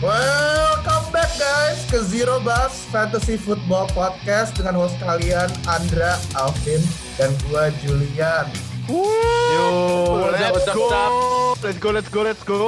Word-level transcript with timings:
Welcome 0.00 1.12
back 1.12 1.28
guys 1.36 1.84
ke 1.92 2.00
Zero 2.00 2.40
Bus 2.40 2.88
Fantasy 2.88 3.36
Football 3.36 3.84
Podcast 3.92 4.56
dengan 4.56 4.80
host 4.80 4.96
kalian 4.96 5.52
Andra, 5.68 6.16
Alvin, 6.40 6.80
dan 7.20 7.28
gua 7.44 7.68
Julian. 7.84 8.48
Yo, 8.88 9.68
let's 10.32 10.64
go. 10.72 10.88
Let's 11.60 11.76
go, 11.76 11.92
let's 11.92 12.08
go, 12.08 12.20
let's 12.24 12.40
go. 12.48 12.62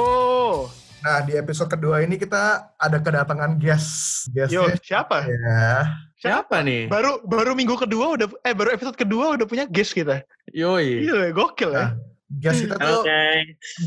Nah 1.01 1.25
di 1.25 1.33
episode 1.33 1.73
kedua 1.73 2.05
ini 2.05 2.21
kita 2.21 2.69
ada 2.77 3.01
kedatangan 3.01 3.57
guest. 3.57 4.29
Yo, 4.29 4.69
Guestnya 4.69 4.77
siapa? 4.85 5.25
ya. 5.25 5.89
Siapa 6.21 6.61
nih? 6.61 6.85
Baru 6.85 7.17
baru 7.25 7.57
minggu 7.57 7.81
kedua 7.81 8.13
udah 8.13 8.29
eh 8.45 8.53
baru 8.53 8.77
episode 8.77 8.93
kedua 8.93 9.33
udah 9.33 9.49
punya 9.49 9.65
guest 9.65 9.97
kita. 9.97 10.21
Yoi. 10.53 11.09
Gila, 11.09 11.33
gokil 11.33 11.73
ya. 11.73 11.81
Nah, 11.81 11.89
guest 12.29 12.61
kita 12.61 12.77
tuh 12.77 13.01
Oke. 13.01 13.25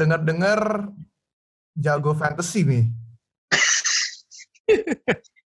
dengar-dengar 0.03 0.91
jago 1.79 2.11
fantasy 2.11 2.67
nih. 2.67 3.06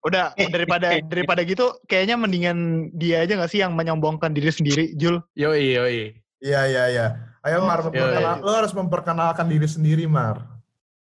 Udah 0.05 0.35
daripada 0.54 1.02
daripada 1.02 1.41
gitu 1.41 1.73
kayaknya 1.90 2.16
mendingan 2.20 2.58
dia 2.94 3.26
aja 3.26 3.40
gak 3.40 3.49
sih 3.49 3.59
yang 3.63 3.73
menyombongkan 3.73 4.31
diri 4.35 4.52
sendiri, 4.54 4.94
Jul? 4.94 5.21
Yoi, 5.34 5.73
yoi. 5.76 5.99
Iya 6.44 6.62
iya 6.70 6.84
iya. 6.91 7.08
Ayo 7.41 7.62
Mar, 7.62 7.81
iya, 7.81 7.90
memperkenal- 7.90 8.38
iya. 8.38 8.45
lo 8.45 8.52
harus 8.54 8.73
memperkenalkan 8.73 9.45
diri 9.49 9.68
sendiri 9.70 10.05
Mar. 10.05 10.45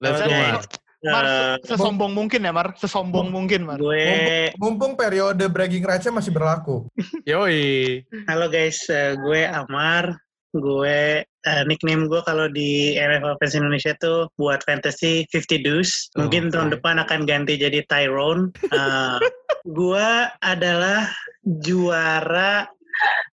Let's 0.00 0.20
go. 0.20 0.28
Mar. 0.28 0.64
Mar, 1.00 1.24
Eh, 1.24 1.56
sesombong 1.64 2.12
mungkin 2.12 2.44
ya, 2.44 2.52
Mar. 2.52 2.76
Sesombong 2.76 3.32
mungkin, 3.32 3.64
Mar. 3.64 3.80
gue, 3.80 4.52
Mumpung 4.60 4.92
periode 4.92 5.48
bragging 5.48 5.80
rights-nya 5.80 6.12
masih 6.12 6.28
berlaku. 6.28 6.84
Yoi. 7.24 8.04
halo 8.28 8.52
guys, 8.52 8.84
eh, 8.92 9.16
gue 9.16 9.48
Amar. 9.48 10.12
Gue 10.52 11.24
eh, 11.46 11.64
nickname 11.64 12.08
gue 12.08 12.20
kalau 12.24 12.46
di 12.50 12.96
NFL 12.96 13.40
Fans 13.40 13.56
Indonesia 13.56 13.92
tuh 14.00 14.28
buat 14.36 14.60
fantasy 14.64 15.24
50 15.32 15.64
Deuce. 15.64 16.12
Mungkin 16.16 16.48
Oke. 16.48 16.52
tahun 16.52 16.68
depan 16.74 16.96
akan 17.00 17.24
ganti 17.24 17.56
jadi 17.56 17.84
Tyrone. 17.88 18.52
Eh, 18.68 19.16
gue 19.78 20.08
adalah 20.44 21.08
juara 21.64 22.68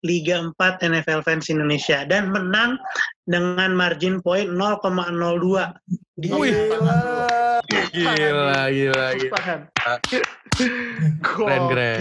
Liga 0.04 0.44
4 0.44 0.84
NFL 0.84 1.24
Fans 1.24 1.48
Indonesia 1.48 2.04
dan 2.04 2.28
menang 2.28 2.76
dengan 3.24 3.72
margin 3.72 4.20
point 4.20 4.52
0,02. 4.52 5.72
Gila. 6.20 6.44
Gila, 7.64 8.68
gila, 8.68 9.06
gila. 9.16 9.40
Keren, 11.24 11.62
keren. 11.72 11.96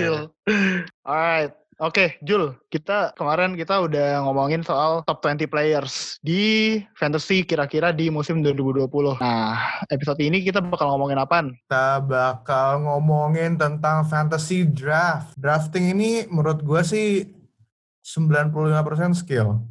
Alright. 1.08 1.62
Oke, 1.82 2.22
Jul, 2.22 2.54
kita 2.70 3.18
kemarin 3.18 3.58
kita 3.58 3.82
udah 3.82 4.22
ngomongin 4.22 4.62
soal 4.62 5.02
top 5.10 5.26
20 5.26 5.50
players 5.50 6.22
di 6.22 6.78
fantasy 6.94 7.42
kira-kira 7.42 7.90
di 7.90 8.14
musim 8.14 8.46
2020. 8.46 9.18
Nah, 9.18 9.82
episode 9.90 10.22
ini 10.22 10.46
kita 10.46 10.62
bakal 10.62 10.94
ngomongin 10.94 11.18
apaan? 11.18 11.58
Kita 11.66 12.04
bakal 12.06 12.86
ngomongin 12.86 13.58
tentang 13.58 14.06
fantasy 14.06 14.70
draft. 14.70 15.34
Drafting 15.34 15.98
ini 15.98 16.30
menurut 16.30 16.62
gue 16.62 16.82
sih 16.86 17.26
95% 18.06 19.18
skill. 19.18 19.64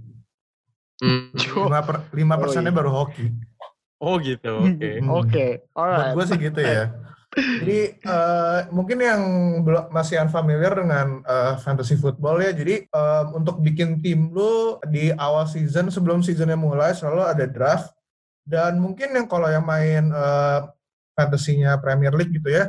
Hmm. 0.99 1.31
5 1.35 1.71
per, 1.87 1.97
5 2.11 2.43
persennya 2.43 2.73
iya. 2.75 2.79
baru 2.83 2.91
hoki. 2.91 3.27
Oh 4.03 4.19
gitu, 4.19 4.67
oke. 4.67 4.91
Hmm. 4.99 5.07
Oke, 5.23 5.47
Menurut 5.71 5.79
alright. 5.79 6.15
gue 6.19 6.25
sih 6.27 6.39
gitu 6.51 6.59
ya. 6.59 6.91
Jadi 7.33 7.97
eh, 7.97 8.61
mungkin 8.77 8.99
yang 9.01 9.23
belum 9.65 9.89
masih 9.89 10.21
unfamiliar 10.21 10.77
dengan 10.77 11.25
eh, 11.25 11.55
fantasy 11.65 11.97
football 11.97 12.45
ya. 12.45 12.53
Jadi 12.53 12.85
em, 12.85 13.27
untuk 13.33 13.57
bikin 13.65 14.05
tim 14.05 14.29
lu 14.29 14.77
di 14.85 15.09
awal 15.17 15.49
season 15.49 15.89
sebelum 15.89 16.21
seasonnya 16.21 16.61
mulai 16.61 16.93
selalu 16.93 17.25
ada 17.25 17.49
draft. 17.49 17.89
Dan 18.45 18.83
mungkin 18.83 19.17
yang 19.17 19.25
kalau 19.25 19.49
yang 19.49 19.65
main 19.65 20.13
eh, 20.13 20.61
fantasinya 21.17 21.81
Premier 21.81 22.13
League 22.13 22.37
gitu 22.37 22.53
ya, 22.53 22.69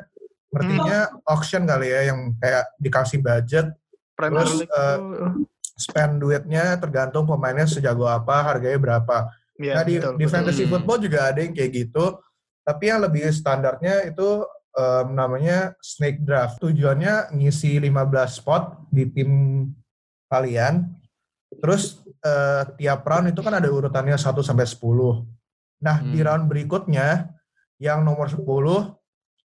ngertinya 0.53 1.11
auction 1.27 1.65
kali 1.65 1.89
ya 1.91 2.13
yang 2.13 2.31
kayak 2.39 2.63
dikasih 2.77 3.19
budget, 3.19 3.67
Premier 4.13 4.45
terus, 4.45 4.63
League 4.63 4.71
tuh, 4.71 5.43
spend 5.73 6.21
duitnya 6.21 6.77
tergantung 6.77 7.25
pemainnya 7.25 7.65
sejago 7.65 8.05
apa, 8.05 8.45
harganya 8.45 8.79
berapa. 8.79 9.17
iya, 9.57 9.73
nah 9.79 9.83
di, 9.85 9.97
betul, 9.97 10.13
di 10.17 10.25
betul. 10.25 10.33
fantasy 10.33 10.63
Hmm. 10.65 10.71
football 10.71 10.99
juga 11.01 11.19
ada 11.33 11.39
yang 11.41 11.53
kayak 11.53 11.71
gitu. 11.73 12.05
Tapi 12.63 12.83
yang 12.87 13.03
lebih 13.03 13.27
standarnya 13.29 14.07
itu 14.07 14.47
em, 14.73 15.07
namanya 15.11 15.75
snake 15.83 16.23
draft. 16.23 16.57
Tujuannya 16.63 17.35
ngisi 17.35 17.77
15 17.77 18.39
spot 18.39 18.63
di 18.89 19.03
tim 19.11 19.31
kalian. 20.31 20.87
Terus 21.61 21.99
eh, 22.23 22.63
tiap 22.79 23.03
round 23.03 23.35
itu 23.35 23.43
kan 23.43 23.59
ada 23.59 23.67
urutannya 23.67 24.15
1 24.15 24.39
sampai 24.41 24.63
10. 24.63 25.27
Nah, 25.83 25.99
di 25.99 26.23
Hmm. 26.23 26.25
round 26.25 26.43
berikutnya 26.47 27.27
yang 27.77 27.99
nomor 28.01 28.31
10 28.31 28.95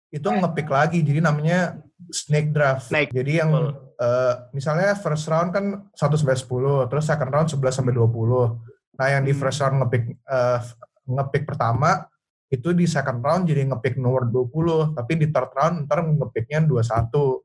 itu 0.08 0.24
ngepick 0.30 0.70
lagi. 0.70 1.02
Jadi 1.02 1.18
namanya 1.18 1.82
snake 2.08 2.54
draft. 2.54 2.86
Snake. 2.88 3.10
Jadi 3.10 3.42
yang 3.42 3.50
eh, 3.98 4.34
misalnya 4.54 4.94
first 4.94 5.26
round 5.26 5.50
kan 5.50 5.90
1 5.90 6.14
sampai 6.14 6.38
10, 6.38 6.86
terus 6.86 7.02
second 7.04 7.34
round 7.34 7.50
11 7.50 7.74
sampai 7.82 7.90
20. 7.92 8.62
Nah, 8.94 9.06
yang 9.10 9.26
di 9.26 9.34
Hmm. 9.34 9.40
first 9.42 9.58
round 9.58 9.82
ngepick 9.82 10.04
eh, 10.14 10.60
ngepick 11.04 11.44
pertama 11.44 12.06
itu 12.48 12.72
di 12.72 12.88
second 12.88 13.20
round 13.20 13.44
jadi 13.44 13.68
ngepick 13.68 14.00
nomor 14.00 14.24
20, 14.24 14.96
tapi 14.96 15.12
di 15.20 15.28
third 15.28 15.52
round 15.52 15.84
ntar 15.84 16.00
ngepicknya 16.00 16.64
21. 16.64 17.44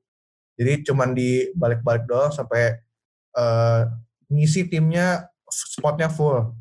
Jadi 0.53 0.73
cuman 0.87 1.09
di 1.11 1.49
balik-balik 1.51 2.07
doang 2.07 2.31
sampai 2.31 2.77
eh, 3.33 3.81
ngisi 4.31 4.69
timnya 4.69 5.27
spotnya 5.49 6.07
full. 6.07 6.55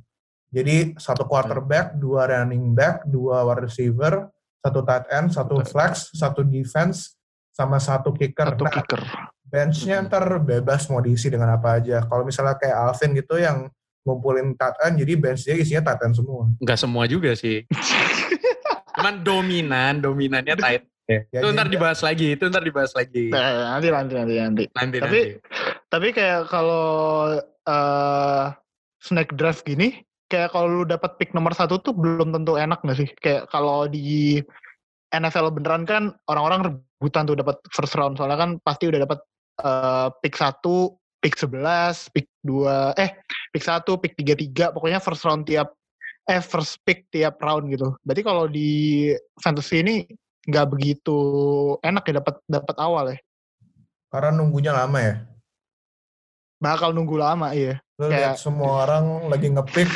Jadi 0.53 0.93
satu 1.01 1.25
quarterback, 1.25 1.97
dua 1.97 2.29
running 2.29 2.77
back, 2.77 3.09
dua 3.09 3.41
wide 3.47 3.65
receiver, 3.65 4.29
satu 4.61 4.85
tight 4.85 5.09
end, 5.09 5.33
satu 5.33 5.65
flex, 5.65 6.13
satu 6.13 6.45
defense, 6.45 7.17
sama 7.53 7.81
satu 7.81 8.13
kicker. 8.13 8.53
Satu 8.53 8.65
Nah, 8.69 8.73
kicker. 8.75 9.01
benchnya 9.49 10.01
ntar 10.05 10.25
bebas 10.41 10.89
mau 10.89 11.01
diisi 11.01 11.33
dengan 11.33 11.57
apa 11.57 11.81
aja. 11.81 12.05
Kalau 12.05 12.25
misalnya 12.25 12.57
kayak 12.61 12.77
Alvin 12.77 13.13
gitu 13.17 13.37
yang 13.41 13.69
ngumpulin 14.05 14.53
tight 14.53 14.77
end, 14.85 15.01
jadi 15.01 15.13
bench 15.17 15.41
dia 15.45 15.57
isinya 15.57 15.93
tight 15.93 16.05
end 16.05 16.17
semua. 16.21 16.49
Enggak 16.61 16.79
semua 16.81 17.05
juga 17.09 17.33
sih. 17.33 17.65
Cuman 19.03 19.17
dominan, 19.27 19.99
dominannya 19.99 20.55
tight. 20.55 20.87
Ya, 21.11 21.27
Itu 21.35 21.51
ntar 21.51 21.67
jadi- 21.67 21.75
dibahas 21.77 22.01
lagi, 22.07 22.27
itu 22.39 22.45
ntar 22.47 22.63
dibahas 22.63 22.95
lagi. 22.95 23.27
Nah, 23.35 23.75
nanti, 23.75 23.91
nanti, 23.91 24.15
nanti, 24.15 24.35
nanti. 24.39 24.65
Nanti, 24.71 24.97
Tapi- 25.03 25.03
nanti. 25.03 25.21
Tapi 25.91 26.09
kayak 26.15 26.41
kalau 26.47 26.87
eh 27.67 28.45
snake 29.03 29.35
draft 29.35 29.67
gini, 29.67 29.99
kayak 30.31 30.55
kalau 30.55 30.71
lu 30.71 30.83
dapat 30.87 31.19
pick 31.19 31.35
nomor 31.35 31.53
satu 31.53 31.83
tuh 31.83 31.93
belum 31.93 32.31
tentu 32.31 32.55
enak 32.55 32.81
nggak 32.87 32.99
sih? 33.03 33.11
Kayak 33.19 33.51
kalau 33.51 33.91
di 33.91 34.39
NFL 35.13 35.53
beneran 35.53 35.85
kan 35.85 36.15
orang-orang 36.31 36.61
rebutan 36.71 37.27
tuh 37.29 37.37
dapat 37.37 37.59
first 37.69 37.93
round 37.99 38.17
soalnya 38.17 38.39
kan 38.39 38.51
pasti 38.63 38.89
udah 38.89 39.03
dapat 39.05 39.19
eh, 39.61 40.09
pick 40.25 40.39
satu, 40.39 40.97
pick 41.21 41.37
11, 41.37 42.09
pick 42.15 42.31
dua, 42.41 42.97
eh 42.97 43.21
pick 43.53 43.61
satu, 43.61 44.01
pick 44.01 44.17
tiga 44.17 44.33
tiga, 44.33 44.65
pokoknya 44.73 45.03
first 45.03 45.27
round 45.29 45.45
tiap 45.45 45.77
first 46.27 46.79
pick 46.87 47.11
tiap 47.11 47.39
round 47.39 47.67
gitu. 47.69 47.95
Berarti 48.03 48.23
kalau 48.23 48.45
di 48.47 49.11
fantasy 49.39 49.83
ini 49.83 50.07
nggak 50.43 50.67
begitu 50.71 51.17
enak 51.83 52.03
ya 52.03 52.19
dapat 52.19 52.35
dapat 52.47 52.77
awal 52.79 53.05
ya. 53.15 53.19
Karena 54.11 54.31
nunggunya 54.35 54.73
lama 54.75 54.99
ya. 54.99 55.15
Bakal 56.63 56.95
nunggu 56.95 57.19
lama 57.19 57.51
iya. 57.53 57.83
Lu 57.99 58.07
lihat 58.07 58.39
Kayak- 58.39 58.43
semua 58.43 58.87
orang 58.87 59.27
lagi 59.27 59.51
ngepick, 59.51 59.91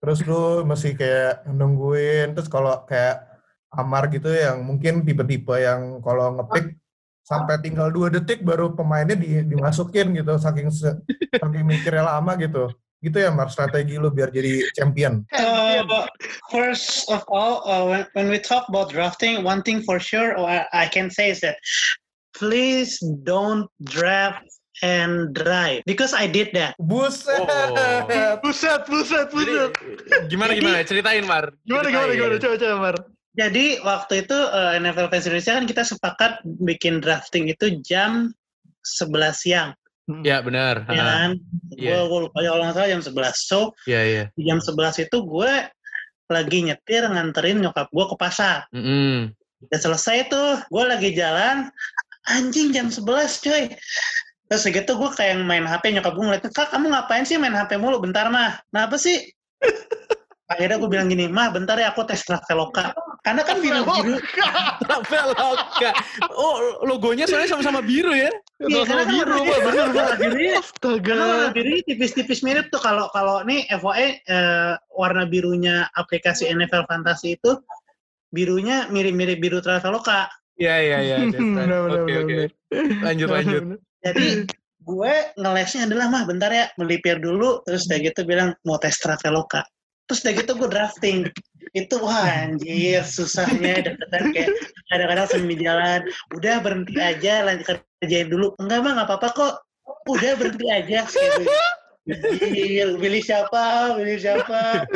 terus 0.00 0.24
lu 0.24 0.64
masih 0.64 0.96
kayak 0.96 1.44
nungguin. 1.44 2.32
Terus 2.32 2.48
kalau 2.48 2.84
kayak 2.88 3.24
Amar 3.76 4.08
gitu 4.08 4.32
yang 4.32 4.64
mungkin 4.64 5.04
tipe-tipe 5.04 5.52
yang 5.60 6.00
kalau 6.00 6.32
ngepick 6.40 6.80
sampai 7.20 7.60
tinggal 7.60 7.90
dua 7.92 8.08
detik 8.08 8.40
baru 8.40 8.72
pemainnya 8.72 9.18
di- 9.18 9.42
dimasukin 9.44 10.14
gitu 10.16 10.38
saking 10.38 10.70
saking 10.72 11.66
mikirnya 11.66 12.06
lama 12.06 12.38
gitu 12.40 12.70
gitu 13.06 13.22
ya 13.22 13.30
Mar 13.30 13.46
strategi 13.48 13.96
lu 13.96 14.10
biar 14.10 14.34
jadi 14.34 14.66
champion 14.74 15.22
Uh, 15.32 16.08
first 16.50 17.06
of 17.08 17.22
all, 17.30 17.62
uh, 17.68 17.84
when, 17.86 18.02
when 18.18 18.26
we 18.28 18.38
talk 18.40 18.66
about 18.66 18.90
drafting, 18.90 19.46
one 19.46 19.62
thing 19.62 19.80
for 19.86 20.02
sure 20.02 20.34
uh, 20.34 20.66
I 20.74 20.90
can 20.90 21.08
say 21.08 21.30
is 21.30 21.40
that 21.40 21.56
please 22.34 22.98
don't 23.24 23.70
draft 23.86 24.44
and 24.84 25.32
drive 25.32 25.82
because 25.88 26.12
I 26.12 26.28
did 26.28 26.52
that. 26.52 26.76
buset 26.76 27.48
Oh. 27.48 28.38
Buset, 28.44 28.84
buset, 28.84 29.32
buset. 29.32 29.72
Jadi, 29.72 30.28
gimana 30.28 30.52
gimana? 30.52 30.84
Ceritain 30.84 31.24
Mar. 31.24 31.48
Gimana 31.64 31.88
gimana 31.88 32.12
gimana 32.12 32.36
coba 32.36 32.56
coba 32.60 32.76
Mar. 32.76 32.96
Jadi 33.36 33.80
waktu 33.84 34.24
itu 34.24 34.36
uh, 34.36 34.72
NFL 34.80 35.12
Fans 35.12 35.28
Indonesia 35.28 35.52
kan 35.60 35.66
kita 35.68 35.82
sepakat 35.84 36.32
bikin 36.64 37.04
drafting 37.04 37.52
itu 37.52 37.80
jam 37.84 38.32
11 38.80 39.12
siang, 39.36 39.70
Ya 40.22 40.38
benar. 40.38 40.86
ya 40.86 41.02
kan? 41.02 41.30
Iya. 41.74 42.06
Gue 42.06 42.30
lupa 42.30 42.38
ya 42.38 42.54
kalau 42.54 42.62
nggak 42.62 42.76
salah 42.78 42.90
jam 42.94 43.02
11. 43.02 43.34
So 43.42 43.60
Iya 43.90 44.00
iya. 44.06 44.24
di 44.38 44.42
jam 44.46 44.62
11 44.62 45.02
itu 45.02 45.18
gue 45.18 45.52
lagi 46.26 46.58
nyetir 46.66 47.02
nganterin 47.06 47.58
nyokap 47.62 47.90
gue 47.90 48.04
ke 48.10 48.16
pasar. 48.18 48.66
Mm-mm. 48.70 49.34
Udah 49.66 49.80
selesai 49.80 50.30
tuh, 50.30 50.62
gue 50.68 50.84
lagi 50.84 51.10
jalan, 51.14 51.70
anjing 52.28 52.70
jam 52.74 52.90
11 52.90 53.42
coy. 53.42 53.62
Terus 54.46 54.62
segitu 54.62 54.94
gue 54.94 55.10
kayak 55.10 55.42
main 55.42 55.66
HP, 55.66 55.90
nyokap 55.90 56.14
gue 56.14 56.24
ngeliatin, 56.26 56.52
Kak 56.54 56.70
kamu 56.70 56.94
ngapain 56.94 57.26
sih 57.26 57.34
main 57.38 57.54
HP 57.54 57.78
mulu, 57.78 57.98
bentar 57.98 58.30
mah. 58.30 58.58
Nah 58.70 58.86
apa 58.86 58.94
sih? 58.98 59.26
Akhirnya 60.46 60.78
gue 60.78 60.86
bilang 60.86 61.10
gini, 61.10 61.26
mah 61.26 61.50
bentar 61.50 61.74
ya 61.74 61.90
aku 61.90 62.06
tes 62.06 62.22
Traveloka. 62.22 62.94
Karena 63.26 63.42
kan 63.42 63.58
biru-biru. 63.58 64.14
Traveloka. 64.86 65.90
Oh, 66.30 66.86
logonya 66.86 67.26
soalnya 67.26 67.50
sama-sama 67.50 67.82
biru 67.82 68.14
ya. 68.14 68.30
Iya, 68.62 68.86
karena 68.86 69.02
kan 69.02 69.10
biru, 69.10 69.38
warna-. 69.42 69.66
Bener, 69.66 69.86
Pak. 69.90 69.94
warna 69.98 70.16
birunya 70.22 70.54
Astaga. 70.62 71.14
Warna 71.18 71.48
birunya 71.50 71.82
tipis-tipis 71.82 72.40
mirip 72.46 72.70
tuh 72.70 72.78
kalau 72.78 73.10
kalau 73.10 73.42
nih 73.42 73.66
FYI 73.74 74.22
eh, 74.22 74.72
warna 74.94 75.26
birunya 75.26 75.90
aplikasi 75.98 76.46
NFL 76.54 76.86
Fantasy 76.86 77.34
itu 77.34 77.58
birunya 78.30 78.86
mirip-mirip 78.94 79.42
biru 79.42 79.58
Traveloka. 79.58 80.30
Iya, 80.56 80.76
iya, 80.78 80.98
iya. 81.02 81.16
Oke, 81.98 82.14
oke. 82.22 82.42
Lanjut, 83.02 83.28
lanjut. 83.28 83.62
Jadi 84.06 84.46
gue 84.86 85.12
ngelesnya 85.34 85.90
adalah 85.90 86.06
mah 86.06 86.22
bentar 86.30 86.54
ya 86.54 86.70
melipir 86.78 87.18
dulu 87.18 87.66
terus 87.66 87.90
udah 87.90 87.98
gitu 87.98 88.22
bilang 88.22 88.54
mau 88.62 88.78
tes 88.78 88.94
Traveloka. 89.02 89.66
Terus 90.06 90.20
udah 90.22 90.32
gitu 90.38 90.50
gue 90.54 90.68
drafting. 90.70 91.18
Itu 91.74 91.98
wah 92.00 92.46
anjir 92.46 93.02
susahnya 93.04 93.84
deketan 93.84 94.32
kayak 94.32 94.50
kadang-kadang 94.88 95.26
sambil 95.28 95.58
jalan. 95.58 96.00
Udah 96.32 96.54
berhenti 96.62 96.96
aja 96.96 97.44
lanjut 97.44 97.82
kerjain 98.00 98.30
dulu. 98.30 98.54
Enggak 98.62 98.86
mah 98.86 98.92
nggak 98.96 99.08
apa-apa 99.10 99.28
kok. 99.34 99.54
Udah 100.06 100.32
berhenti 100.38 100.66
aja. 100.70 101.04
Kayak 101.10 101.30
gitu. 101.42 101.52
Pilih 103.02 103.22
siapa, 103.22 103.98
pilih 103.98 104.18
siapa. 104.22 104.86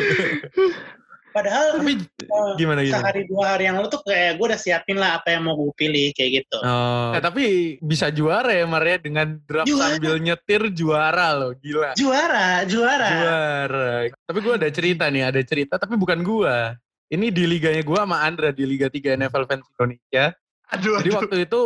Padahal 1.30 1.78
Tapi 1.78 1.94
eh, 2.02 2.52
gimana 2.58 2.82
gimana? 2.82 2.98
sehari 3.06 3.22
dua 3.30 3.44
hari 3.54 3.70
yang 3.70 3.78
lalu 3.78 3.88
tuh 3.90 4.02
kayak 4.02 4.34
gue 4.34 4.46
udah 4.50 4.60
siapin 4.60 4.98
lah 4.98 5.22
apa 5.22 5.30
yang 5.30 5.46
mau 5.46 5.54
gue 5.54 5.70
pilih 5.78 6.10
kayak 6.10 6.30
gitu. 6.42 6.58
Oh. 6.58 7.14
Eh, 7.14 7.22
tapi 7.22 7.44
bisa 7.78 8.10
juara 8.10 8.50
ya 8.50 8.66
Maria 8.66 8.98
dengan 8.98 9.38
draft 9.46 9.70
Juara. 9.70 9.94
sambil 9.94 10.18
nyetir 10.18 10.62
juara 10.74 11.28
loh, 11.38 11.52
gila. 11.54 11.94
Juara, 11.94 12.66
juara. 12.66 13.08
Juara. 13.14 13.90
Tapi 14.10 14.38
gue 14.42 14.54
ada 14.58 14.68
cerita 14.74 15.04
nih, 15.06 15.22
ada 15.22 15.40
cerita 15.46 15.74
tapi 15.78 15.94
bukan 15.94 16.20
gua. 16.26 16.74
Ini 17.10 17.34
di 17.34 17.42
liganya 17.42 17.82
gua 17.82 18.06
sama 18.06 18.22
Andra 18.22 18.54
di 18.54 18.62
Liga 18.62 18.86
3 18.86 19.18
NFL 19.18 19.44
Fans 19.50 19.66
Indonesia. 19.74 20.30
Aduh, 20.70 21.02
Jadi 21.02 21.10
aduh. 21.10 21.18
waktu 21.18 21.36
itu 21.50 21.62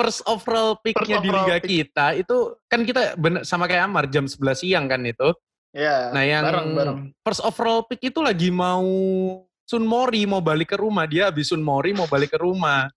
first 0.00 0.20
overall 0.24 0.80
pick-nya 0.80 1.20
di 1.20 1.28
liga 1.28 1.60
pick. 1.60 1.68
kita 1.68 2.16
itu 2.16 2.56
kan 2.72 2.80
kita 2.88 3.12
bener, 3.20 3.44
sama 3.44 3.68
kayak 3.68 3.84
Amar 3.84 4.08
jam 4.08 4.24
11 4.24 4.64
siang 4.64 4.88
kan 4.88 5.04
itu. 5.04 5.28
Ya, 5.76 6.08
Nah 6.08 6.24
yang 6.24 6.40
bareng, 6.40 6.68
bareng. 6.72 6.98
first 7.20 7.44
overall 7.44 7.84
pick 7.84 8.00
itu 8.00 8.24
lagi 8.24 8.48
mau 8.48 8.80
Sun 9.68 9.84
Mori 9.84 10.24
mau 10.24 10.40
balik 10.40 10.72
ke 10.72 10.80
rumah. 10.80 11.04
Dia 11.04 11.28
habis 11.28 11.52
Sun 11.52 11.60
Mori 11.60 11.92
mau 11.92 12.08
balik 12.08 12.32
ke 12.32 12.40
rumah. 12.40 12.88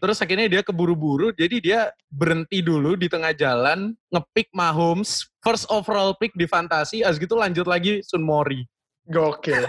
Terus 0.00 0.16
akhirnya 0.22 0.48
dia 0.48 0.62
keburu-buru, 0.64 1.34
jadi 1.34 1.56
dia 1.60 1.80
berhenti 2.08 2.62
dulu 2.62 2.94
di 2.96 3.10
tengah 3.10 3.34
jalan, 3.34 3.92
ngepick 4.08 4.48
Mahomes, 4.54 5.28
first 5.44 5.66
overall 5.68 6.14
pick 6.16 6.30
di 6.38 6.46
fantasi, 6.46 7.02
as 7.04 7.18
gitu 7.20 7.36
lanjut 7.36 7.66
lagi 7.68 8.00
Sun 8.06 8.24
Mori. 8.24 8.64
Gokil. 9.10 9.66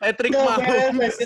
Patrick 0.00 0.32
Mahomes. 0.32 1.18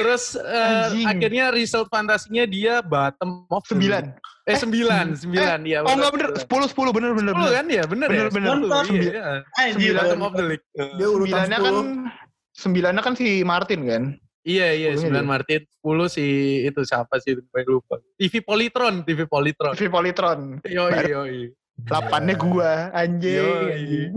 Terus 0.00 0.34
Anjing. 0.34 1.06
akhirnya 1.06 1.54
result 1.54 1.86
fantasinya 1.92 2.42
dia 2.42 2.82
bottom 2.82 3.46
of 3.52 3.62
the 3.68 3.76
Sembilan. 3.76 4.16
Eh, 4.48 4.56
sembilan, 4.56 5.06
sembilan, 5.12 5.58
ya. 5.68 5.84
Oh 5.84 5.92
enggak 5.92 6.12
bener, 6.16 6.28
sepuluh, 6.40 6.66
sepuluh, 6.66 6.90
bener, 6.96 7.12
bener, 7.12 7.36
Sepuluh 7.36 7.52
kan 7.52 7.66
ya, 7.68 7.84
bener, 7.84 8.08
Bener, 8.08 8.26
ya. 8.26 8.32
bener. 8.32 8.56
Iya. 8.88 9.26
Anjir, 9.60 9.72
Sembilan. 9.76 10.02
Bottom 10.08 10.22
of 10.24 10.32
the 10.32 10.44
league. 10.48 10.66
Dia 10.72 11.08
urutan 11.12 11.28
Sembilannya 11.28 11.58
kan, 11.60 11.74
10. 11.76 12.56
sembilannya 12.56 13.02
kan 13.04 13.14
si 13.14 13.28
Martin 13.44 13.80
kan? 13.84 14.02
Iya, 14.48 14.68
iya, 14.72 14.90
sembilan 14.96 15.24
dia. 15.24 15.32
Martin, 15.36 15.60
sepuluh 15.68 16.08
si 16.08 16.24
itu 16.64 16.80
siapa 16.80 17.20
sih, 17.20 17.36
gue 17.36 17.62
lupa. 17.68 18.00
TV 18.16 18.40
Politron, 18.40 19.04
TV 19.04 19.28
Politron. 19.28 19.76
TV 19.76 19.92
Politron. 19.92 20.40
Yoi, 20.64 20.92
yoi. 21.04 21.38
Delapannya 21.78 22.34
gua, 22.34 22.90
anjing. 22.90 24.10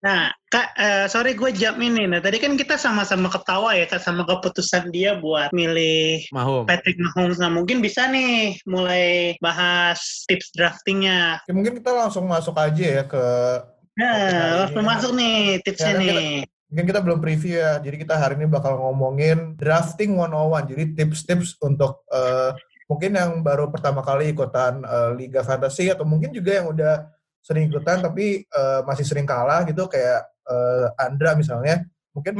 Nah, 0.00 0.32
Kak, 0.48 0.68
eh, 0.74 1.04
sorry 1.06 1.32
gue 1.32 1.52
jam 1.52 1.76
ini. 1.76 2.08
Nah, 2.08 2.18
tadi 2.18 2.40
kan 2.40 2.56
kita 2.56 2.74
sama-sama 2.74 3.28
ketawa 3.28 3.76
ya, 3.76 3.84
Kak, 3.84 4.00
sama 4.00 4.24
keputusan 4.24 4.88
dia 4.88 5.20
buat 5.20 5.52
milih 5.52 6.24
Mahomes. 6.32 6.66
Patrick 6.66 6.96
Mahomes. 6.96 7.36
Nah, 7.36 7.52
mungkin 7.52 7.78
bisa 7.78 8.08
nih 8.08 8.56
mulai 8.64 9.36
bahas 9.38 10.24
tips 10.24 10.56
draftingnya. 10.56 11.44
Ya, 11.44 11.52
mungkin 11.52 11.76
kita 11.76 11.92
langsung 11.92 12.24
masuk 12.24 12.56
aja 12.56 12.86
ya 13.00 13.04
ke 13.04 13.24
Nah, 13.92 14.64
langsung 14.64 14.82
ini. 14.82 14.88
masuk 14.88 15.10
nih 15.12 15.36
tipsnya 15.60 15.84
Ya, 15.86 15.92
kan 15.92 16.00
kita- 16.00 16.16
nih. 16.24 16.36
mungkin 16.72 16.86
kita 16.88 17.00
belum 17.04 17.18
preview 17.20 17.54
ya. 17.60 17.72
Jadi 17.78 17.96
kita 18.00 18.14
hari 18.16 18.34
ini 18.40 18.48
bakal 18.48 18.80
ngomongin 18.80 19.52
drafting 19.54 20.16
101. 20.16 20.64
Jadi 20.64 20.96
tips-tips 20.96 21.60
untuk 21.60 22.00
eh, 22.08 22.56
mungkin 22.92 23.16
yang 23.16 23.40
baru 23.40 23.72
pertama 23.72 24.04
kali 24.04 24.36
ikutan 24.36 24.84
eh, 24.84 25.10
Liga 25.16 25.40
Fantasy 25.40 25.88
atau 25.88 26.04
mungkin 26.04 26.28
juga 26.28 26.60
yang 26.60 26.68
udah 26.68 27.08
sering 27.40 27.72
ikutan 27.72 28.04
tapi 28.04 28.44
eh, 28.44 28.80
masih 28.84 29.08
sering 29.08 29.24
kalah 29.24 29.64
gitu 29.64 29.88
kayak 29.88 30.28
eh, 30.44 30.86
Andra 31.00 31.32
misalnya. 31.32 31.80
Mungkin 32.12 32.36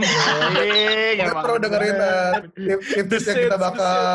emang 1.16 1.40
perlu 1.40 1.56
dengerin 1.56 1.96
bener. 1.96 2.44
eh, 2.52 2.76
tip- 2.76 3.08
tips 3.08 3.26
yang 3.32 3.40
kita 3.48 3.56
bakal 3.56 4.12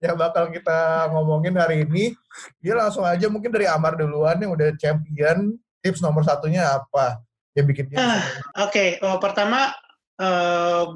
yang 0.00 0.16
bakal 0.16 0.44
kita 0.48 0.80
ngomongin 1.12 1.54
hari 1.60 1.84
ini. 1.84 2.16
Dia 2.64 2.80
langsung 2.80 3.04
aja 3.04 3.28
mungkin 3.28 3.52
dari 3.52 3.68
Amar 3.68 4.00
duluan 4.00 4.40
yang 4.40 4.56
udah 4.56 4.72
champion. 4.80 5.52
Tips 5.84 6.00
nomor 6.00 6.24
satunya 6.24 6.80
apa 6.80 7.20
yang 7.52 7.68
bikin 7.68 7.92
dia 7.92 8.00
Ah. 8.00 8.20
Oke, 8.66 8.96
oh, 9.04 9.20
pertama 9.20 9.70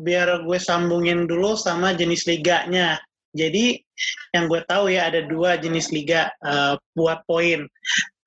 biar 0.00 0.48
gue 0.48 0.58
sambungin 0.58 1.28
dulu 1.28 1.52
sama 1.54 1.92
jenis 1.92 2.24
liganya. 2.24 2.96
Jadi 3.30 3.78
yang 4.36 4.46
gue 4.46 4.62
tahu 4.66 4.92
ya 4.92 5.10
ada 5.10 5.24
dua 5.26 5.58
jenis 5.58 5.90
liga 5.90 6.30
eh, 6.44 6.74
buat 6.94 7.22
poin. 7.26 7.66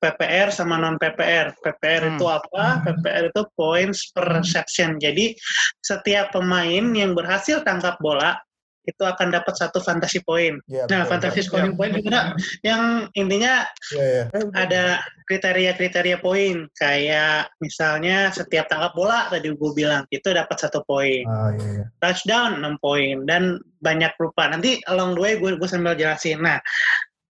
PPR 0.03 0.51
sama 0.51 0.75
non 0.75 0.99
PPR. 0.99 1.55
PPR 1.63 2.03
Hmm. 2.03 2.19
itu 2.19 2.25
apa? 2.27 2.83
PPR 2.83 3.31
itu 3.31 3.41
points 3.55 4.11
per 4.11 4.43
reception. 4.43 4.99
Jadi 4.99 5.31
setiap 5.79 6.35
pemain 6.35 6.91
yang 6.91 7.15
berhasil 7.15 7.63
tangkap 7.63 7.95
bola 8.03 8.35
itu 8.83 8.99
akan 8.99 9.31
dapat 9.31 9.55
satu 9.55 9.79
fantasy 9.79 10.19
point. 10.21 10.59
Ya, 10.67 10.83
Nah, 10.91 11.07
betul. 11.07 11.11
fantasy 11.15 11.41
scoring 11.47 11.75
point 11.75 11.95
itu 11.95 12.07
ada 12.11 12.35
yang 12.61 13.07
intinya 13.15 13.63
Iya, 13.95 14.03
iya. 14.03 14.23
Eh, 14.31 14.43
udah. 14.43 14.55
ada 14.59 14.83
kriteria-kriteria 15.23 16.17
poin 16.19 16.67
kayak 16.75 17.47
misalnya 17.57 18.27
setiap 18.29 18.67
tangkap 18.67 18.91
bola 18.91 19.31
tadi 19.31 19.49
gue 19.49 19.71
bilang 19.71 20.03
itu 20.09 20.27
dapat 20.27 20.57
satu 20.59 20.83
poin 20.83 21.23
Ah, 21.23 21.55
iya, 21.55 21.67
iya. 21.79 21.85
touchdown 21.97 22.59
6 22.59 22.75
poin 22.77 23.23
dan 23.23 23.55
banyak 23.79 24.11
rupa 24.15 24.47
nanti 24.47 24.83
along 24.85 25.15
the 25.15 25.21
way 25.21 25.33
gue 25.35 25.55
gue 25.55 25.69
sambil 25.69 25.95
jelasin 25.95 26.43
nah 26.43 26.59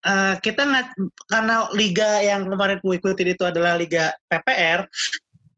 eh, 0.04 0.34
kita 0.40 0.62
nggak 0.62 0.86
karena 1.26 1.56
liga 1.74 2.10
yang 2.22 2.46
kemarin 2.46 2.78
gue 2.80 2.94
ikutin 2.96 3.34
itu 3.34 3.44
adalah 3.44 3.80
liga 3.80 4.12
PPR 4.28 4.84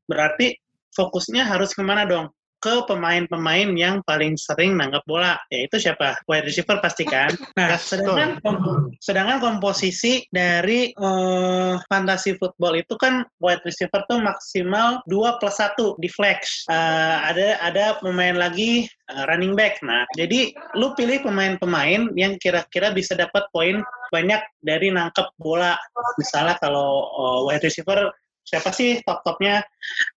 berarti 0.06 0.54
fokusnya 0.90 1.46
harus 1.46 1.74
ke 1.74 1.82
mana 1.82 2.06
dong 2.06 2.30
ke 2.60 2.84
pemain-pemain 2.86 3.72
yang 3.76 4.04
paling 4.04 4.36
sering 4.36 4.76
nangkap 4.76 5.04
bola 5.08 5.40
yaitu 5.52 5.80
siapa? 5.80 6.20
Wide 6.28 6.46
receiver 6.48 6.78
pastikan 6.84 7.32
nah 7.60 7.76
Yes, 7.76 7.88
sedangkan 7.88 8.44
kom- 8.44 8.92
sedangkan 9.00 9.40
komposisi 9.40 10.28
dari 10.30 10.92
eh, 10.92 11.74
fantasy 11.88 12.36
football 12.36 12.76
itu 12.76 13.00
kan 13.00 13.24
wide 13.40 13.64
receiver 13.64 14.04
tuh 14.12 14.20
maksimal 14.20 15.00
2 15.08 15.40
plus 15.40 15.58
1 15.58 16.00
di 16.04 16.10
flex. 16.12 16.68
Eh, 16.68 17.18
ada 17.24 17.60
ada 17.64 17.86
pemain 18.04 18.36
lagi 18.36 18.86
eh, 18.88 19.24
running 19.32 19.56
back. 19.56 19.80
Nah 19.82 20.04
jadi 20.20 20.52
lu 20.76 20.92
pilih 20.94 21.24
pemain-pemain 21.24 22.12
yang 22.20 22.36
kira-kira 22.38 22.92
bisa 22.92 23.16
dapat 23.16 23.48
poin 23.56 23.80
banyak 24.12 24.42
dari 24.60 24.92
nangkep 24.92 25.32
bola. 25.40 25.80
Misalnya 26.20 26.60
kalau 26.60 27.08
eh, 27.08 27.40
wide 27.48 27.64
receiver 27.64 28.12
siapa 28.50 28.74
sih 28.74 28.98
top-topnya 29.06 29.62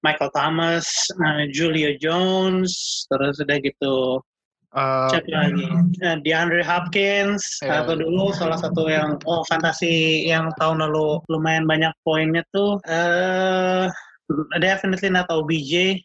Michael 0.01 0.33
Thomas, 0.33 0.89
eh, 1.12 1.53
Julio 1.53 1.93
Jones, 2.01 3.05
terus 3.12 3.37
udah 3.39 3.59
gitu 3.61 3.97
Eh, 4.73 5.09
siapa 5.12 5.29
lagi? 5.37 5.69
Eh, 6.01 6.17
DeAndre 6.25 6.65
Hopkins 6.65 7.61
Ya. 7.61 7.85
atau 7.85 7.93
dulu 7.93 8.33
salah 8.33 8.57
satu 8.57 8.89
yang 8.89 9.21
oh 9.29 9.45
fantasi 9.45 10.25
yang 10.25 10.49
tahun 10.57 10.81
lalu 10.81 11.21
lumayan 11.29 11.69
banyak 11.69 11.93
poinnya 12.09 12.41
tuh 12.57 12.81
eh 12.89 13.85
definitely 14.65 15.12
not 15.12 15.29
OBJ, 15.29 16.01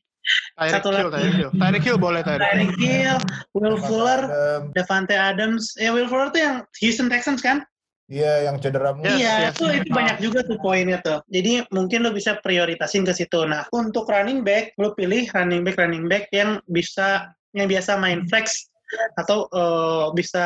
Tyreek 0.60 0.74
satu 0.76 0.92
Hill, 0.92 1.08
lagi. 1.08 1.16
Tyreek 1.16 1.36
Hill. 1.40 1.52
Tyreek 1.56 1.84
Hill 1.88 1.96
boleh 1.96 2.22
Tyreek 2.28 2.44
Hill. 2.44 2.52
Tyreek 2.52 2.76
Hill, 2.76 3.18
Will 3.56 3.80
Fuller, 3.88 4.22
Adam, 4.28 4.62
Davante 4.76 5.16
Adams. 5.16 5.72
Ya 5.80 5.96
Will 5.96 6.12
Fuller 6.12 6.28
tuh 6.36 6.42
yang 6.44 6.56
Houston 6.84 7.08
Texans 7.08 7.40
kan? 7.40 7.64
Iya, 8.08 8.48
yang 8.48 8.56
cedera. 8.64 8.96
Yes, 9.04 9.20
iya, 9.20 9.36
yes. 9.44 9.60
itu 9.60 9.66
itu 9.84 9.90
banyak 9.92 10.18
juga 10.24 10.40
tuh 10.48 10.56
poinnya 10.64 11.04
tuh. 11.04 11.20
Jadi 11.28 11.68
mungkin 11.76 12.08
lo 12.08 12.16
bisa 12.16 12.40
prioritasin 12.40 13.04
ke 13.04 13.12
situ. 13.12 13.44
Nah, 13.44 13.68
untuk 13.76 14.08
running 14.08 14.48
back, 14.48 14.72
lo 14.80 14.96
pilih 14.96 15.28
running 15.36 15.68
back 15.68 15.76
running 15.76 16.08
back 16.08 16.32
yang 16.32 16.64
bisa 16.72 17.28
yang 17.52 17.68
biasa 17.68 18.00
main 18.00 18.24
flex 18.32 18.72
atau 19.20 19.52
eh, 19.52 20.06
bisa 20.16 20.46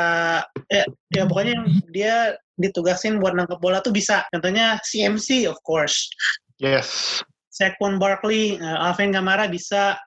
ya, 0.73 0.83
ya 1.13 1.23
pokoknya 1.29 1.53
yang 1.53 1.65
dia 1.93 2.15
ditugasin 2.57 3.21
buat 3.21 3.37
nangkep 3.37 3.61
bola 3.61 3.77
tuh 3.85 3.93
bisa. 3.93 4.25
Contohnya 4.33 4.81
CMC 4.81 5.45
of 5.45 5.61
course. 5.61 6.09
Yes. 6.57 7.21
Saquon 7.53 8.01
Barkley, 8.01 8.57
eh, 8.57 8.77
Alvin 8.81 9.13
Kamara 9.13 9.45
bisa, 9.45 10.01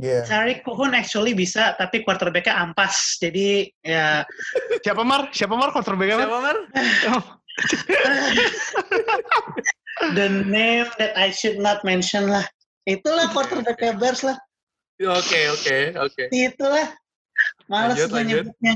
Iya. 0.00 0.24
Tariq 0.24 0.62
Cohen 0.62 0.94
actually 0.94 1.34
bisa, 1.34 1.74
tapi 1.74 2.06
quarterbacknya 2.06 2.54
ampas. 2.56 3.18
Jadi 3.18 3.66
ya 3.82 4.22
Siapa 4.86 5.02
Mar? 5.02 5.34
Siapa 5.34 5.58
Mar 5.58 5.74
quarterback 5.74 6.14
apa? 6.14 6.24
Siapa, 6.24 6.40
Mar? 6.40 6.56
the 10.16 10.28
name 10.48 10.88
that 10.96 11.12
I 11.18 11.34
should 11.34 11.58
not 11.58 11.84
mention 11.84 12.30
lah. 12.30 12.46
Itulah 12.88 13.28
quarterback 13.34 13.76
Bears 14.00 14.24
lah. 14.24 14.38
Oke, 15.00 15.40
oke, 15.52 15.76
oke. 15.96 16.22
Itulah. 16.32 16.92
Males 17.72 18.04
Lanjut, 18.10 18.26
nyebutnya. 18.26 18.74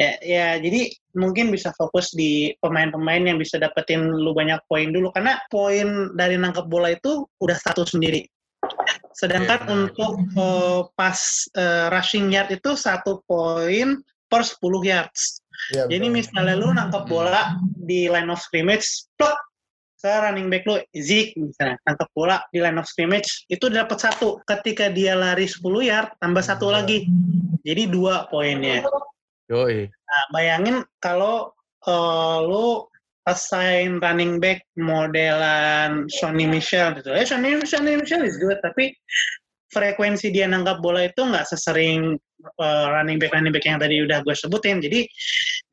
Ya, 0.00 0.12
ya, 0.22 0.48
jadi 0.62 0.94
mungkin 1.12 1.52
bisa 1.52 1.74
fokus 1.76 2.14
di 2.14 2.54
pemain-pemain 2.62 3.26
yang 3.26 3.36
bisa 3.36 3.60
dapetin 3.60 4.14
lu 4.14 4.32
banyak 4.32 4.62
poin 4.70 4.94
dulu. 4.94 5.12
Karena 5.12 5.36
poin 5.52 6.14
dari 6.14 6.38
nangkep 6.38 6.70
bola 6.70 6.94
itu 6.94 7.26
udah 7.42 7.58
satu 7.58 7.84
sendiri. 7.84 8.24
Sedangkan 9.18 9.58
Iya, 9.58 9.66
benar. 9.66 9.78
untuk 9.90 10.12
eh, 10.38 10.80
pas 10.94 11.18
eh, 11.58 11.86
rushing 11.90 12.30
yard 12.30 12.54
itu 12.54 12.78
satu 12.78 13.26
poin 13.26 13.98
per 14.30 14.42
10 14.46 14.62
yards. 14.86 15.42
Iya, 15.74 15.90
Jadi 15.90 16.06
betul. 16.06 16.16
misalnya 16.22 16.54
lu 16.54 16.68
nangkep 16.70 17.04
bola 17.10 17.58
di 17.82 18.06
line 18.06 18.30
of 18.30 18.38
scrimmage, 18.38 18.86
plok, 19.18 19.34
ke 19.98 20.06
running 20.06 20.46
back 20.46 20.62
lu, 20.70 20.78
Zeke 20.94 21.34
misalnya, 21.34 21.74
nangkep 21.82 22.08
bola 22.14 22.38
di 22.54 22.62
line 22.62 22.78
of 22.78 22.86
scrimmage, 22.86 23.26
itu 23.50 23.66
dapat 23.66 23.98
satu. 23.98 24.38
Ketika 24.46 24.86
dia 24.94 25.18
lari 25.18 25.50
10 25.50 25.58
yard, 25.82 26.14
tambah 26.22 26.44
satu 26.46 26.70
lagi. 26.70 27.10
Jadi 27.66 27.90
dua 27.90 28.30
poinnya. 28.30 28.86
Yoi. 29.50 29.90
Nah, 29.90 30.24
bayangin 30.30 30.86
kalau 31.02 31.50
eh, 31.82 32.38
lu 32.46 32.86
assign 33.28 34.00
running 34.00 34.40
back 34.40 34.64
modelan 34.80 36.08
Sonny 36.08 36.48
Michel 36.48 36.96
gitu. 36.96 37.12
Eh, 37.12 37.28
Sonny, 37.28 37.60
Sonny 37.68 38.00
Michel 38.00 38.24
is 38.24 38.40
good, 38.40 38.58
tapi 38.64 38.96
frekuensi 39.68 40.32
dia 40.32 40.48
nangkap 40.48 40.80
bola 40.80 41.04
itu 41.04 41.20
nggak 41.20 41.44
sesering 41.44 42.16
eh, 42.40 42.86
running 42.88 43.20
back 43.20 43.36
running 43.36 43.52
back 43.52 43.68
yang 43.68 43.76
tadi 43.76 44.00
udah 44.00 44.24
gue 44.24 44.32
sebutin. 44.32 44.80
Jadi 44.80 45.04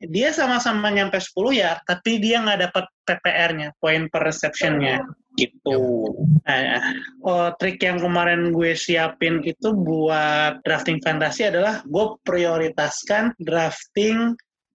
dia 0.04 0.28
sama-sama 0.36 0.92
nyampe 0.92 1.16
10 1.16 1.32
ya, 1.56 1.80
tapi 1.88 2.20
dia 2.20 2.44
nggak 2.44 2.68
dapat 2.68 2.84
PPR-nya, 3.08 3.72
point 3.80 4.12
per 4.12 4.28
reception-nya 4.28 5.00
gitu. 5.36 6.12
Nah, 6.48 6.80
oh, 7.22 7.48
trik 7.60 7.80
yang 7.84 8.00
kemarin 8.00 8.50
gue 8.50 8.72
siapin 8.72 9.44
itu 9.44 9.72
buat 9.76 10.60
drafting 10.64 10.98
fantasi 11.04 11.48
adalah 11.52 11.84
gue 11.84 12.06
prioritaskan 12.24 13.36
drafting 13.40 14.32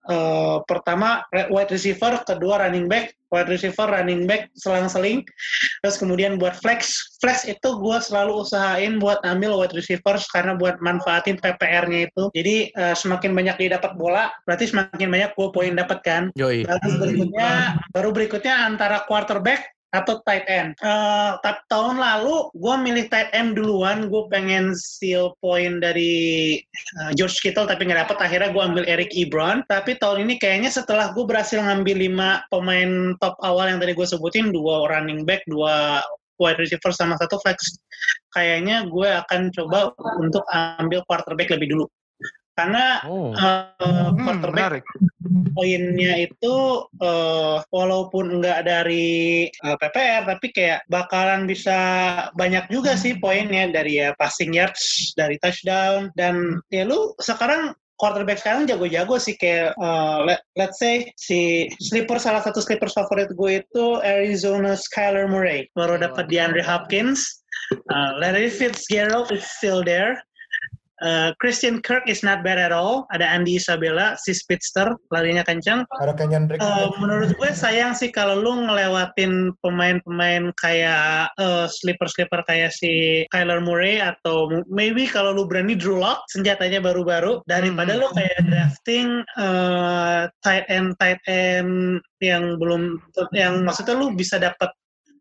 eh, 0.10 0.58
pertama 0.65 1.22
wide 1.29 1.72
receiver, 1.74 2.24
kedua 2.25 2.65
running 2.65 2.89
back, 2.89 3.13
wide 3.31 3.48
receiver, 3.48 3.88
running 3.88 4.27
back, 4.27 4.51
selang-seling, 4.60 5.24
terus 5.81 5.96
kemudian 5.98 6.36
buat 6.36 6.58
flex, 6.60 7.00
flex 7.24 7.48
itu 7.48 7.70
gue 7.79 7.98
selalu 8.03 8.43
usahain 8.43 9.00
buat 9.00 9.24
ambil 9.24 9.58
wide 9.62 9.75
receivers 9.75 10.27
karena 10.29 10.53
buat 10.60 10.77
manfaatin 10.84 11.39
PPR-nya 11.39 12.12
itu. 12.12 12.24
Jadi 12.36 12.55
eh, 12.75 12.96
semakin 12.96 13.31
banyak 13.31 13.55
dia 13.62 13.79
dapat 13.79 13.96
bola, 13.96 14.29
berarti 14.43 14.70
semakin 14.70 15.08
banyak 15.08 15.31
gue 15.34 15.48
poin 15.50 15.74
dapat 15.74 16.00
kan. 16.03 16.24
Yoi. 16.36 16.67
Baru 16.67 16.91
berikutnya, 17.00 17.50
baru 17.96 18.10
berikutnya 18.12 18.55
antara 18.67 19.08
quarterback 19.08 19.80
atau 19.91 20.24
tight 20.24 20.48
end. 20.48 20.71
Ta- 20.79 21.63
tahun 21.67 22.00
lalu 22.00 22.51
gue 22.55 22.75
milih 22.79 23.05
tight 23.12 23.31
end 23.36 23.60
duluan, 23.60 24.07
gue 24.07 24.24
pengen 24.31 24.71
steal 24.75 25.36
point 25.43 25.83
dari 25.83 26.57
eh, 26.74 27.12
George 27.15 27.43
Kittle 27.43 27.67
tapi 27.67 27.88
nggak 27.88 28.07
dapet. 28.07 28.17
Akhirnya 28.19 28.50
gue 28.55 28.63
ambil 28.63 28.83
Eric 28.88 29.12
Ebron. 29.12 29.63
Tapi 29.67 30.00
tahun 30.00 30.27
ini 30.27 30.39
kayaknya 30.39 30.71
setelah 30.71 31.12
gue 31.12 31.24
berhasil 31.27 31.60
ngambil 31.60 31.95
lima 32.00 32.43
pemain 32.48 33.13
top 33.19 33.36
awal 33.43 33.67
yang 33.67 33.79
tadi 33.83 33.91
gue 33.91 34.07
sebutin, 34.07 34.55
dua 34.55 34.88
running 34.88 35.27
back, 35.27 35.43
dua 35.51 36.00
wide 36.41 36.57
receiver 36.57 36.89
sama 36.89 37.13
satu 37.21 37.38
flex, 37.45 37.77
kayaknya 38.33 38.89
gue 38.89 39.05
akan 39.05 39.53
coba 39.53 39.93
untuk 40.17 40.41
ambil 40.50 41.05
quarterback 41.05 41.53
lebih 41.53 41.77
dulu. 41.77 41.86
Karena 42.61 42.85
Oh. 43.03 43.33
eh, 43.33 43.65
Hmm, 43.81 44.21
quarterback 44.21 44.53
menarik. 44.53 44.83
poinnya 45.57 46.13
itu 46.21 46.55
eh, 47.01 47.57
walaupun 47.73 48.37
nggak 48.37 48.59
dari 48.69 49.49
eh, 49.49 49.77
PPR 49.81 50.29
tapi 50.29 50.47
kayak 50.53 50.85
bakalan 50.85 51.49
bisa 51.49 51.77
banyak 52.37 52.69
juga 52.69 52.93
sih 52.93 53.17
poinnya 53.17 53.73
dari 53.73 53.97
ya 53.97 54.13
passing 54.15 54.53
yards, 54.53 55.11
dari 55.17 55.41
touchdown 55.41 56.13
dan 56.13 56.61
ya 56.69 56.85
lu 56.85 57.17
sekarang 57.17 57.73
quarterback 57.97 58.41
sekarang 58.41 58.65
jago-jago 58.65 59.17
sih 59.17 59.33
kayak 59.37 59.73
eh, 59.73 60.17
let, 60.25 60.41
let's 60.53 60.77
say 60.77 61.09
si 61.17 61.65
sleeper 61.81 62.21
salah 62.21 62.45
satu 62.45 62.61
sleeper 62.61 62.89
favorit 62.89 63.33
gue 63.33 63.61
itu 63.61 63.85
Arizona 64.05 64.77
Skyler 64.77 65.25
Murray 65.25 65.65
baru 65.73 65.97
dapat 65.97 66.29
DeAndre 66.29 66.61
Hopkins 66.61 67.41
uh, 67.93 68.17
Larry 68.17 68.49
Fitzgerald 68.49 69.29
is 69.29 69.45
still 69.45 69.81
there 69.85 70.17
Uh, 71.01 71.34
Christian 71.41 71.81
Kirk 71.81 72.05
is 72.05 72.22
not 72.22 72.46
bad 72.46 72.62
at 72.62 72.72
all. 72.72 73.10
Ada 73.12 73.25
Andy 73.25 73.58
Isabella, 73.58 74.15
si 74.22 74.31
speedster, 74.38 74.93
larinya 75.10 75.41
kencang. 75.41 75.84
Ada 76.00 76.13
Kenyan 76.13 76.46
Drake. 76.48 76.62
Uh, 76.62 76.93
menurut 77.01 77.34
gue 77.36 77.51
sayang 77.51 77.98
sih 77.98 78.13
kalau 78.13 78.38
lu 78.38 78.70
ngelewatin 78.70 79.51
pemain-pemain 79.65 80.53
kayak 80.62 81.34
uh, 81.41 81.65
sleeper-sleeper 81.65 82.46
kayak 82.46 82.70
si 82.72 83.25
Kyler 83.34 83.60
Murray 83.62 83.98
atau 83.98 84.50
maybe 84.70 85.10
kalau 85.10 85.34
lu 85.34 85.50
berani 85.50 85.74
Drew 85.74 85.98
Lock 85.98 86.25
senjatanya 86.29 86.81
baru-baru 86.81 87.41
daripada 87.50 87.93
Hmm. 87.98 88.01
lu 88.01 88.08
kayak 88.15 88.39
drafting 88.48 89.08
uh, 89.36 90.29
tight 90.46 90.63
end 90.70 90.96
tight 91.01 91.20
end 91.27 92.00
yang 92.22 92.55
belum 92.62 93.01
yang 93.34 93.65
maksudnya 93.65 93.98
lu 93.98 94.13
bisa 94.13 94.38
dapat 94.38 94.70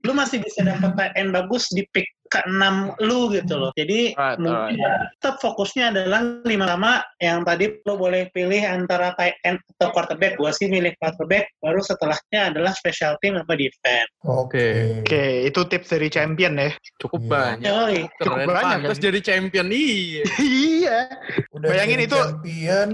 lu 0.01 0.13
masih 0.13 0.41
bisa 0.41 0.65
dapat 0.65 0.97
tight 0.97 1.15
end 1.15 1.31
bagus 1.31 1.69
di 1.71 1.85
pick 1.93 2.09
ke-6 2.31 2.95
lu 3.03 3.27
gitu 3.35 3.59
loh. 3.59 3.75
Jadi 3.75 4.15
Right, 4.15 4.39
mungkin 4.39 4.79
tetap 5.19 5.43
fokusnya 5.43 5.91
adalah 5.91 6.23
lima 6.47 6.63
sama 6.63 7.03
yang 7.19 7.43
tadi 7.43 7.83
lo 7.83 7.99
boleh 7.99 8.31
pilih 8.31 8.63
antara 8.63 9.19
tight 9.19 9.35
end 9.43 9.59
atau 9.77 9.91
quarterback. 9.91 10.39
Gua 10.39 10.55
sih 10.55 10.71
milih 10.71 10.95
quarterback, 10.97 11.51
baru 11.59 11.83
setelahnya 11.83 12.55
adalah 12.55 12.71
special 12.71 13.19
team 13.19 13.35
apa 13.35 13.51
defense. 13.59 14.15
Oke. 14.23 15.03
Oke, 15.03 15.51
itu 15.51 15.61
tips 15.67 15.91
dari 15.91 16.07
champion 16.07 16.55
ya. 16.55 16.71
Cukup 17.03 17.19
Iya. 17.19 17.31
banyak. 17.35 17.67
Yoi. 17.67 17.99
Cukup 18.23 18.39
Keren 18.39 18.47
banyak, 18.47 18.79
kan? 18.87 18.95
jadi 19.03 19.21
champion. 19.21 19.67
Iya. 19.69 20.23
iya. 20.39 20.99
Udah 21.51 21.67
Bayangin 21.67 21.99
jadi 21.99 22.07
itu- 22.07 22.15
champion, 22.17 22.89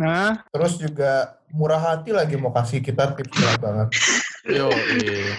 Nah, 0.00 0.46
terus 0.48 0.78
juga 0.80 1.36
murah 1.52 1.82
hati 1.82 2.14
lagi 2.14 2.40
mau 2.40 2.56
kasih 2.56 2.80
kita 2.80 3.12
tips 3.12 3.36
banget. 3.60 3.88
Yo, 4.48 4.72
iya. 5.04 5.36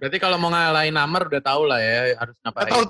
Berarti 0.00 0.16
kalau 0.16 0.40
mau 0.40 0.48
ngalahin 0.48 0.96
Amar 0.96 1.28
udah 1.28 1.42
tahu 1.44 1.68
lah 1.68 1.76
ya 1.76 2.16
harus 2.16 2.36
ngapain. 2.40 2.72
atau 2.72 2.80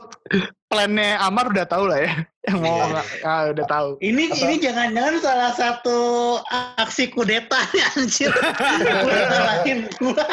plannya 0.70 1.18
Amar 1.18 1.50
udah 1.50 1.66
tahu 1.66 1.84
lah 1.86 2.00
ya. 2.00 2.12
Yang 2.40 2.56
mau 2.56 2.72
Iya. 2.80 3.02
ah, 3.20 3.42
udah 3.52 3.66
tahu. 3.68 3.88
Ini 4.00 4.24
Apa? 4.26 4.36
ini 4.40 4.54
jangan-jangan 4.58 5.14
salah 5.20 5.52
satu 5.52 5.98
aksi 6.80 7.12
kudeta 7.12 7.60
nih 7.68 7.84
anjir. 7.92 8.32
Udah 8.32 9.24
salahin 9.28 9.78
gua. 9.92 10.24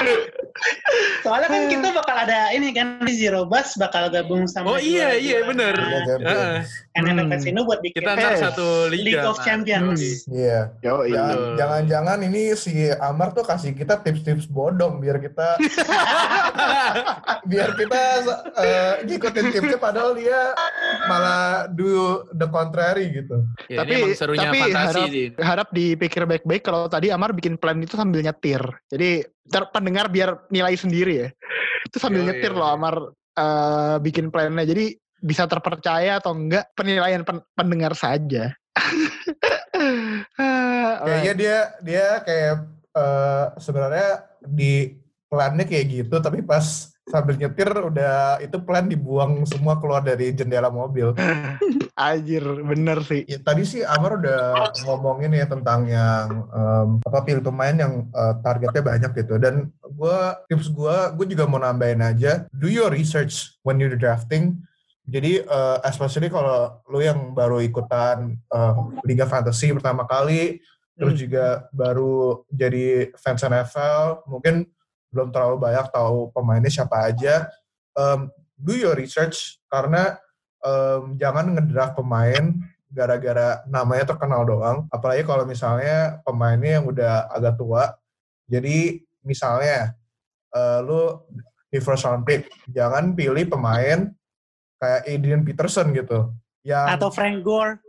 Soalnya 1.20 1.48
kan 1.48 1.62
kita 1.76 1.88
bakal 1.92 2.16
ada 2.18 2.48
ini 2.50 2.72
kan 2.72 3.04
di 3.04 3.12
Zero 3.12 3.44
Bus 3.44 3.76
bakal 3.76 4.08
gabung 4.08 4.48
sama 4.48 4.72
Oh 4.72 4.80
iya, 4.80 5.14
iya. 5.14 5.44
Liga 5.44 5.68
Champions. 5.76 6.68
NFL 6.96 7.20
Hmm. 7.20 7.30
Casino 7.30 7.60
buat 7.62 7.80
bikin 7.84 8.00
Kita 8.00 8.12
ntar 8.16 8.32
Eh, 8.32 8.40
satu 8.40 8.68
liga. 8.88 9.04
League 9.04 9.28
of. 9.28 9.38
Champions. 9.44 10.00
Iya. 10.28 10.60
Yo, 10.80 11.04
iya. 11.04 11.12
Jangan- 11.12 11.28
Betul. 11.28 11.56
Jangan-jangan 11.60 12.18
ini 12.24 12.42
si 12.56 12.72
Amar 12.96 13.30
tuh 13.32 13.44
kasih 13.44 13.72
kita 13.74 14.00
tips-tips 14.00 14.48
bodong 14.48 14.98
biar 14.98 15.20
kita 15.20 15.60
biar 17.44 17.70
kita 17.76 18.02
eh, 18.58 18.94
ngikutin 19.04 19.46
tipsnya 19.52 19.78
padahal 19.78 20.16
dia 20.16 20.27
malah 21.04 21.42
do 21.70 21.88
the 22.32 22.46
contrary 22.46 23.12
gitu. 23.12 23.44
Ya, 23.68 23.82
Tapi- 23.82 24.14
serunya 24.14 24.48
tapi 24.48 24.60
fantasi 24.66 24.78
harap- 24.98 25.10
sih. 25.10 25.28
Harap 25.36 25.68
dipikir 25.72 26.24
baik-baik 26.24 26.62
kalau 26.62 26.86
tadi 26.86 27.10
Amar 27.10 27.32
bikin 27.32 27.56
plan 27.56 27.78
itu 27.78 27.94
sambil 27.94 28.20
nyetir. 28.20 28.60
Jadi 28.88 29.22
ter 29.44 29.64
pendengar 29.70 30.08
biar 30.08 30.48
nilai 30.48 30.74
sendiri 30.74 31.14
ya. 31.18 31.30
Itu 31.84 31.98
sambil 31.98 32.22
Yoi, 32.22 32.28
nyetir 32.30 32.52
yoi. 32.52 32.58
loh 32.58 32.68
Amar 32.68 32.96
eh, 33.34 33.96
bikin 34.00 34.28
plannya. 34.28 34.64
Jadi 34.64 34.92
bisa 35.18 35.46
terpercaya 35.46 36.18
atau 36.18 36.32
enggak 36.32 36.70
penilaian 36.74 37.22
pen- 37.22 37.46
pendengar 37.52 37.94
saja. 37.94 38.54
Kayaknya 40.98 41.34
dia 41.34 41.58
dia 41.82 42.06
kayak 42.22 42.56
eh, 42.92 43.46
sebenarnya 43.58 44.10
di 44.42 44.96
plannya 45.28 45.66
kayak 45.66 45.86
gitu 45.92 46.16
tapi 46.18 46.42
pas 46.42 46.94
sambil 47.08 47.40
nyetir 47.40 47.72
udah 47.72 48.44
itu 48.44 48.60
plan 48.60 48.86
dibuang 48.86 49.48
semua 49.48 49.80
keluar 49.80 50.04
dari 50.04 50.36
jendela 50.36 50.68
mobil. 50.68 51.16
Anjir, 51.98 52.44
bener 52.62 53.02
sih. 53.02 53.26
Ya, 53.26 53.42
tadi 53.42 53.66
sih 53.66 53.82
Amar 53.82 54.22
udah 54.22 54.70
ngomongin 54.86 55.34
ya 55.34 55.50
tentang 55.50 55.90
yang 55.90 56.46
em, 56.52 56.90
apa 57.02 57.26
pilih 57.26 57.42
pemain 57.42 57.74
yang 57.74 58.06
eh, 58.12 58.34
targetnya 58.46 58.84
banyak 58.86 59.12
gitu 59.18 59.42
dan 59.42 59.74
gua 59.98 60.38
tips 60.46 60.70
gua 60.70 61.10
gue 61.16 61.26
juga 61.26 61.50
mau 61.50 61.58
nambahin 61.58 62.06
aja 62.06 62.46
do 62.54 62.70
your 62.70 62.94
research 62.94 63.58
when 63.66 63.82
you're 63.82 63.98
drafting 63.98 64.62
jadi 65.10 65.42
eh, 65.42 65.78
especially 65.90 66.30
kalau 66.30 66.78
lu 66.92 67.02
yang 67.02 67.34
baru 67.34 67.66
ikutan 67.66 68.38
eh, 68.38 68.74
liga 69.08 69.26
fantasy 69.26 69.74
pertama 69.74 70.06
kali 70.06 70.62
terus 70.98 71.18
juga 71.18 71.70
baru 71.74 72.46
jadi 72.50 73.14
fans 73.18 73.42
NFL 73.46 74.26
mungkin 74.30 74.70
belum 75.14 75.32
terlalu 75.32 75.58
banyak 75.62 75.88
tahu 75.92 76.30
pemainnya 76.36 76.72
siapa 76.72 77.08
aja 77.08 77.48
Em, 77.98 78.30
do 78.54 78.78
your 78.78 78.94
research 78.94 79.58
karena 79.74 80.22
em, 80.62 81.18
jangan 81.18 81.58
ngedraft 81.58 81.98
pemain 81.98 82.54
gara-gara 82.94 83.66
namanya 83.66 84.14
terkenal 84.14 84.46
doang. 84.46 84.78
Apalagi 84.94 85.26
kalau 85.26 85.50
misalnya 85.50 86.22
pemainnya 86.22 86.80
yang 86.80 86.86
udah 86.86 87.26
agak 87.34 87.58
tua. 87.58 87.98
Jadi 88.46 89.02
misalnya 89.26 89.98
eh, 90.54 90.80
lu 90.86 91.26
di 91.68 91.82
first 91.84 92.06
round 92.06 92.24
pick, 92.24 92.48
jangan 92.70 93.18
pilih 93.18 93.50
pemain 93.50 94.08
kayak 94.78 95.02
Adrian 95.10 95.44
Peterson 95.44 95.90
gitu. 95.92 96.32
yang 96.62 96.88
Atau 96.94 97.10
Frank 97.10 97.42
Gore. 97.42 97.82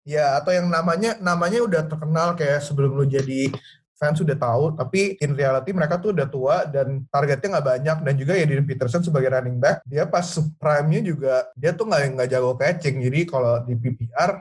ya 0.00 0.40
atau 0.40 0.50
yang 0.50 0.72
namanya 0.72 1.20
namanya 1.20 1.60
udah 1.60 1.82
terkenal 1.84 2.32
kayak 2.32 2.64
sebelum 2.64 2.96
lu 2.96 3.04
jadi 3.04 3.52
fans 4.00 4.16
sudah 4.16 4.32
tahu 4.32 4.72
tapi 4.72 5.20
in 5.20 5.36
reality 5.36 5.76
mereka 5.76 6.00
tuh 6.00 6.16
udah 6.16 6.24
tua 6.24 6.64
dan 6.64 7.04
targetnya 7.12 7.60
nggak 7.60 7.68
banyak. 7.76 7.96
Dan 8.08 8.14
juga 8.16 8.32
ya 8.32 8.48
Dean 8.48 8.64
Peterson 8.64 9.04
sebagai 9.04 9.28
running 9.28 9.60
back 9.60 9.84
dia 9.84 10.08
pas 10.08 10.24
prime-nya 10.56 11.04
juga 11.04 11.44
dia 11.52 11.76
tuh 11.76 11.84
nggak 11.84 12.16
nggak 12.16 12.28
jago 12.32 12.56
catching. 12.56 12.96
Jadi 13.04 13.28
kalau 13.28 13.60
di 13.68 13.76
PPR 13.76 14.40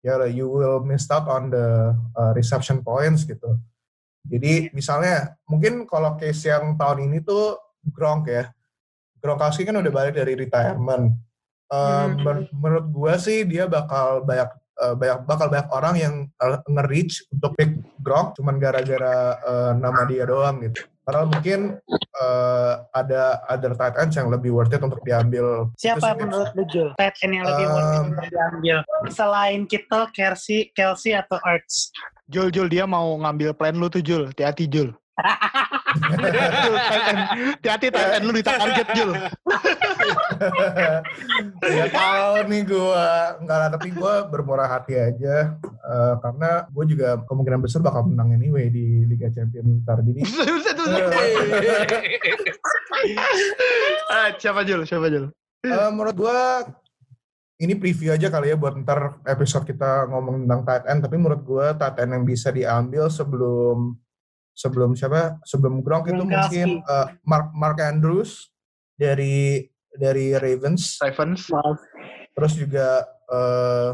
ya 0.00 0.16
you 0.32 0.48
will 0.48 0.80
miss 0.80 1.04
out 1.12 1.28
on 1.28 1.52
the 1.52 1.92
uh, 2.16 2.32
reception 2.32 2.80
points 2.80 3.28
gitu. 3.28 3.60
Jadi 4.24 4.72
misalnya 4.72 5.36
mungkin 5.44 5.84
kalau 5.84 6.16
case 6.16 6.48
yang 6.48 6.80
tahun 6.80 7.12
ini 7.12 7.20
tuh 7.20 7.60
Gronk 7.92 8.32
ya. 8.32 8.48
Gronkowski 9.20 9.64
kan 9.64 9.76
udah 9.80 9.92
balik 9.92 10.16
dari 10.16 10.32
retirement. 10.36 11.12
Uh, 11.72 12.12
Hmm. 12.12 12.20
men- 12.20 12.48
menurut 12.52 12.86
gua 12.92 13.16
sih 13.16 13.40
dia 13.48 13.64
bakal 13.64 14.20
banyak 14.20 14.52
uh, 14.84 14.92
banyak 14.92 15.18
bakal 15.24 15.46
banyak 15.48 15.68
orang 15.72 15.94
yang 15.96 16.14
uh, 16.36 16.60
nge-reach 16.68 17.24
untuk 17.32 17.56
pick 17.56 17.72
Gronk 18.04 18.36
cuman 18.36 18.60
gara-gara 18.60 19.40
uh, 19.40 19.72
nama 19.72 20.04
dia 20.04 20.28
doang 20.28 20.60
gitu. 20.60 20.84
Padahal 21.04 21.28
mungkin 21.28 21.76
uh, 22.16 22.72
ada 22.96 23.44
other 23.44 23.76
tight 23.76 23.92
ends 24.00 24.16
yang 24.16 24.32
lebih 24.32 24.56
worth 24.56 24.72
it 24.72 24.80
untuk 24.80 25.04
diambil. 25.04 25.68
Siapa 25.76 26.00
sih, 26.00 26.16
menurut 26.16 26.48
lu 26.56 26.64
Jul? 26.72 26.88
Tight 26.96 27.16
end 27.20 27.32
yang 27.36 27.44
lebih 27.44 27.66
worth 27.68 27.84
it 27.84 27.92
Um, 27.92 28.08
untuk 28.08 28.28
diambil. 28.32 28.76
Selain 29.12 29.60
Kittle, 29.68 30.08
Kelsey, 30.16 30.72
Kelsey 30.72 31.12
atau 31.12 31.36
Arts. 31.44 31.92
Jul, 32.32 32.48
Jul, 32.48 32.72
dia 32.72 32.88
mau 32.88 33.20
ngambil 33.20 33.52
plan 33.52 33.76
lu 33.76 33.92
tuh, 33.92 34.00
Jul. 34.00 34.32
Hati-hati, 34.32 34.64
Jul. 34.64 34.96
Hati-hati, 37.54 37.86
tight 37.94 38.12
end 38.18 38.24
lu 38.26 38.32
ditarget, 38.34 38.88
Jul. 38.98 39.14
ya 41.64 41.86
tahu 41.88 42.50
nih 42.50 42.62
gua 42.66 43.38
nggak 43.38 43.58
lah 43.58 43.68
tapi 43.70 43.94
gua 43.94 44.26
bermurah 44.26 44.66
hati 44.66 44.98
aja 44.98 45.54
uh, 45.86 46.18
karena 46.18 46.66
gue 46.68 46.84
juga 46.90 47.22
kemungkinan 47.30 47.62
besar 47.62 47.80
bakal 47.80 48.10
menang 48.10 48.34
anyway 48.34 48.66
di 48.68 49.06
Liga 49.06 49.30
Champions 49.30 49.86
ntar 49.86 50.02
jadi. 50.02 50.20
Ah, 54.08 54.32
siapa, 54.40 54.64
Jul? 54.64 54.86
Siapa, 54.88 55.12
Jul? 55.12 55.28
Eh, 55.64 55.90
menurut 55.92 56.16
gua 56.16 56.64
ini 57.60 57.76
preview 57.78 58.10
aja 58.12 58.28
kali 58.32 58.50
ya 58.52 58.56
buat 58.56 58.74
ntar 58.80 59.20
episode 59.28 59.64
kita 59.68 60.08
ngomong 60.10 60.44
tentang 60.44 60.60
tight 60.66 60.84
end 60.90 61.00
tapi 61.04 61.16
menurut 61.20 61.42
gua 61.44 61.72
tight 61.76 62.00
end 62.02 62.12
yang 62.16 62.24
bisa 62.24 62.48
diambil 62.50 63.08
sebelum 63.12 63.96
sebelum 64.54 64.94
siapa 64.94 65.42
sebelum 65.42 65.82
Gronk 65.82 66.06
itu 66.06 66.14
Gronkowski. 66.16 66.30
mungkin 66.62 66.68
eh, 66.80 67.06
Mark 67.22 67.50
Mark 67.52 67.78
Andrews 67.78 68.48
dari 68.94 69.66
dari 69.90 70.32
Ravens 70.32 70.98
Ravens. 70.98 71.50
terus 72.30 72.54
juga 72.54 73.02
eh, 73.28 73.90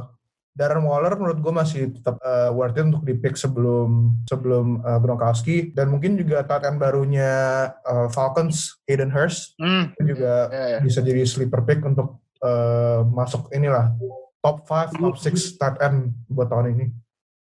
Darren 0.50 0.82
Waller 0.82 1.14
menurut 1.14 1.38
gue 1.38 1.54
masih 1.54 1.82
tetap 1.90 2.20
eh, 2.20 2.50
worth 2.50 2.74
it 2.74 2.84
untuk 2.84 3.00
di 3.02 3.14
pick 3.14 3.32
sebelum 3.34 4.20
sebelum 4.24 4.80
eh, 4.80 4.98
Gronkowski 4.98 5.56
dan 5.72 5.88
mungkin 5.88 6.14
juga 6.14 6.44
end 6.44 6.76
barunya 6.76 7.32
eh, 7.80 8.08
Falcons 8.08 8.76
Hayden 8.84 9.08
Hurst 9.08 9.56
Hmm. 9.56 9.92
itu 9.94 10.12
juga 10.14 10.48
Ya, 10.48 10.64
ya. 10.68 10.78
bisa 10.80 11.00
jadi 11.00 11.24
sleeper 11.24 11.64
pick 11.64 11.80
untuk 11.80 12.20
eh, 12.40 13.00
masuk 13.06 13.48
inilah 13.50 13.96
top 14.40 14.64
5, 14.64 14.96
top 14.96 15.16
6 15.16 15.56
tight 15.56 15.76
end 15.80 16.16
buat 16.26 16.48
tahun 16.48 16.72
ini. 16.74 16.86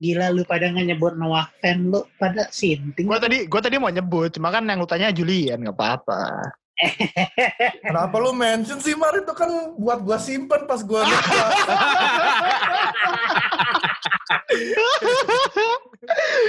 Gila 0.03 0.35
lu 0.35 0.43
pada 0.45 0.69
nggak 0.69 0.87
nyebut 0.91 1.15
Noah 1.15 1.49
Fan 1.63 1.89
lu 1.89 2.03
pada 2.19 2.51
sinting. 2.51 3.07
Gue 3.07 3.21
tadi, 3.23 3.47
gue 3.47 3.61
tadi 3.63 3.77
mau 3.79 3.93
nyebut, 3.93 4.35
cuma 4.35 4.51
kan 4.51 4.67
yang 4.67 4.83
lu 4.83 4.89
tanya 4.91 5.15
Julian, 5.15 5.63
nggak 5.63 5.77
apa-apa. 5.77 6.51
Kenapa 7.87 8.19
lu 8.19 8.35
mention 8.35 8.83
sih 8.83 8.99
Mar 8.99 9.15
itu 9.15 9.31
kan 9.31 9.47
buat 9.79 10.03
gua 10.03 10.19
simpen 10.19 10.67
pas 10.67 10.83
gua 10.83 11.07
lupa. 11.07 11.47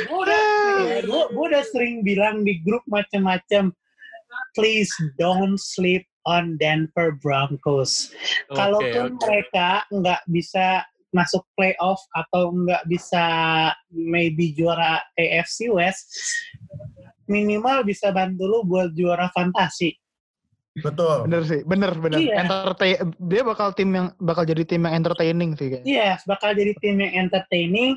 Gue 0.06 0.20
udah, 0.20 0.44
gua, 1.08 1.24
gua 1.32 1.46
udah 1.48 1.64
sering 1.72 2.04
bilang 2.04 2.44
di 2.44 2.60
grup 2.60 2.84
macam-macam. 2.92 3.72
Please 4.52 4.92
don't 5.16 5.56
sleep 5.56 6.04
on 6.28 6.60
Denver 6.60 7.16
Broncos. 7.24 8.12
Oke, 8.52 8.58
Kalaupun 8.58 9.16
oke. 9.16 9.20
mereka 9.24 9.88
nggak 9.94 10.22
bisa 10.28 10.84
masuk 11.16 11.48
playoff 11.56 12.04
atau 12.12 12.52
nggak 12.52 12.84
bisa 12.92 13.24
maybe 13.96 14.52
juara 14.52 15.00
AFC 15.16 15.72
West, 15.72 16.12
minimal 17.32 17.88
bisa 17.88 18.12
bantu 18.12 18.44
lu 18.44 18.60
buat 18.68 18.92
juara 18.92 19.32
fantasi. 19.32 19.96
Betul. 20.76 21.32
Bener 21.32 21.44
sih, 21.48 21.64
bener, 21.64 21.96
bener. 21.96 22.20
Iya. 22.20 22.44
Entertain, 22.44 23.16
dia 23.32 23.48
bakal 23.48 23.72
tim 23.72 23.96
yang 23.96 24.12
bakal 24.20 24.44
jadi 24.44 24.68
tim 24.68 24.84
yang 24.84 25.00
entertaining 25.00 25.56
sih 25.56 25.72
kayaknya. 25.72 25.88
Yes, 25.88 26.28
bakal 26.28 26.52
jadi 26.52 26.76
tim 26.84 27.00
yang 27.00 27.32
entertaining, 27.32 27.96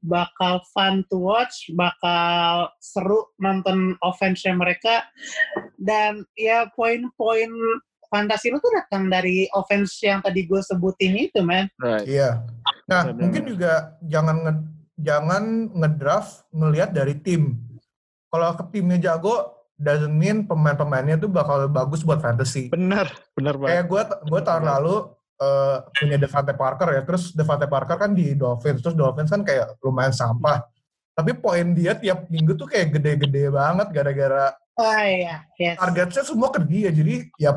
bakal 0.00 0.64
fun 0.72 1.04
to 1.12 1.20
watch, 1.20 1.68
bakal 1.76 2.72
seru 2.80 3.28
nonton 3.36 4.00
offense-nya 4.00 4.56
mereka, 4.56 5.04
dan 5.76 6.24
ya 6.40 6.64
poin-poin 6.72 7.52
fantasi 8.14 8.54
lu 8.54 8.62
tuh 8.62 8.70
datang 8.70 9.10
dari 9.10 9.50
offense 9.50 9.98
yang 10.06 10.22
tadi 10.22 10.46
gue 10.46 10.62
sebutin 10.62 11.18
itu, 11.18 11.42
man. 11.42 11.66
Right. 11.82 12.06
Iya. 12.06 12.46
Nah, 12.86 13.10
Benar. 13.10 13.18
mungkin 13.18 13.42
juga 13.50 13.72
jangan 14.06 14.36
nge, 14.46 14.54
jangan 15.02 15.42
ngedraft 15.74 16.46
ngelihat 16.54 16.94
dari 16.94 17.18
tim. 17.18 17.58
Kalau 18.30 18.54
ke 18.54 18.64
timnya 18.70 18.98
jago, 19.02 19.66
doesn't 19.74 20.14
mean 20.14 20.46
pemain-pemainnya 20.46 21.18
tuh 21.18 21.26
bakal 21.26 21.66
bagus 21.66 22.06
buat 22.06 22.22
fantasy. 22.22 22.70
Bener, 22.70 23.10
bener 23.34 23.58
banget. 23.58 23.70
Kayak 23.74 23.84
gue 23.90 24.02
gue 24.30 24.40
tahun 24.46 24.64
lalu 24.70 24.94
eh, 25.42 25.76
punya 25.98 26.16
Devante 26.22 26.54
Parker 26.54 26.88
ya, 26.94 27.02
terus 27.02 27.34
Devante 27.34 27.66
Parker 27.66 27.98
kan 27.98 28.14
di 28.14 28.38
Dolphins, 28.38 28.78
terus 28.78 28.94
Dolphins 28.94 29.34
kan 29.34 29.42
kayak 29.42 29.74
lumayan 29.82 30.14
sampah. 30.14 30.62
Tapi 31.14 31.30
poin 31.38 31.74
dia 31.74 31.94
tiap 31.98 32.26
minggu 32.30 32.54
tuh 32.58 32.66
kayak 32.70 32.98
gede-gede 32.98 33.50
banget 33.50 33.90
gara-gara 33.90 34.54
Oh 34.74 34.98
iya, 35.06 35.46
yes. 35.54 35.78
targetnya 35.78 36.22
semua 36.26 36.50
ke 36.50 36.58
dia. 36.66 36.90
Jadi 36.90 37.30
ya 37.38 37.54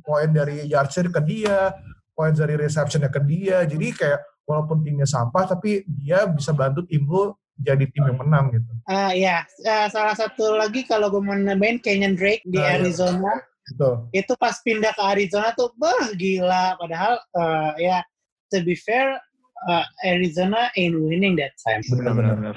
poin 0.00 0.30
dari 0.30 0.66
yardsnya 0.66 1.10
ke 1.10 1.20
dia, 1.22 1.74
poin 2.12 2.30
dari 2.30 2.54
receptionnya 2.54 3.08
ke 3.08 3.20
dia. 3.22 3.62
Jadi 3.64 3.90
kayak 3.92 4.20
walaupun 4.44 4.82
timnya 4.82 5.06
sampah, 5.06 5.46
tapi 5.46 5.82
dia 5.86 6.26
bisa 6.26 6.50
bantu 6.50 6.82
tim 6.86 7.06
lu 7.06 7.30
jadi 7.54 7.84
tim 7.92 8.08
yang 8.08 8.18
menang 8.18 8.56
gitu. 8.56 8.70
Ah 8.88 9.12
ya, 9.12 9.44
Ah, 9.62 9.86
salah 9.86 10.16
satu 10.16 10.56
lagi 10.56 10.88
kalau 10.88 11.12
gue 11.12 11.20
mau 11.20 11.36
nambahin 11.36 11.76
Kenyon 11.78 12.16
Drake 12.16 12.40
di 12.48 12.56
Ah, 12.56 12.74
iya. 12.74 12.80
Arizona, 12.80 13.32
Gitu. 13.70 13.90
itu 14.10 14.32
pas 14.34 14.56
pindah 14.64 14.90
ke 14.90 15.02
Arizona 15.04 15.54
tuh, 15.54 15.70
bah 15.76 16.10
gila. 16.16 16.74
Padahal 16.74 17.20
eh, 17.36 17.86
ya, 17.86 17.98
to 18.48 18.64
be 18.64 18.74
fair, 18.74 19.14
eh, 19.68 19.84
Arizona 20.08 20.72
ain't 20.74 20.96
winning 20.98 21.36
that 21.36 21.52
time. 21.62 21.78
Bener-bener. 21.86 22.56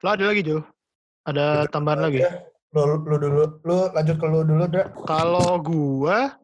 Lo 0.00 0.08
ada 0.08 0.24
lagi, 0.24 0.40
Jo? 0.40 0.62
Ada 1.26 1.66
tambahan 1.68 2.06
lagi? 2.06 2.22
Lu, 2.72 3.02
lu 3.02 3.16
dulu, 3.18 3.42
lu 3.66 3.76
lanjut 3.92 4.16
ke 4.16 4.26
lu 4.30 4.40
dulu, 4.46 4.64
Dra. 4.70 4.84
Kalau 5.04 5.58
gua 5.58 6.38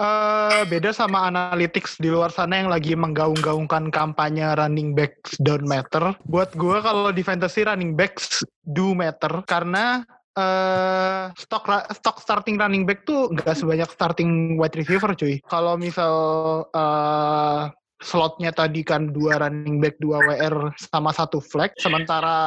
eh 0.00 0.62
beda 0.64 0.96
sama 0.96 1.28
analytics 1.28 2.00
di 2.00 2.08
luar 2.08 2.32
sana 2.32 2.56
yang 2.56 2.72
lagi 2.72 2.96
menggaung-gaungkan 2.96 3.92
kampanye 3.92 4.48
running 4.56 4.96
backs 4.96 5.36
don't 5.44 5.68
matter. 5.68 6.16
Buat 6.24 6.56
gua 6.56 6.80
kalau 6.80 7.12
di 7.12 7.20
fantasy 7.20 7.68
running 7.68 7.92
backs 7.92 8.40
do 8.64 8.96
matter 8.96 9.44
karena 9.44 10.00
eh 10.40 11.28
stok 11.36 11.68
stok 11.92 12.16
starting 12.24 12.56
running 12.56 12.88
back 12.88 13.04
tuh 13.04 13.28
nggak 13.28 13.52
sebanyak 13.52 13.90
starting 13.92 14.56
wide 14.56 14.72
receiver 14.72 15.12
cuy. 15.12 15.36
Kalau 15.44 15.76
misal 15.76 16.14
eh 16.72 17.68
slotnya 18.00 18.48
tadi 18.50 18.80
kan 18.80 19.12
dua 19.12 19.36
running 19.36 19.76
back, 19.78 20.00
dua 20.00 20.24
WR 20.24 20.72
sama 20.80 21.12
satu 21.12 21.38
flag. 21.38 21.76
Sementara 21.76 22.38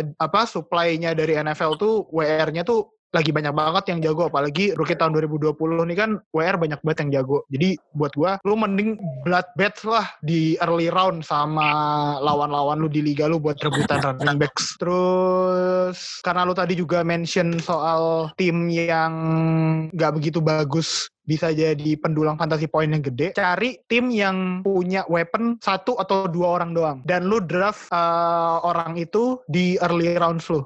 apa 0.00 0.48
supply-nya 0.48 1.12
dari 1.12 1.36
NFL 1.36 1.76
tuh 1.76 2.08
WR-nya 2.08 2.64
tuh 2.64 2.96
lagi 3.14 3.30
banyak 3.30 3.54
banget 3.54 3.84
yang 3.94 3.98
jago 4.02 4.28
apalagi 4.28 4.74
rookie 4.74 4.98
tahun 4.98 5.14
2020 5.14 5.54
nih 5.88 5.96
kan 5.96 6.10
WR 6.34 6.56
banyak 6.58 6.80
banget 6.82 6.98
yang 7.06 7.10
jago. 7.22 7.38
Jadi 7.48 7.78
buat 7.94 8.12
gua 8.18 8.36
lu 8.42 8.58
mending 8.58 8.98
blood 9.22 9.46
bets 9.54 9.86
lah 9.86 10.06
di 10.20 10.58
early 10.58 10.90
round 10.90 11.22
sama 11.22 11.68
lawan-lawan 12.18 12.82
lu 12.82 12.88
di 12.90 13.00
liga 13.00 13.30
lu 13.30 13.38
buat 13.38 13.56
rebutan 13.62 14.02
running 14.02 14.38
backs. 14.42 14.74
Terus 14.76 16.20
karena 16.26 16.42
lu 16.42 16.52
tadi 16.52 16.74
juga 16.74 17.06
mention 17.06 17.56
soal 17.62 18.34
tim 18.34 18.66
yang 18.68 19.12
nggak 19.94 20.12
begitu 20.18 20.42
bagus 20.42 21.08
bisa 21.26 21.50
jadi 21.50 21.98
pendulang 21.98 22.38
fantasi 22.38 22.70
poin 22.70 22.86
yang 22.86 23.02
gede. 23.02 23.34
Cari 23.34 23.82
tim 23.90 24.14
yang 24.14 24.62
punya 24.62 25.02
weapon 25.10 25.58
satu 25.58 25.98
atau 25.98 26.30
dua 26.30 26.62
orang 26.62 26.70
doang. 26.70 26.98
Dan 27.02 27.26
lu 27.26 27.42
draft 27.42 27.90
eh, 27.90 28.56
orang 28.62 28.94
itu 28.94 29.42
di 29.50 29.74
early 29.82 30.14
rounds 30.14 30.46
lu. 30.48 30.62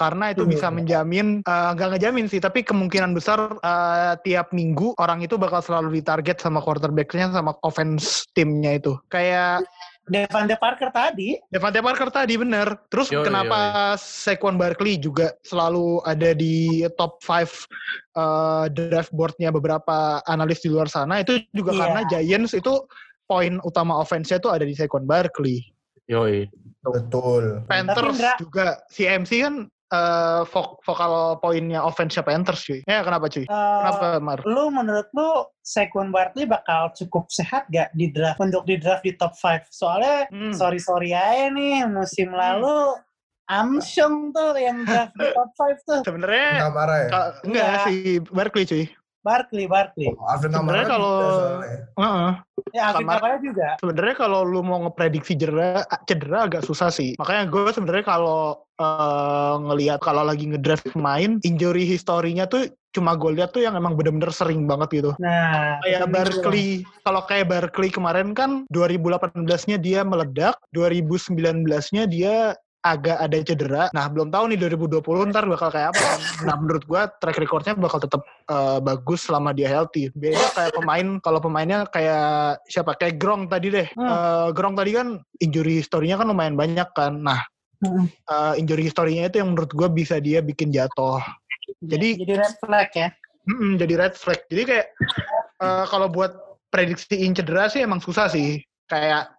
Karena 0.00 0.32
itu 0.32 0.48
Hmm. 0.48 0.52
bisa 0.56 0.72
menjamin, 0.72 1.26
eh, 1.44 1.70
nggak 1.76 1.88
ngejamin 1.92 2.24
sih, 2.24 2.40
tapi 2.40 2.64
kemungkinan 2.64 3.12
besar 3.12 3.60
eh, 3.60 4.16
tiap 4.24 4.56
minggu 4.56 4.96
orang 4.96 5.20
itu 5.20 5.36
bakal 5.36 5.60
selalu 5.60 6.00
ditarget 6.00 6.40
sama 6.40 6.64
quarterback-nya 6.64 7.28
sama 7.28 7.52
offense 7.60 8.24
timnya 8.32 8.80
itu. 8.80 8.96
Kayak 9.12 9.68
Devante 10.10 10.56
Parker 10.58 10.90
tadi, 10.90 11.38
Devante 11.46 11.78
Parker 11.78 12.08
tadi 12.10 12.34
bener. 12.34 12.66
Terus 12.88 13.12
Yoi, 13.12 13.22
kenapa 13.22 13.94
Saquon 13.94 14.56
Barkley 14.56 14.96
juga 14.96 15.36
selalu 15.44 16.00
ada 16.02 16.32
di 16.32 16.82
top 16.96 17.20
5 17.22 17.68
uh, 18.16 18.66
draft 18.72 19.12
boardnya 19.14 19.52
beberapa 19.52 20.18
analis 20.24 20.64
di 20.64 20.72
luar 20.72 20.88
sana 20.90 21.20
itu 21.20 21.38
juga 21.54 21.76
Iya. 21.76 21.80
karena 21.84 22.00
Giants 22.10 22.56
itu 22.56 22.74
poin 23.22 23.62
utama 23.62 24.00
offense-nya 24.02 24.42
tuh 24.42 24.50
ada 24.50 24.64
di 24.66 24.74
Saquon 24.74 25.06
Barkley. 25.06 25.62
Yoi. 26.10 26.48
Betul. 26.82 27.62
Panthers 27.70 28.18
Indra- 28.18 28.38
juga 28.40 28.66
CMC 28.90 29.30
kan 29.46 29.54
eh, 29.90 30.40
vo- 30.46 30.78
vokal 30.80 31.12
poinnya 31.38 31.82
offense-nya 31.82 32.22
Panthers 32.22 32.62
cuy. 32.62 32.80
Ya 32.86 33.02
kenapa 33.02 33.26
cuy? 33.26 33.42
Eh, 33.42 33.48
Kenapa 33.50 34.06
Mar? 34.18 34.38
lu 34.46 34.70
menurut 34.70 35.10
lu 35.10 35.30
Saquon 35.60 36.10
Barkley 36.10 36.46
bakal 36.46 36.94
cukup 36.94 37.26
sehat 37.28 37.66
gak 37.68 37.90
di 37.92 38.10
draft 38.10 38.38
untuk 38.38 38.62
di 38.64 38.78
draft 38.78 39.02
di 39.02 39.14
top 39.14 39.34
5? 39.34 39.66
Soalnya 39.68 40.30
Hmm. 40.30 40.54
sorry 40.54 40.78
sorry 40.78 41.10
aja 41.10 41.50
nih 41.50 41.84
musim 41.86 42.30
lalu 42.30 42.94
Amsyong 43.46 44.30
tuh 44.30 44.54
yang 44.54 44.86
draft 44.86 45.10
di 45.12 45.26
top 45.26 45.50
5 45.58 45.78
tuh 45.82 46.00
Sebenarnya 46.06 46.46
Nggak 46.54 46.70
marah 46.70 46.98
ya? 46.98 47.08
enggak 47.10 47.34
Enggak. 47.42 47.82
si 47.82 47.92
Barkley 48.30 48.64
cuy. 48.64 48.84
Barkley 49.20 49.68
Barkley. 49.68 50.08
Oh, 50.16 50.24
Alvin 50.24 50.48
Sebenarnya 50.52 50.88
kalau- 50.88 51.20
juga 51.20 51.28
soalnya. 51.36 51.78
Heeh. 52.00 52.30
Ya 52.70 52.82
Alvin 52.88 53.04
Kamar- 53.04 53.20
Kamara 53.20 53.36
juga. 53.40 53.68
Sebenarnya 53.80 54.14
kalau 54.16 54.40
lu 54.44 54.60
mau 54.62 54.78
ngeprediksi 54.84 55.32
cedera, 55.36 55.82
cedera 56.08 56.38
agak 56.48 56.62
susah 56.64 56.88
sih. 56.88 57.12
Makanya 57.20 57.44
gue 57.48 57.70
sebenarnya 57.70 58.04
kalau 58.06 58.40
eh, 58.80 59.54
ngelihat 59.60 60.00
kalau 60.00 60.24
lagi 60.24 60.48
ngedraft 60.48 60.88
pemain, 60.96 61.36
injury 61.44 61.84
historinya 61.84 62.48
tuh 62.48 62.64
cuma 62.96 63.12
gue 63.12 63.36
lihat 63.36 63.52
tuh 63.52 63.60
yang 63.60 63.76
emang 63.76 63.92
bener-bener 63.92 64.32
sering 64.32 64.64
banget 64.64 65.04
gitu. 65.04 65.10
Nah, 65.20 65.76
Kayak 65.84 66.08
Barkley, 66.08 66.82
kalau 67.04 67.20
kayak 67.28 67.52
Barkley 67.52 67.92
kemarin 67.92 68.32
kan 68.32 68.64
2018-nya 68.72 69.76
dia 69.76 70.00
meledak, 70.00 70.56
2019-nya 70.72 72.08
dia 72.08 72.56
agak 72.80 73.20
ada 73.20 73.36
cedera. 73.44 73.84
Nah, 73.92 74.08
belum 74.08 74.32
tahu 74.32 74.52
nih 74.52 74.58
2020 74.64 75.28
ntar 75.30 75.44
bakal 75.44 75.68
kayak 75.68 75.92
apa. 75.92 76.00
kan. 76.00 76.20
Nah, 76.48 76.54
menurut 76.56 76.84
gua 76.88 77.12
track 77.12 77.36
record-nya 77.36 77.76
bakal 77.76 78.00
tetap 78.00 78.24
eh, 78.24 78.78
bagus 78.80 79.28
selama 79.28 79.52
dia 79.52 79.68
healthy. 79.68 80.08
Beda 80.16 80.40
kayak 80.56 80.72
pemain, 80.72 81.06
kalau 81.20 81.40
pemainnya 81.44 81.84
kayak 81.88 82.58
siapa? 82.66 82.96
Kayak 82.96 83.20
Grong 83.20 83.52
tadi 83.52 83.68
deh. 83.68 83.86
Hmm. 83.92 84.08
Eh, 84.08 84.48
Grong 84.56 84.74
tadi 84.74 84.90
kan 84.96 85.20
injury 85.38 85.84
historinya 85.84 86.24
kan 86.24 86.26
lumayan 86.32 86.56
banyak 86.56 86.88
kan. 86.96 87.20
Nah, 87.20 87.40
Hmm. 87.80 88.08
eh, 88.08 88.54
injury 88.60 88.84
historinya 88.84 89.28
itu 89.28 89.40
yang 89.40 89.52
menurut 89.52 89.72
gua 89.72 89.88
bisa 89.88 90.16
dia 90.20 90.40
bikin 90.40 90.68
jatuh. 90.68 91.20
Jadi- 91.80 92.16
jadi 92.20 92.32
red 92.44 92.54
flag 92.60 92.88
ya. 92.92 93.08
Mm-mm, 93.48 93.80
jadi 93.80 93.94
red 93.96 94.14
flag. 94.16 94.40
Jadi 94.48 94.62
kayak 94.64 94.86
eh, 95.60 95.84
kalau 95.88 96.08
buat 96.08 96.32
prediksiin 96.68 97.36
cedera 97.36 97.68
sih 97.68 97.84
emang 97.84 98.00
susah 98.00 98.28
sih. 98.32 98.60
Kayak 98.88 99.32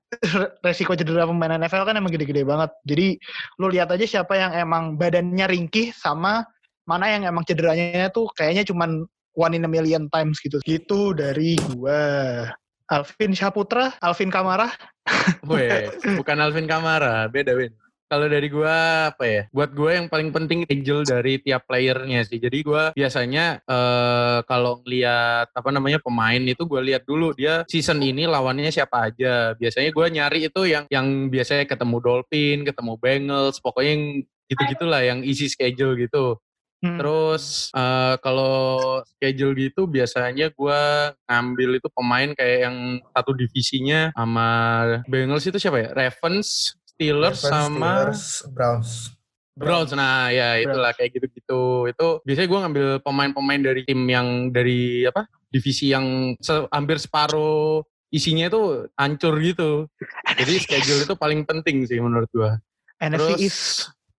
resiko 0.62 0.94
cedera 0.94 1.24
pemain 1.24 1.56
NFL 1.56 1.88
kan 1.88 1.96
emang 1.96 2.12
gede-gede 2.12 2.44
banget. 2.44 2.72
Jadi 2.84 3.16
lu 3.60 3.72
lihat 3.72 3.92
aja 3.92 4.04
siapa 4.04 4.36
yang 4.36 4.52
emang 4.52 5.00
badannya 5.00 5.48
ringkih 5.48 5.96
sama 5.96 6.44
mana 6.84 7.08
yang 7.08 7.24
emang 7.24 7.48
cederanya 7.48 8.12
tuh 8.12 8.28
kayaknya 8.36 8.68
cuman 8.68 9.08
one 9.34 9.56
in 9.56 9.64
a 9.64 9.72
million 9.72 10.12
times 10.12 10.44
gitu. 10.44 10.60
Gitu 10.68 11.16
dari 11.16 11.56
gua. 11.72 12.52
Alvin 12.92 13.32
Syaputra, 13.32 13.96
Alvin 14.04 14.28
Kamara. 14.28 14.68
Weh, 15.48 15.88
bukan 16.20 16.38
Alvin 16.44 16.68
Kamara, 16.68 17.32
beda 17.32 17.56
beda. 17.56 17.81
Kalau 18.12 18.28
dari 18.28 18.52
gua 18.52 19.08
apa 19.16 19.24
ya? 19.24 19.42
Buat 19.56 19.72
gue 19.72 19.92
yang 19.96 20.12
paling 20.12 20.36
penting 20.36 20.68
angel 20.68 21.08
dari 21.08 21.40
tiap 21.40 21.64
playernya 21.64 22.28
sih. 22.28 22.44
Jadi 22.44 22.60
gua 22.60 22.92
biasanya 22.92 23.64
eh 23.64 24.44
kalau 24.44 24.84
ngeliat 24.84 25.48
apa 25.56 25.70
namanya 25.72 26.04
pemain 26.04 26.44
itu 26.44 26.68
gue 26.68 26.82
lihat 26.92 27.08
dulu 27.08 27.32
dia 27.32 27.64
season 27.72 28.04
ini 28.04 28.28
lawannya 28.28 28.68
siapa 28.68 29.08
aja. 29.08 29.56
Biasanya 29.56 29.96
gua 29.96 30.12
nyari 30.12 30.52
itu 30.52 30.68
yang 30.68 30.84
yang 30.92 31.32
biasanya 31.32 31.64
ketemu 31.64 32.04
Dolphin, 32.04 32.68
ketemu 32.68 33.00
Bengals, 33.00 33.64
pokoknya 33.64 33.92
yang 33.96 34.06
gitu-gitulah 34.52 35.02
yang 35.08 35.24
easy 35.24 35.48
schedule 35.48 35.96
gitu. 35.96 36.36
Hmm. 36.82 36.98
Terus 36.98 37.70
eh, 37.78 38.16
kalau 38.26 38.58
schedule 39.06 39.54
gitu 39.54 39.86
biasanya 39.86 40.50
gua 40.50 41.14
ngambil 41.30 41.78
itu 41.78 41.88
pemain 41.94 42.30
kayak 42.34 42.60
yang 42.66 42.78
satu 43.14 43.38
divisinya 43.38 44.10
sama 44.18 44.50
Bengals 45.06 45.46
itu 45.46 45.62
siapa 45.62 45.78
ya? 45.78 45.90
Ravens, 45.94 46.74
Steelers 47.02 47.42
Ravens, 47.42 47.50
sama 47.50 47.90
Steelers, 48.14 48.24
Browns. 48.54 48.90
Browns. 49.58 49.90
Nah 49.92 50.30
ya 50.30 50.62
itulah 50.62 50.94
kayak 50.94 51.18
gitu-gitu. 51.18 51.90
Itu 51.90 52.22
biasanya 52.22 52.46
gua 52.48 52.60
ngambil 52.62 52.86
pemain-pemain 53.02 53.62
dari 53.66 53.82
tim 53.82 54.06
yang 54.06 54.28
dari 54.54 55.10
apa? 55.10 55.26
Divisi 55.50 55.90
yang 55.90 56.38
se- 56.38 56.70
hampir 56.70 57.02
separuh 57.02 57.82
isinya 58.14 58.46
itu 58.46 58.86
hancur 58.94 59.34
gitu. 59.42 59.90
Jadi 60.38 60.54
schedule 60.62 61.02
itu 61.02 61.16
paling 61.18 61.42
penting 61.42 61.90
sih 61.90 61.98
menurut 61.98 62.30
gua. 62.30 62.62
NFC 63.02 63.18
Terus- 63.18 63.42
East. 63.42 63.64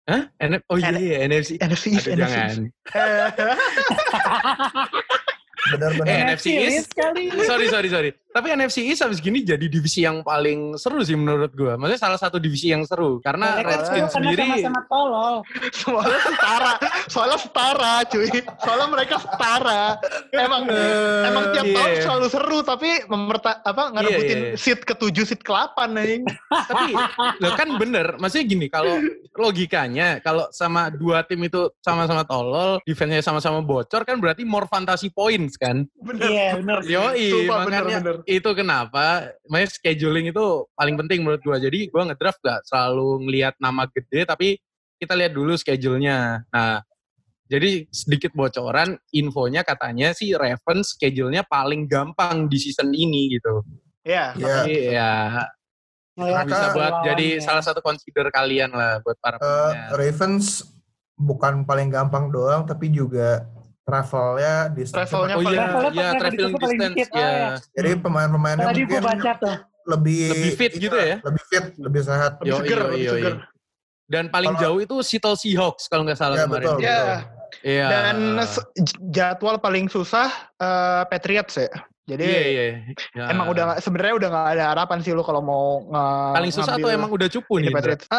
Hah? 0.10 0.26
N- 0.42 0.66
oh 0.66 0.82
iya, 0.82 0.90
iya 0.98 1.18
NFC. 1.30 1.62
NFC 1.62 1.86
East. 1.94 2.10
Aduh, 2.10 2.26
NFC 2.26 2.34
jangan. 2.34 2.58
Benar-benar. 5.72 6.10
Eh, 6.10 6.20
NFC 6.34 6.46
East. 6.58 6.90
kali. 6.98 7.30
sorry 7.46 7.70
sorry 7.70 7.88
sorry 7.88 8.10
tapi 8.32 8.48
NFC 8.52 8.88
East 8.88 9.04
habis 9.04 9.20
gini 9.20 9.44
jadi 9.44 9.64
divisi 9.68 10.02
yang 10.02 10.24
paling 10.24 10.76
seru 10.76 11.04
sih 11.04 11.16
menurut 11.16 11.52
gua 11.54 11.76
maksudnya 11.76 12.02
salah 12.02 12.20
satu 12.20 12.40
divisi 12.40 12.72
yang 12.72 12.84
seru 12.84 13.20
karena 13.20 13.60
Mereka 13.60 13.70
Redskins 13.70 14.12
karena 14.12 14.16
sendiri 14.16 14.44
sama-sama 14.48 14.82
tolol. 14.88 15.36
Soalnya 15.82 16.20
setara, 16.24 16.74
soalnya 17.10 17.38
setara 17.40 17.94
cuy. 18.08 18.28
Soalnya 18.62 18.88
mereka 18.88 19.16
setara. 19.20 19.84
Emang 20.32 20.64
Eh, 20.72 21.28
emang 21.28 21.44
tiap 21.52 21.66
iya. 21.68 21.76
tahun 21.76 21.94
selalu 22.06 22.28
seru 22.32 22.60
tapi 22.64 22.90
memerta 23.10 23.60
apa 23.62 23.92
ngerebutin 23.92 24.38
Iya, 24.42 24.48
iya. 24.54 24.58
seat 24.58 24.80
ke-7 24.88 25.18
seat 25.28 25.42
ke-8 25.44 25.78
anjing. 25.92 26.24
tapi 26.48 26.94
lo 27.42 27.50
kan 27.58 27.68
bener 27.76 28.16
maksudnya 28.16 28.46
gini 28.48 28.66
kalau 28.72 28.96
logikanya 29.36 30.22
kalau 30.22 30.48
sama 30.54 30.88
dua 30.94 31.24
tim 31.26 31.42
itu 31.44 31.68
sama-sama 31.82 32.24
tolol 32.24 32.78
defense-nya 32.86 33.20
sama-sama 33.20 33.60
bocor 33.60 34.06
kan 34.06 34.22
berarti 34.22 34.46
more 34.46 34.68
fantasy 34.70 35.10
points 35.10 35.58
kan 35.58 35.84
Bener. 36.00 36.30
Iya, 36.30 36.48
bener. 36.62 36.78
Yoi, 36.86 37.28
Sumpah, 37.32 37.58
makanya 37.66 37.82
bener-bener. 37.84 38.16
Itu 38.28 38.50
kenapa 38.58 39.32
makanya 39.48 39.70
scheduling 39.72 40.30
itu 40.30 40.66
paling 40.74 40.96
penting 40.98 41.22
menurut 41.22 41.42
gua. 41.44 41.58
Jadi 41.62 41.88
gua 41.90 42.10
ngedraft 42.10 42.42
gak 42.42 42.62
selalu 42.68 43.28
ngelihat 43.28 43.54
nama 43.62 43.88
gede 43.90 44.26
tapi 44.26 44.58
kita 45.02 45.18
lihat 45.18 45.34
dulu 45.34 45.58
schedule-nya. 45.58 46.46
Nah, 46.54 46.86
jadi 47.50 47.90
sedikit 47.90 48.32
bocoran 48.32 48.96
infonya 49.12 49.66
katanya 49.66 50.14
sih 50.14 50.32
Ravens 50.38 50.96
schedule-nya 50.96 51.44
paling 51.44 51.90
gampang 51.90 52.46
di 52.46 52.58
season 52.62 52.94
ini 52.94 53.34
gitu. 53.36 53.66
Iya. 54.06 54.38
Iya. 54.38 54.56
Jadi 54.62 54.76
ya 56.22 56.44
bisa 56.44 56.76
buat 56.76 56.94
jadi 57.08 57.28
lawannya. 57.40 57.46
salah 57.46 57.64
satu 57.64 57.80
consider 57.80 58.28
kalian 58.30 58.72
lah 58.76 59.00
buat 59.02 59.18
para 59.18 59.40
pemain. 59.40 59.96
Ravens 59.96 60.68
bukan 61.16 61.64
paling 61.64 61.88
gampang 61.88 62.30
doang, 62.30 62.68
tapi 62.68 62.92
juga 62.92 63.48
travelnya 63.82 64.56
di 64.70 64.82
Travelnya 64.86 65.36
Oh 65.36 65.42
paling- 65.42 65.58
iya, 65.58 65.68
ya 65.92 66.10
traveling 66.16 66.54
distance 66.54 66.94
dikit. 66.94 67.08
Oh, 67.12 67.18
ya. 67.18 67.28
iya. 67.28 67.50
Jadi 67.74 67.90
pemain-pemainnya 67.98 68.66
Tadi 68.66 68.82
mungkin 68.82 69.02
baca 69.04 69.32
tuh. 69.36 69.56
lebih 69.84 70.22
Lebih 70.30 70.52
fit 70.56 70.74
gitu 70.78 70.94
ya? 70.96 71.18
Lebih 71.20 71.44
fit, 71.48 71.66
lebih 71.76 72.02
sehat. 72.02 72.32
Lebih 72.40 72.54
seger, 72.56 72.80
lebih 72.88 73.08
seger. 73.10 73.36
Dan 74.06 74.28
paling 74.28 74.54
Kalau- 74.54 74.62
jauh 74.62 74.80
itu 74.80 74.96
Seattle 75.02 75.36
Seahawks 75.36 75.88
kalau 75.88 76.04
nggak 76.04 76.20
salah 76.20 76.36
Ya, 76.36 76.44
kemarin. 76.46 76.66
betul. 76.68 76.78
Iya. 76.80 77.02
Iya. 77.62 77.88
Dan 77.90 78.18
jadwal 79.10 79.56
paling 79.58 79.88
susah 79.88 80.30
eh, 80.56 81.04
Patriots 81.08 81.58
ya. 81.58 81.72
Jadi 82.02 82.26
Iya, 82.26 82.42
iya. 82.44 82.64
Ya. 83.14 83.26
emang 83.30 83.48
udah 83.48 83.78
sebenarnya 83.78 84.16
udah 84.18 84.28
nggak 84.28 84.48
ada 84.52 84.66
harapan 84.74 84.98
sih 85.00 85.14
lu 85.14 85.22
kalau 85.22 85.40
mau 85.40 85.66
nge- 85.86 86.34
paling 86.34 86.52
susah 86.52 86.74
atau 86.76 86.90
emang 86.90 87.08
udah 87.08 87.30
cupu 87.30 87.54
nih? 87.58 87.70
Patriots. 87.70 88.10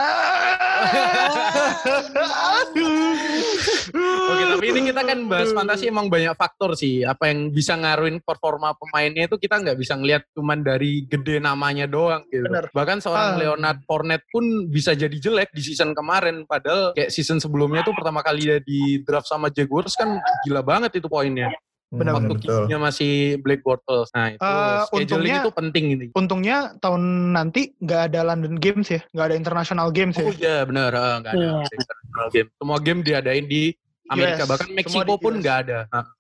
Oke, 4.03 4.45
tapi 4.49 4.67
ini 4.67 4.81
kita 4.89 5.03
kan 5.03 5.19
bahas 5.27 5.51
fantasi 5.51 5.87
emang 5.87 6.07
banyak 6.07 6.33
faktor 6.33 6.75
sih. 6.75 7.03
Apa 7.03 7.29
yang 7.29 7.51
bisa 7.51 7.75
ngaruhin 7.75 8.19
performa 8.19 8.73
pemainnya 8.73 9.27
itu 9.27 9.37
kita 9.37 9.59
nggak 9.59 9.77
bisa 9.77 9.95
ngelihat 9.95 10.23
cuman 10.33 10.63
dari 10.63 11.05
gede 11.05 11.39
namanya 11.39 11.85
doang 11.87 12.25
gitu. 12.29 12.47
Bener. 12.47 12.71
Bahkan 12.71 12.99
seorang 12.99 13.29
Ah. 13.29 13.39
Leonard 13.39 13.79
Fournette 13.85 14.27
pun 14.29 14.43
bisa 14.67 14.93
jadi 14.93 15.13
jelek 15.13 15.51
di 15.51 15.61
season 15.61 15.93
kemarin. 15.93 16.45
Padahal 16.45 16.93
kayak 16.93 17.11
season 17.11 17.39
sebelumnya 17.39 17.83
tuh 17.83 17.93
pertama 17.93 18.21
kali 18.21 18.45
dia 18.45 18.59
di 18.59 19.03
draft 19.03 19.27
sama 19.27 19.49
Jaguars 19.49 19.95
kan 19.95 20.17
gila 20.43 20.63
banget 20.63 20.97
itu 20.97 21.07
poinnya. 21.07 21.51
Benar, 21.93 22.17
Waktu 22.17 22.35
kicknya 22.41 22.79
masih 22.81 23.13
Blake 23.39 23.61
Bortles. 23.61 24.09
Nah 24.17 24.33
itu 24.33 24.41
Eh, 24.41 24.81
scheduling 24.89 25.05
untungnya- 25.05 25.43
itu 25.45 25.51
penting 25.53 25.85
ini. 25.93 26.07
Untungnya 26.17 26.57
tahun 26.81 27.03
nanti 27.31 27.77
nggak 27.77 28.03
ada 28.09 28.21
London 28.25 28.57
Games 28.57 28.89
ya, 28.89 29.05
nggak 29.13 29.27
ada 29.29 29.37
international 29.37 29.89
games 29.93 30.17
ya. 30.17 30.25
Oh 30.25 30.33
iya 30.33 30.57
benar, 30.65 30.91
ah, 30.91 31.21
nggak 31.21 31.33
ada 31.33 31.45
Iya. 31.45 31.57
international 31.69 32.27
game. 32.33 32.49
Semua 32.57 32.79
game 32.81 33.01
diadain 33.03 33.45
di 33.45 33.63
Amerika, 34.09 34.43
US, 34.43 34.49
bahkan 34.49 34.67
semua 34.67 34.77
Meksiko 34.81 35.15
pun 35.17 35.33
nggak 35.39 35.57
ada. 35.63 35.79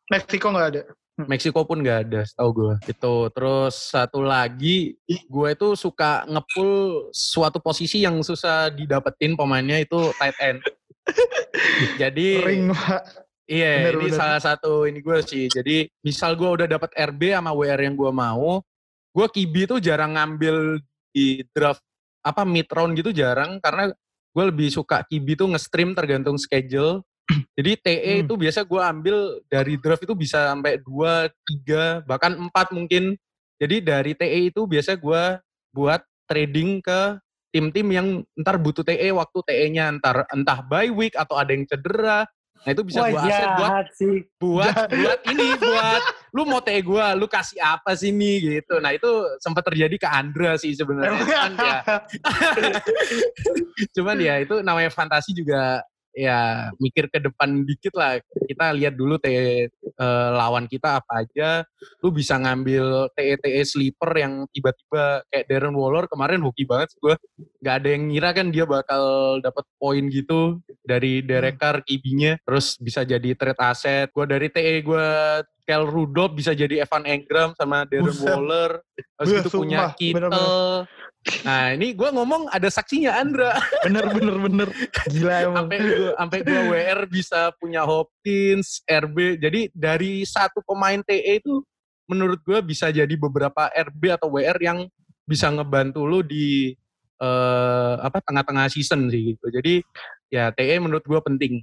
Meksiko 0.08 0.46
nggak 0.50 0.68
ada. 0.68 0.82
Meksiko 1.12 1.61
pun 1.62 1.78
nggak 1.80 1.98
ada, 2.04 2.20
setahu 2.22 2.50
gue. 2.52 2.74
Itu 2.87 3.14
terus 3.30 3.74
satu 3.76 4.20
lagi, 4.20 4.96
gue 5.06 5.48
itu 5.50 5.68
suka 5.72 6.24
ngepull 6.26 6.72
suatu 7.11 7.61
posisi 7.61 8.00
yang 8.00 8.20
susah 8.20 8.68
didapetin 8.68 9.37
pemainnya 9.37 9.76
itu 9.76 10.12
tight 10.14 10.37
end. 10.38 10.61
Jadi 11.98 12.26
Ring 12.40 12.72
Pak. 12.72 13.02
Iya 13.52 13.72
Bener, 13.84 13.94
ini 14.00 14.08
bener. 14.08 14.16
salah 14.18 14.40
satu 14.40 14.88
ini 14.88 15.04
gue 15.04 15.18
sih. 15.20 15.44
Jadi 15.52 15.84
misal 16.00 16.32
gue 16.34 16.48
udah 16.48 16.64
dapat 16.64 16.88
RB 16.96 17.36
sama 17.36 17.52
WR 17.52 17.80
yang 17.84 17.92
gue 17.92 18.08
mau, 18.08 18.64
gue 19.12 19.26
kibi 19.28 19.68
tuh 19.68 19.78
jarang 19.78 20.16
ngambil 20.16 20.80
di 21.12 21.44
draft 21.52 21.84
apa 22.24 22.46
mid 22.48 22.64
round 22.72 22.96
gitu 22.96 23.12
jarang 23.12 23.60
karena 23.60 23.92
gue 24.32 24.44
lebih 24.48 24.72
suka 24.72 25.04
kibi 25.04 25.36
tuh 25.36 25.52
nge-stream 25.52 25.92
tergantung 25.92 26.40
schedule. 26.40 27.04
Jadi 27.60 27.72
TE 27.78 28.12
Hmm. 28.18 28.22
itu 28.26 28.34
biasa 28.34 28.64
gue 28.64 28.80
ambil 28.80 29.16
dari 29.46 29.74
draft 29.76 30.02
itu 30.02 30.16
bisa 30.16 30.48
sampai 30.50 30.80
2, 30.80 31.28
3, 31.68 32.02
bahkan 32.08 32.32
4 32.34 32.72
mungkin. 32.72 33.14
Jadi 33.60 33.76
dari 33.78 34.12
TE 34.16 34.38
itu 34.50 34.64
biasa 34.66 34.96
gue 34.98 35.22
buat 35.70 36.02
trading 36.26 36.80
ke 36.82 37.00
tim-tim 37.52 37.86
yang 37.92 38.06
ntar 38.34 38.56
butuh 38.56 38.80
TE 38.82 39.12
waktu 39.12 39.38
TE-nya 39.44 40.00
ntar 40.00 40.24
entah 40.32 40.64
bye 40.64 40.88
week 40.88 41.12
atau 41.14 41.36
ada 41.36 41.52
yang 41.52 41.68
cedera. 41.68 42.24
Nah 42.62 42.70
itu 42.70 42.83
bisa 42.87 42.98
gue 43.11 43.18
aset 43.18 43.51
buat 43.59 43.87
sih. 43.98 44.16
buat 44.38 44.87
buat 44.88 45.20
ini 45.35 45.46
buat 45.59 46.03
lu 46.31 46.42
mau 46.46 46.62
TE 46.62 46.79
gue 46.79 47.07
lu 47.18 47.27
kasih 47.27 47.59
apa 47.59 47.98
sih 47.98 48.14
nih 48.14 48.62
gitu. 48.62 48.79
Nah 48.79 48.94
itu 48.94 49.11
sempat 49.42 49.66
terjadi 49.66 49.96
ke 49.98 50.09
Andra 50.09 50.55
sih 50.55 50.70
sebenarnya. 50.72 51.18
Cuman 51.18 51.53
ya, 51.59 51.77
cuman 53.98 54.16
ya 54.22 54.35
itu 54.40 54.55
namanya 54.62 54.90
fantasi 54.94 55.35
juga 55.35 55.83
ya 56.12 56.68
mikir 56.77 57.09
ke 57.09 57.18
depan 57.18 57.64
dikit 57.64 57.96
lah. 57.96 58.20
Kita 58.20 58.72
lihat 58.77 58.94
dulu 58.94 59.16
TE 59.16 59.68
eh, 59.68 60.29
lawan 60.33 60.68
kita 60.68 61.01
apa 61.01 61.25
aja. 61.25 61.64
Lu 62.05 62.12
bisa 62.12 62.37
ngambil 62.38 63.12
TE-TE 63.16 63.62
sleeper 63.64 64.11
yang 64.14 64.44
tiba-tiba 64.53 65.25
kayak 65.29 65.46
Darren 65.48 65.77
Waller 65.77 66.07
kemarin 66.07 66.44
hoki 66.44 66.68
banget 66.68 66.94
sih 66.94 67.01
gue. 67.01 67.16
Gak 67.64 67.75
ada 67.83 67.88
yang 67.92 68.12
ngira 68.12 68.31
kan 68.37 68.48
dia 68.53 68.64
bakal 68.68 69.38
dapat 69.40 69.64
poin 69.81 70.05
gitu 70.12 70.61
dari 70.85 71.25
Derek 71.25 71.57
Carr 71.59 71.83
kibinya. 71.83 72.37
Terus 72.44 72.77
bisa 72.79 73.03
jadi 73.03 73.35
trade 73.35 73.61
aset. 73.61 74.09
Gue 74.12 74.25
dari 74.29 74.48
TE 74.53 74.85
gue 74.85 75.09
Kel 75.62 75.87
Rudolph 75.87 76.35
bisa 76.35 76.51
jadi 76.53 76.83
Evan 76.83 77.07
Engram 77.07 77.55
sama 77.55 77.87
Darren 77.87 78.11
Buset. 78.11 78.27
Waller. 78.27 78.70
Terus 79.18 79.31
itu 79.46 79.51
punya 79.55 79.94
Kittle. 79.94 80.87
Nah 81.46 81.70
ini 81.70 81.94
gue 81.94 82.09
ngomong 82.11 82.51
ada 82.51 82.66
saksinya 82.66 83.14
Andra. 83.14 83.55
bener 83.87 84.11
bener 84.11 84.37
bener 84.42 84.68
gila 85.07 85.35
emang 85.46 85.70
sampai 85.70 85.79
gua 85.79 86.11
sampai 86.18 86.38
gua 86.42 86.61
WR 86.75 87.01
bisa 87.07 87.40
punya 87.62 87.87
Hopkins, 87.87 88.83
RB. 88.90 89.38
Jadi 89.38 89.70
dari 89.70 90.27
satu 90.27 90.59
pemain 90.66 90.98
TE 90.98 91.38
itu 91.38 91.62
menurut 92.11 92.42
gua 92.42 92.59
bisa 92.59 92.90
jadi 92.90 93.14
beberapa 93.14 93.70
RB 93.70 94.03
atau 94.18 94.35
WR 94.35 94.59
yang 94.59 94.90
bisa 95.22 95.46
ngebantu 95.55 96.03
lu 96.03 96.27
di 96.27 96.75
eh, 97.22 97.94
apa 98.03 98.18
tengah-tengah 98.18 98.66
season 98.66 99.07
sih 99.07 99.38
gitu. 99.38 99.46
Jadi 99.46 99.79
ya 100.27 100.51
TE 100.51 100.75
menurut 100.83 101.07
gua 101.07 101.22
penting. 101.22 101.62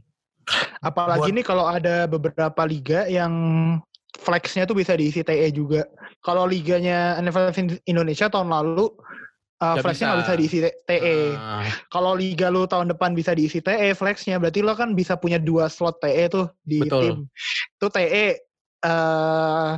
apalagi 0.81 1.29
Buat- 1.29 1.35
nih 1.35 1.45
kalau 1.45 1.65
ada 1.69 2.09
beberapa 2.09 2.61
liga 2.65 3.05
yang 3.05 3.29
flexnya 4.19 4.67
tuh 4.67 4.75
bisa 4.75 4.93
diisi 4.99 5.23
TE 5.23 5.47
juga 5.55 5.87
kalau 6.19 6.43
liganya 6.43 7.15
NFL 7.23 7.55
Indonesia 7.87 8.27
tahun 8.27 8.51
lalu 8.51 8.91
uh, 9.63 9.75
flexnya 9.79 10.11
nggak 10.13 10.19
bisa. 10.21 10.33
bisa 10.35 10.39
diisi 10.39 10.57
TE 10.85 11.17
Ah, 11.39 11.63
kalau 11.87 12.13
liga 12.19 12.51
lu 12.51 12.67
tahun 12.67 12.91
depan 12.91 13.15
bisa 13.15 13.31
diisi 13.31 13.63
TE 13.63 13.95
flexnya 13.95 14.35
berarti 14.37 14.59
lo 14.59 14.75
kan 14.75 14.91
bisa 14.93 15.15
punya 15.15 15.39
dua 15.39 15.71
slot 15.71 16.03
TE 16.03 16.27
tuh 16.27 16.45
di 16.67 16.83
Betul. 16.83 17.01
tim 17.01 17.15
itu 17.79 17.87
TE 17.87 18.25
eh 18.79 19.71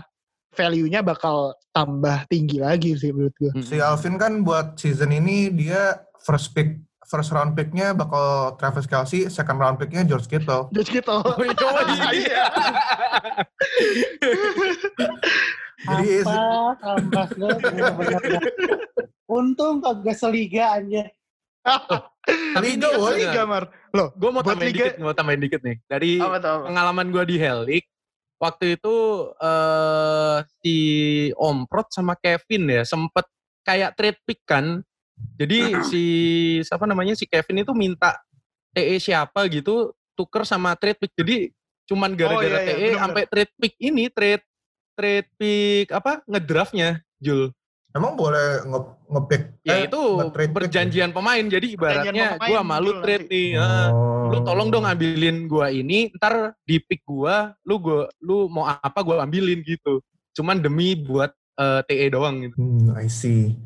value-nya 0.51 0.99
bakal 0.99 1.55
tambah 1.71 2.27
tinggi 2.27 2.59
lagi 2.59 2.93
sih 2.99 3.15
menurut 3.15 3.33
gue 3.39 3.51
Si. 3.63 3.79
Alvin 3.79 4.19
kan 4.19 4.43
buat 4.43 4.75
season 4.75 5.15
ini 5.15 5.47
dia 5.47 5.95
first 6.27 6.51
pick 6.51 6.75
first 7.03 7.29
round 7.29 7.51
picknya 7.51 7.91
bakal 7.91 8.23
Travis 8.55 8.85
Kelsey, 8.85 9.25
second 9.27 9.57
round 9.57 9.75
picknya 9.75 10.03
George 10.03 10.25
Kittle. 10.25 10.69
jadi 10.69 11.01
gitu 11.01 11.11
Oh, 11.11 11.35
iya. 12.11 12.43
Jadi 15.81 16.21
Apa? 16.21 16.77
Bener-bener. 16.93 18.21
dah. 18.21 18.41
Untung 19.27 19.81
kagak 19.81 20.13
seliga 20.13 20.77
aja. 20.77 21.09
Tapi 22.21 22.67
Liga, 22.71 22.89
ini 22.89 22.97
woy. 23.01 23.17
liga 23.19 23.43
mar 23.45 23.63
lo 23.91 24.13
Gue 24.13 24.29
mau 24.29 24.41
tambahin 24.41 24.69
liga- 24.69 24.85
dikit, 24.87 24.93
mau 24.99 25.13
tambahin 25.13 25.41
dikit 25.41 25.61
nih. 25.61 25.77
Dari 25.83 26.11
apa 26.17 26.37
apa? 26.37 26.65
pengalaman 26.67 27.07
gue 27.09 27.23
di 27.25 27.37
Helik 27.37 27.85
waktu 28.37 28.65
itu 28.75 28.95
eh 29.37 30.37
si 30.59 30.75
Omprot 31.33 31.89
sama 31.89 32.13
Kevin 32.15 32.65
ya 32.71 32.83
sempet 32.83 33.25
kayak 33.61 33.93
trade 33.93 34.21
pick 34.23 34.41
kan 34.43 34.81
jadi 35.39 35.81
si 35.85 36.03
siapa 36.61 36.85
namanya 36.85 37.17
si 37.17 37.25
Kevin 37.25 37.65
itu 37.65 37.73
minta 37.73 38.17
TE 38.71 38.95
siapa 39.01 39.47
gitu 39.51 39.91
tuker 40.15 40.45
sama 40.47 40.75
trade 40.77 40.99
pick 41.01 41.11
jadi 41.17 41.49
cuman 41.89 42.15
gara-gara 42.15 42.61
iya, 42.61 42.63
iya, 42.63 42.67
TE 42.67 42.71
bener-bener. 42.71 43.01
sampai 43.01 43.23
trade 43.27 43.53
pick 43.59 43.73
ini 43.81 44.03
trade 44.07 44.43
trade 44.95 45.29
pick 45.35 45.87
apa 45.91 46.21
ngedraftnya 46.29 47.01
Jul 47.19 47.51
Emang 47.91 48.15
boleh 48.15 48.63
nge 48.63 48.79
ngepick 49.11 49.43
ya 49.67 49.75
eh, 49.75 49.91
itu 49.91 49.99
nge-trade 49.99 50.47
pick 50.47 50.55
perjanjian 50.55 51.11
pemain 51.11 51.43
jadi 51.43 51.67
ibaratnya 51.75 52.39
pemain, 52.39 52.47
gua 52.47 52.61
malu 52.63 52.91
Jul, 52.95 53.01
trade 53.03 53.25
nanti. 53.27 53.35
nih 53.35 53.47
ya? 53.59 53.67
Oh. 53.91 54.31
lu 54.31 54.37
tolong 54.47 54.67
dong 54.71 54.85
ambilin 54.87 55.37
gua 55.51 55.67
ini 55.75 56.07
ntar 56.15 56.55
di 56.63 56.79
pick 56.79 57.03
gua 57.03 57.51
lu 57.67 57.75
gua 57.83 58.07
lu 58.23 58.47
mau 58.47 58.63
apa 58.63 58.95
gua 59.03 59.27
ambilin 59.27 59.59
gitu 59.67 59.99
cuman 60.31 60.63
demi 60.63 60.95
buat 60.95 61.35
eh, 61.59 61.81
TE 61.83 62.05
doang 62.15 62.47
gitu 62.47 62.55
Hmm, 62.55 62.95
I 62.95 63.11
see. 63.11 63.59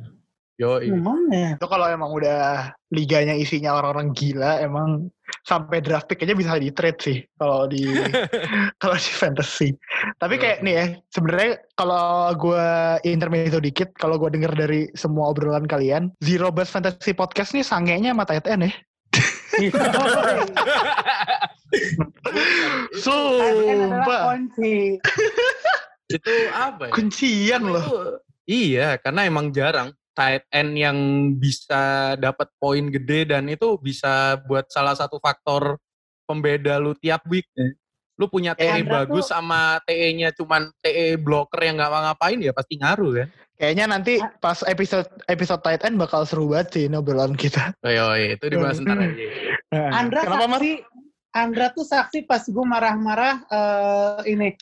Yo 0.56 0.80
Gimana? 0.80 1.60
itu 1.60 1.66
kalau 1.68 1.86
emang 1.92 2.16
udah 2.16 2.72
liganya 2.96 3.36
isinya 3.36 3.76
orang-orang 3.76 4.16
gila 4.16 4.64
emang 4.64 5.12
sampai 5.44 5.84
draft 5.84 6.08
pick 6.08 6.24
aja 6.24 6.32
bisa 6.32 6.56
di 6.56 6.72
trade 6.72 7.00
sih 7.02 7.18
kalau 7.36 7.68
di 7.68 7.84
kalau 8.82 8.96
di 8.96 9.12
fantasy. 9.12 9.76
Tapi 10.18 10.40
kayak 10.40 10.64
nih 10.64 10.74
ya 10.74 10.86
sebenarnya 11.12 11.60
kalau 11.76 12.32
gue 12.40 12.68
intermezzo 13.04 13.60
dikit 13.60 13.92
kalau 14.00 14.16
gue 14.16 14.32
denger 14.32 14.54
dari 14.56 14.88
semua 14.96 15.30
obrolan 15.36 15.68
kalian 15.68 16.16
Zero 16.24 16.50
Bus 16.56 16.72
Fantasy 16.72 17.12
Podcast 17.12 17.52
nih 17.52 17.66
sangenya 17.66 18.16
sama 18.16 18.26
end 18.32 18.64
ya. 18.70 18.74
Adalah 19.76 20.44
sumpah 22.96 24.22
kunci. 24.36 25.00
itu 26.06 26.34
apa 26.54 26.84
ya? 26.88 26.92
Kuncian 26.94 27.64
loh. 27.66 28.20
Iya 28.46 29.02
karena 29.02 29.26
emang 29.26 29.50
jarang 29.50 29.90
tight 30.16 30.48
end 30.50 30.72
yang 30.80 30.98
bisa 31.36 32.16
dapat 32.16 32.48
poin 32.56 32.88
gede 32.88 33.36
dan 33.36 33.52
itu 33.52 33.76
bisa 33.78 34.40
buat 34.48 34.66
salah 34.72 34.96
satu 34.96 35.20
faktor 35.20 35.76
pembeda 36.24 36.80
lu 36.80 36.96
tiap 36.96 37.28
week. 37.28 37.46
Lu 38.16 38.32
punya 38.32 38.56
TE 38.56 38.80
Andra 38.82 39.04
bagus 39.04 39.28
tuh- 39.28 39.36
sama 39.36 39.78
TE-nya 39.84 40.32
cuman 40.32 40.72
TE 40.80 41.20
blocker 41.20 41.60
yang 41.68 41.76
nggak 41.76 41.92
ngapain 41.92 42.40
ya 42.40 42.56
pasti 42.56 42.80
ngaruh 42.80 43.12
kan? 43.12 43.30
Kayaknya 43.56 43.86
nanti 43.88 44.14
pas 44.44 44.60
episode 44.68 45.08
episode 45.32 45.64
tight 45.64 45.84
end 45.84 45.96
bakal 45.96 46.28
seru 46.28 46.52
banget 46.52 46.68
sih 46.76 46.84
ini 46.88 46.96
obrolan 47.00 47.36
kita. 47.36 47.72
Oh, 47.84 47.92
iya, 47.92 48.36
itu 48.36 48.52
dibahas 48.52 48.80
ntar 48.84 49.00
aja. 49.00 49.16
Nah, 49.72 49.90
Andra 49.96 50.20
kenapa 50.28 50.60
saksi, 50.60 50.72
Andra 51.36 51.66
tuh 51.72 51.88
saksi 51.88 52.20
pas 52.28 52.44
gue 52.44 52.66
marah-marah 52.68 53.36
eh, 53.48 54.20
ini 54.32 54.56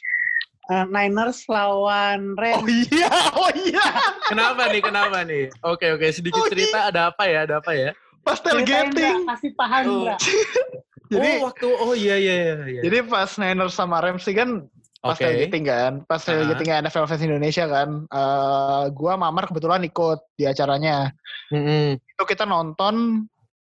eh, 0.69 0.85
Niners 0.87 1.43
lawan 1.45 2.31
oh 2.31 2.39
Rams. 2.39 2.67
iya 2.87 3.11
oh 3.33 3.49
iya 3.53 3.85
Kenapa 4.27 4.69
nih? 4.69 4.81
Kenapa 4.81 5.17
nih? 5.23 5.51
Oke 5.61 5.91
oke 5.91 6.07
sedikit 6.09 6.39
Oh, 6.39 6.47
cerita 6.47 6.87
ada 6.87 7.09
apa 7.09 7.23
ya? 7.25 7.43
Ada 7.43 7.59
apa 7.59 7.71
ya? 7.73 7.91
pas 8.23 8.39
Ceritain, 8.39 8.87
tailgating 8.87 9.19
Ndra, 9.19 9.31
kasih 9.35 9.51
paham 9.53 9.83
Oh. 9.83 10.15
Jadi 11.11 11.29
oh 11.35 11.45
waktu 11.45 11.67
oh 11.69 11.93
iya 11.93 12.15
iya 12.15 12.33
iya. 12.33 12.53
iya. 12.65 12.81
Jadi 12.81 12.97
pas 13.05 13.29
Niners 13.35 13.75
sama 13.75 13.99
Rams 13.99 14.23
sih 14.23 14.31
kan 14.31 14.63
pas 14.97 15.19
Oke. 15.19 15.27
tailgating 15.27 15.67
kan, 15.67 15.91
pas 16.07 16.23
Ah. 16.23 16.31
tailgating 16.31 16.71
NFL 16.79 17.05
Fest 17.05 17.21
Indonesia 17.21 17.67
kan, 17.67 18.07
eh 18.07 18.83
gua 18.89 19.19
Mamar 19.19 19.45
kebetulan 19.45 19.83
ikut 19.83 20.23
di 20.33 20.47
acaranya. 20.47 21.11
Mm-mm. 21.51 21.99
Itu 21.99 22.23
kita 22.23 22.47
nonton 22.47 23.27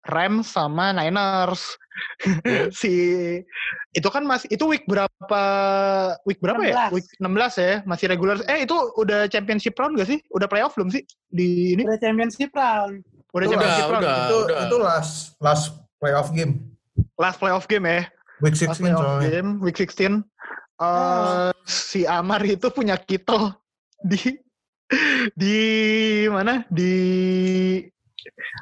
Rams 0.09 0.47
sama 0.49 0.95
Niners. 0.95 1.75
si 2.79 2.93
itu 3.97 4.07
kan 4.13 4.21
masih 4.21 4.53
itu 4.53 4.61
week 4.69 4.85
berapa 4.85 5.43
week 6.29 6.37
berapa 6.37 6.61
ya? 6.61 6.93
16. 6.93 6.95
Week 6.95 7.07
16 7.17 7.57
ya, 7.57 7.73
masih 7.89 8.05
regular. 8.13 8.37
Eh 8.45 8.69
itu 8.69 8.75
udah 9.01 9.25
championship 9.27 9.73
round 9.77 9.97
gak 9.97 10.09
sih? 10.09 10.19
Udah 10.29 10.45
playoff 10.45 10.77
belum 10.77 10.93
sih 10.93 11.01
di 11.33 11.73
ini? 11.73 11.83
Udah 11.85 11.97
championship 11.97 12.53
round. 12.53 13.01
Udah 13.33 13.45
Udah, 13.45 13.47
championship 13.49 13.85
round. 13.89 14.03
udah. 14.05 14.17
itu 14.29 14.37
itu 14.69 14.77
last 14.77 15.13
last 15.41 15.65
playoff 15.97 16.29
game. 16.29 16.61
Last 17.17 17.37
playoff 17.41 17.65
game 17.65 17.85
ya. 17.89 18.01
Week 18.37 18.53
Last 18.53 18.77
16 18.77 18.85
playoff 18.85 19.01
soalnya. 19.01 19.29
game 19.33 19.49
week 19.65 19.77
16 19.81 20.21
eh 20.77 21.49
si 21.65 22.05
Amar 22.05 22.45
itu 22.45 22.69
punya 22.69 23.01
Kittle 23.01 23.57
di 24.05 24.37
di 25.33 25.57
mana 26.29 26.61
di 26.69 26.93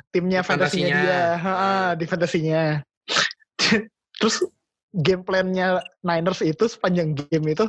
timnya 0.09 0.41
Di 0.41 0.47
fantasinya 0.47 0.95
fantasinya. 0.95 1.01
dia 1.01 1.21
Ha, 1.37 1.53
di 1.95 2.05
fantasinya 2.05 2.61
terus 4.19 4.35
game 4.91 5.21
plan-nya 5.21 5.79
Niners 6.01 6.39
itu 6.39 6.65
sepanjang 6.65 7.13
game 7.15 7.51
itu 7.51 7.67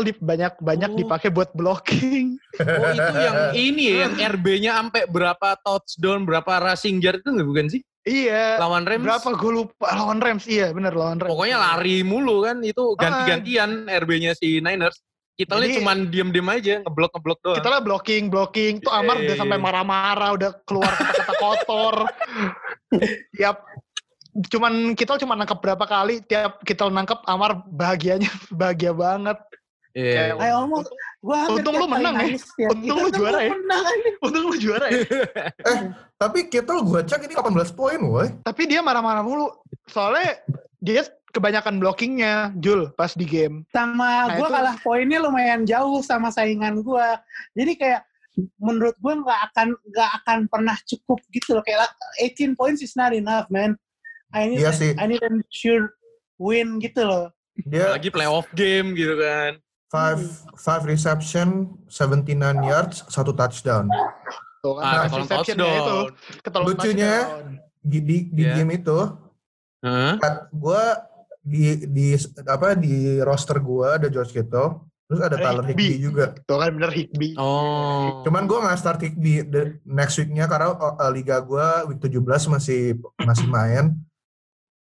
di, 0.00 0.12
banyak 0.16 0.56
banyak 0.56 0.88
Oh. 0.88 0.96
dipakai 0.96 1.28
buat 1.28 1.52
blocking 1.52 2.40
Oh 2.56 2.88
itu 2.88 3.12
yang 3.12 3.36
ini 3.68 3.84
ya, 3.92 3.96
yang 4.08 4.40
RB-nya 4.40 4.72
sampai 4.80 5.04
berapa 5.04 5.52
touchdown, 5.60 6.24
berapa 6.24 6.48
rushing 6.64 6.96
yard 6.96 7.20
itu 7.20 7.28
nggak 7.28 7.44
bukan 7.44 7.66
sih? 7.68 7.82
iya 8.02 8.56
Lawan 8.56 8.86
Rams. 8.86 9.04
berapa 9.04 9.28
gue 9.36 9.52
lupa 9.52 9.86
lawan 9.92 10.22
Rams 10.22 10.46
iya 10.46 10.72
bener 10.72 10.96
lawan 10.96 11.20
Rams 11.20 11.28
Pokoknya 11.28 11.58
lari 11.58 12.00
mulu 12.00 12.40
kan 12.40 12.62
itu 12.62 12.96
ganti-gantian 12.96 13.84
RB-nya 13.84 14.32
si 14.32 14.62
Niners. 14.62 14.96
Kita 15.36 15.60
Jadi- 15.60 15.76
cuman 15.76 16.08
diem-diem 16.08 16.48
aja, 16.48 16.74
ngeblok-ngeblok 16.80 17.38
doang. 17.44 17.56
kita 17.60 17.68
lah 17.68 17.80
blocking 17.84 18.32
blocking 18.32 18.80
tuh 18.80 18.88
Amar 18.88 19.20
udah 19.20 19.36
iya, 19.36 19.36
sampai 19.36 19.60
marah-marah 19.60 20.32
udah 20.32 20.50
keluar 20.64 20.88
kata-kata 20.88 21.34
kotor 21.44 21.94
tiap 23.32 23.56
cuman 24.48 24.72
kita 24.92 25.16
cuma 25.16 25.32
nangkep 25.34 25.60
berapa 25.60 25.84
kali 25.84 26.24
tiap 26.24 26.64
kita 26.64 26.88
nangkep 26.88 27.20
Amar 27.24 27.60
bahagianya 27.68 28.32
bahagia 28.60 28.96
banget 28.96 29.36
Iya. 29.96 30.36
I 30.36 30.52
almost, 30.52 30.92
gua 31.24 31.48
hampir 31.48 31.64
Untung 31.64 31.80
lu 31.80 31.88
menang 31.88 32.20
ya. 32.20 32.20
nangis 32.20 32.44
ya. 32.60 32.68
Untung 32.68 33.00
Kita 33.00 33.00
lu 33.00 33.10
juara 33.16 33.40
ya. 33.48 33.52
Untung 34.20 34.44
lu 34.52 34.56
juara 34.60 34.86
ya. 34.92 35.00
Tapi 36.20 36.52
Kittle 36.52 36.84
gue 36.84 37.00
cek 37.00 37.24
ini 37.24 37.32
18 37.32 37.72
poin 37.72 37.96
woi. 38.04 38.28
Tapi 38.44 38.68
dia 38.68 38.84
marah-marah 38.84 39.24
mulu. 39.24 39.48
Soalnya 39.88 40.36
dia 40.84 41.00
kebanyakan 41.36 41.76
blockingnya, 41.76 42.34
Jul, 42.56 42.88
pas 42.92 43.12
di 43.12 43.22
game. 43.22 43.62
Sama 43.68 44.26
Nah, 44.26 44.36
gua 44.36 44.48
itu- 44.48 44.54
kalah 44.56 44.76
poinnya 44.80 45.18
lumayan 45.20 45.62
jauh 45.62 46.00
sama 46.00 46.28
saingan 46.28 46.80
gua. 46.80 47.20
Jadi 47.52 47.76
kayak 47.76 48.02
menurut 48.56 48.96
gua 48.98 49.16
nggak 49.16 49.40
akan 49.52 49.68
nggak 49.86 50.10
akan 50.22 50.38
pernah 50.48 50.76
cukup 50.82 51.20
gitu 51.30 51.52
loh. 51.52 51.62
Kayak 51.62 51.92
18 52.18 52.52
points 52.52 52.80
is 52.80 52.96
not 52.96 53.12
enough, 53.12 53.44
man. 53.48 53.76
I 54.32 54.48
need 54.48 54.60
Iya 54.60 54.72
sih. 54.72 54.92
I 54.96 55.04
need 55.06 55.20
a 55.20 55.30
sure 55.48 55.94
win 56.36 56.80
gitu 56.80 57.04
loh. 57.04 57.32
Dia 57.56 57.92
Lagi 57.92 58.08
playoff 58.08 58.48
game 58.52 58.92
gitu 58.92 59.16
kan. 59.16 59.60
five 59.86 60.18
five 60.58 60.82
reception, 60.82 61.70
79 61.86 62.34
yards, 62.60 63.06
satu 63.06 63.30
touchdown. 63.30 63.86
Tuh 64.58 64.76
Ah, 64.76 65.06
pas 65.06 65.06
ketolong 65.06 65.22
reception-nya 65.22 65.72
itu. 65.78 65.98
Lucunya, 66.58 67.14
touchdown. 67.22 67.46
Di 67.86 67.98
di, 68.02 68.16
di 68.28 68.42
Iya. 68.42 68.54
game 68.58 68.70
itu, 68.76 68.98
Hah? 69.78 70.18
gue 70.50 70.82
di 71.46 71.86
di 71.86 72.18
apa 72.42 72.74
di 72.74 73.22
roster 73.22 73.62
gue 73.62 73.86
ada 73.86 74.10
George 74.10 74.34
Kittle, 74.34 74.82
terus 75.06 75.20
ada 75.22 75.38
Tyler. 75.38 75.62
Higbee 75.62 76.02
juga. 76.02 76.34
Tuh 76.42 76.58
kan 76.58 76.74
bener 76.74 76.90
Higby. 76.90 77.38
Oh. 77.38 78.26
Cuman 78.26 78.50
gue 78.50 78.58
nggak 78.58 78.78
start 78.82 78.98
Higbee 79.06 79.46
the 79.46 79.78
next 79.86 80.18
weeknya 80.18 80.50
karena 80.50 80.74
uh, 80.74 81.10
liga 81.14 81.38
gue 81.38 81.94
week 81.94 82.02
17 82.02 82.50
masih 82.50 82.98
masih 83.22 83.46
main. 83.46 83.94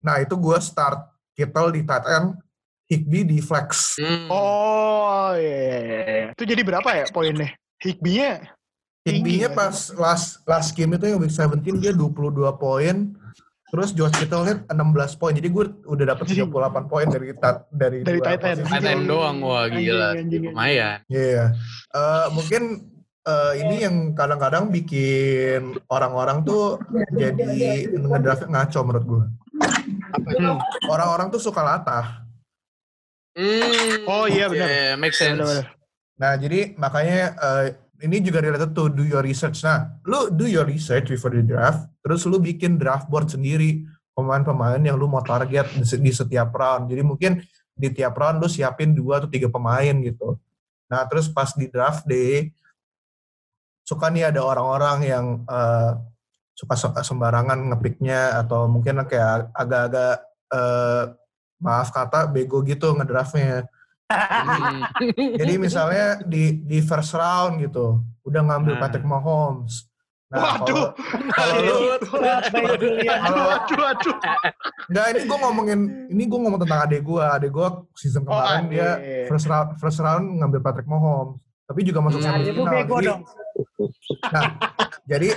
Nah 0.06 0.22
itu 0.22 0.38
gue 0.38 0.58
start 0.62 1.02
Kittle 1.34 1.74
di 1.74 1.82
tight 1.82 2.06
end, 2.06 2.38
Higbee 2.86 3.26
di 3.26 3.42
flex. 3.42 3.98
Hmm. 3.98 4.30
Oh, 4.30 5.34
iya, 5.34 5.58
iya, 5.58 5.78
iya. 5.82 6.26
Itu 6.30 6.46
jadi 6.46 6.62
berapa 6.62 6.86
ya 6.94 7.04
poinnya? 7.10 7.50
Higby-nya 7.76 8.56
Tinggi, 9.06 9.38
pas 9.54 9.94
last 9.94 10.42
last 10.42 10.74
game 10.74 10.98
itu 10.98 11.06
yang 11.06 11.22
week 11.22 11.30
17 11.30 11.78
dia 11.78 11.94
22 11.94 12.42
poin. 12.58 13.14
Terus 13.66 13.90
George 13.98 14.14
Kittle-nya 14.22 14.62
16 14.70 15.18
poin. 15.18 15.34
Jadi 15.34 15.48
gue 15.50 15.64
udah 15.90 16.04
dapet 16.14 16.24
Anjing. 16.30 16.46
38 16.46 16.86
poin 16.92 17.06
dari 17.10 17.26
dari 17.74 17.98
Dari. 18.06 18.18
Tight 18.22 18.86
end 18.86 19.10
doang 19.10 19.42
wah 19.42 19.66
gila. 19.66 20.14
anjing, 20.14 20.22
anjing. 20.22 20.42
Lumayan. 20.54 20.98
Iya. 21.10 21.44
Eh, 21.90 22.26
mungkin 22.30 22.62
eh, 23.26 23.52
ini 23.66 23.76
yang 23.82 23.96
kadang-kadang 24.14 24.70
bikin 24.70 25.74
orang-orang 25.90 26.46
tuh 26.46 26.78
jadi 27.10 27.90
ngedraft 27.90 28.46
ngaco 28.46 28.80
menurut 28.86 29.04
gue. 29.04 29.24
Hmm. 30.38 30.62
Orang-orang 30.86 31.34
tuh 31.34 31.42
suka 31.42 31.66
latah. 31.66 32.22
Hmm. 33.36 34.06
Oh, 34.08 34.24
iya, 34.30 34.48
benar. 34.48 34.68
Yeah, 34.70 34.94
make 34.96 35.12
sense. 35.12 35.42
Nah, 36.16 36.32
jadi 36.40 36.72
makanya 36.80 37.36
eh, 37.36 37.66
ini 38.02 38.20
juga 38.20 38.44
related 38.44 38.76
to 38.76 38.92
do 38.92 39.04
your 39.06 39.24
research. 39.24 39.64
Nah, 39.64 39.96
lu 40.04 40.28
do 40.32 40.44
your 40.44 40.68
research 40.68 41.08
before 41.08 41.32
the 41.32 41.44
draft, 41.44 41.88
terus 42.04 42.24
lu 42.28 42.36
bikin 42.36 42.76
draft 42.76 43.08
board 43.08 43.32
sendiri 43.32 43.84
pemain-pemain 44.16 44.80
yang 44.80 44.96
lu 44.96 45.08
mau 45.08 45.20
target 45.20 45.68
di, 45.76 45.84
se- 45.84 46.00
di 46.00 46.12
setiap 46.12 46.52
round. 46.52 46.88
Jadi 46.88 47.02
mungkin 47.04 47.32
di 47.76 47.88
tiap 47.92 48.16
round 48.16 48.40
lu 48.40 48.48
siapin 48.48 48.96
dua 48.96 49.20
atau 49.20 49.28
tiga 49.28 49.48
pemain 49.52 49.92
gitu. 50.00 50.40
Nah, 50.88 51.04
terus 51.08 51.28
pas 51.28 51.52
di 51.52 51.68
draft 51.68 52.08
day, 52.08 52.52
suka 53.84 54.08
nih 54.08 54.32
ada 54.32 54.40
orang-orang 54.40 54.98
yang 55.04 55.26
eh, 55.44 55.92
suka 56.56 56.74
se- 56.74 57.04
sembarangan 57.04 57.72
ngepicknya 57.72 58.40
atau 58.40 58.66
mungkin 58.66 59.04
kayak 59.04 59.52
agak-agak 59.52 60.14
eh, 60.52 61.04
maaf 61.60 61.88
kata 61.92 62.28
bego 62.28 62.60
gitu 62.64 62.92
ngedraftnya. 62.96 63.68
Jadi 65.36 65.54
misalnya 65.56 66.22
di 66.22 66.62
di 66.62 66.78
first 66.80 67.12
round 67.12 67.58
gitu, 67.58 67.98
udah 68.22 68.40
ngambil 68.44 68.74
Nah. 68.74 68.80
Patrick 68.80 69.04
Mahomes. 69.04 69.86
Nah, 70.26 70.58
Waduh. 70.58 70.90
kalau 70.90 70.90
kalau 71.30 71.54
lu 71.62 71.74
Berat 72.02 72.44
banget 72.50 72.78
Julian. 72.82 73.18
kalau 73.22 73.46
Aduh, 73.48 73.84
aduh. 73.86 74.16
enggak 74.88 75.04
ini 75.08 75.20
gue 75.22 75.38
ngomongin 75.38 75.80
ini 76.08 76.22
gue 76.24 76.38
ngomong 76.40 76.60
tentang 76.60 76.80
adik 76.82 77.00
gue, 77.00 77.22
adik 77.22 77.50
gue 77.52 77.68
season 77.94 78.22
Oh, 78.22 78.34
kemarin 78.34 78.66
dia 78.66 78.90
adek. 78.96 79.26
first 79.30 79.46
round 79.46 79.68
first 79.78 79.98
round 79.98 80.26
ngambil 80.36 80.58
Patrick 80.60 80.84
Mahomes, 80.84 81.38
tapi 81.66 81.80
juga 81.82 81.98
masuk 82.00 82.18
Hmm. 82.18 82.26
Nah, 82.26 82.38
semifinal. 82.38 82.72
bego 82.72 82.94
Jadi, 82.96 83.06
dong. 83.06 83.20
nah, 84.34 84.44
jadi 85.04 85.28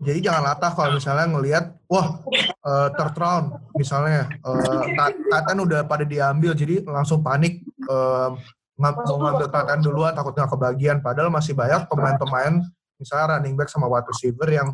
jadi 0.00 0.18
jangan 0.20 0.42
latah 0.44 0.72
kalau 0.72 0.90
misalnya 0.92 1.26
ngelihat 1.28 1.64
wah 1.86 2.22
eh, 2.40 2.88
third 2.94 3.14
round 3.14 3.46
misalnya 3.74 4.30
eh, 4.30 4.82
tight 4.94 5.16
tight 5.26 5.46
end 5.48 5.60
udah 5.60 5.80
pada 5.84 6.04
diambil 6.04 6.52
jadi 6.52 6.82
langsung 6.82 7.20
panik 7.20 7.60
eh, 7.66 8.28
ngam- 8.76 8.98
mau 9.00 9.18
ngambil 9.20 9.46
end 9.68 9.82
duluan 9.82 10.12
takut 10.12 10.32
nggak 10.32 10.50
kebagian 10.50 10.96
padahal 10.98 11.28
masih 11.28 11.52
banyak 11.52 11.84
pemain-pemain 11.86 12.62
misalnya 12.96 13.36
running 13.36 13.54
back 13.54 13.68
sama 13.68 13.86
wide 13.86 14.06
receiver 14.06 14.46
yang 14.46 14.68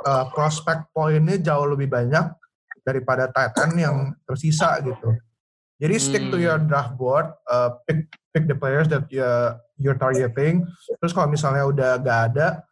eh, 0.00 0.24
prospek 0.30 0.90
poinnya 0.90 1.36
jauh 1.36 1.66
lebih 1.66 1.86
banyak 1.86 2.30
daripada 2.82 3.26
tight 3.28 3.54
end 3.58 3.74
yang 3.76 3.96
tersisa 4.22 4.74
gitu. 4.80 5.14
Jadi 5.78 5.94
stick 5.98 6.24
to 6.28 6.38
Hmm. 6.38 6.44
your 6.44 6.58
draft 6.60 6.94
board, 6.94 7.26
uh, 7.44 7.74
pick 7.82 8.06
pick 8.30 8.46
the 8.46 8.54
players 8.54 8.86
that 8.86 9.02
you, 9.08 9.22
you're 9.82 9.98
targeting. 9.98 10.64
Terus 11.02 11.12
kalau 11.12 11.28
misalnya 11.28 11.66
udah 11.66 11.90
gak 11.98 12.20
ada, 12.32 12.62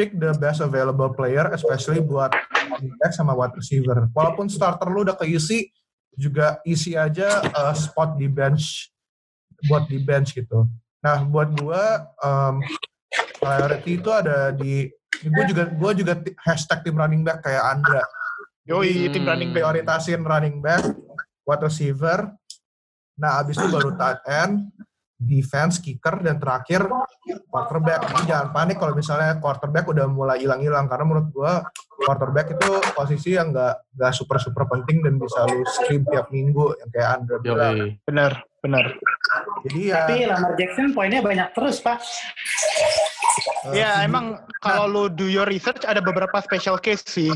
pick 0.00 0.16
the 0.16 0.32
best 0.40 0.64
available 0.64 1.12
player, 1.12 1.46
especially 1.52 2.00
buat 2.02 2.32
back 3.00 3.12
sama 3.12 3.36
wide 3.36 3.54
receiver. 3.54 4.08
Walaupun 4.10 4.48
starter 4.48 4.88
lu 4.88 5.04
udah 5.06 5.16
keisi, 5.16 5.70
juga 6.16 6.58
isi 6.64 6.96
aja 6.96 7.44
uh, 7.44 7.76
spot 7.76 8.16
di 8.16 8.24
bench 8.24 8.88
buat 9.68 9.84
di 9.88 10.00
bench 10.00 10.32
gitu. 10.32 10.64
Nah, 11.04 11.20
buat 11.28 11.52
gua 11.60 12.08
um, 12.24 12.64
priority 13.36 14.00
itu 14.00 14.10
ada 14.10 14.52
di 14.52 14.88
gue 15.16 15.44
juga 15.48 15.64
gue 15.72 15.92
juga 16.04 16.12
hashtag 16.44 16.84
tim 16.84 16.96
running 16.96 17.24
back 17.24 17.40
kayak 17.40 17.64
Andra 17.64 18.04
Yoi, 18.66 19.08
tim 19.14 19.22
Hmm. 19.22 19.30
running 19.30 19.50
back. 19.54 19.62
prioritasin 19.62 20.20
running 20.26 20.58
back, 20.58 20.82
wide 21.46 21.62
receiver. 21.62 22.34
Nah, 23.16 23.40
abis 23.40 23.56
itu 23.56 23.70
baru 23.70 23.94
tight 23.94 24.20
end, 24.26 24.66
defense, 25.16 25.80
kicker, 25.80 26.20
dan 26.20 26.36
terakhir 26.36 26.84
quarterback. 27.48 28.04
Jadi 28.12 28.22
jangan 28.28 28.48
panik 28.52 28.76
kalau 28.76 28.92
misalnya 28.92 29.40
quarterback 29.40 29.88
udah 29.88 30.06
mulai 30.06 30.36
hilang-hilang 30.44 30.86
karena 30.86 31.04
menurut 31.08 31.28
gua 31.32 31.52
quarterback 32.04 32.52
itu 32.52 32.70
posisi 32.92 33.32
yang 33.34 33.50
nggak 33.50 33.96
nggak 33.96 34.12
super 34.12 34.36
super 34.36 34.68
penting 34.68 35.00
dan 35.00 35.16
bisa 35.16 35.48
lu 35.48 35.64
stream 35.64 36.04
tiap 36.12 36.28
minggu 36.28 36.76
yang 36.84 36.88
kayak 36.92 37.08
Andre 37.16 37.36
bilang. 37.40 37.74
Yoi. 37.80 37.90
Bener, 38.04 38.32
bener. 38.60 38.84
Jadi 39.66 39.80
ya 39.90 40.04
Tapi 40.04 40.28
Lamar 40.28 40.52
Jackson 40.54 40.92
poinnya 40.92 41.20
banyak 41.24 41.48
terus, 41.56 41.80
Pak. 41.80 41.98
Ya, 43.74 44.00
setuju. 44.00 44.06
emang 44.08 44.24
kalau 44.64 44.84
lu 44.88 45.02
do 45.12 45.28
your 45.28 45.44
research 45.44 45.84
ada 45.84 46.00
beberapa 46.00 46.32
special 46.40 46.80
case 46.80 47.04
sih. 47.04 47.32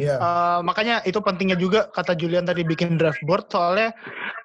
Iya. 0.00 0.16
Eh, 0.16 0.58
makanya 0.64 1.04
itu 1.04 1.20
pentingnya 1.20 1.58
juga 1.58 1.90
kata 1.92 2.16
Julian 2.16 2.48
tadi 2.48 2.64
bikin 2.64 2.96
draft 2.96 3.20
board 3.28 3.44
soalnya 3.52 3.92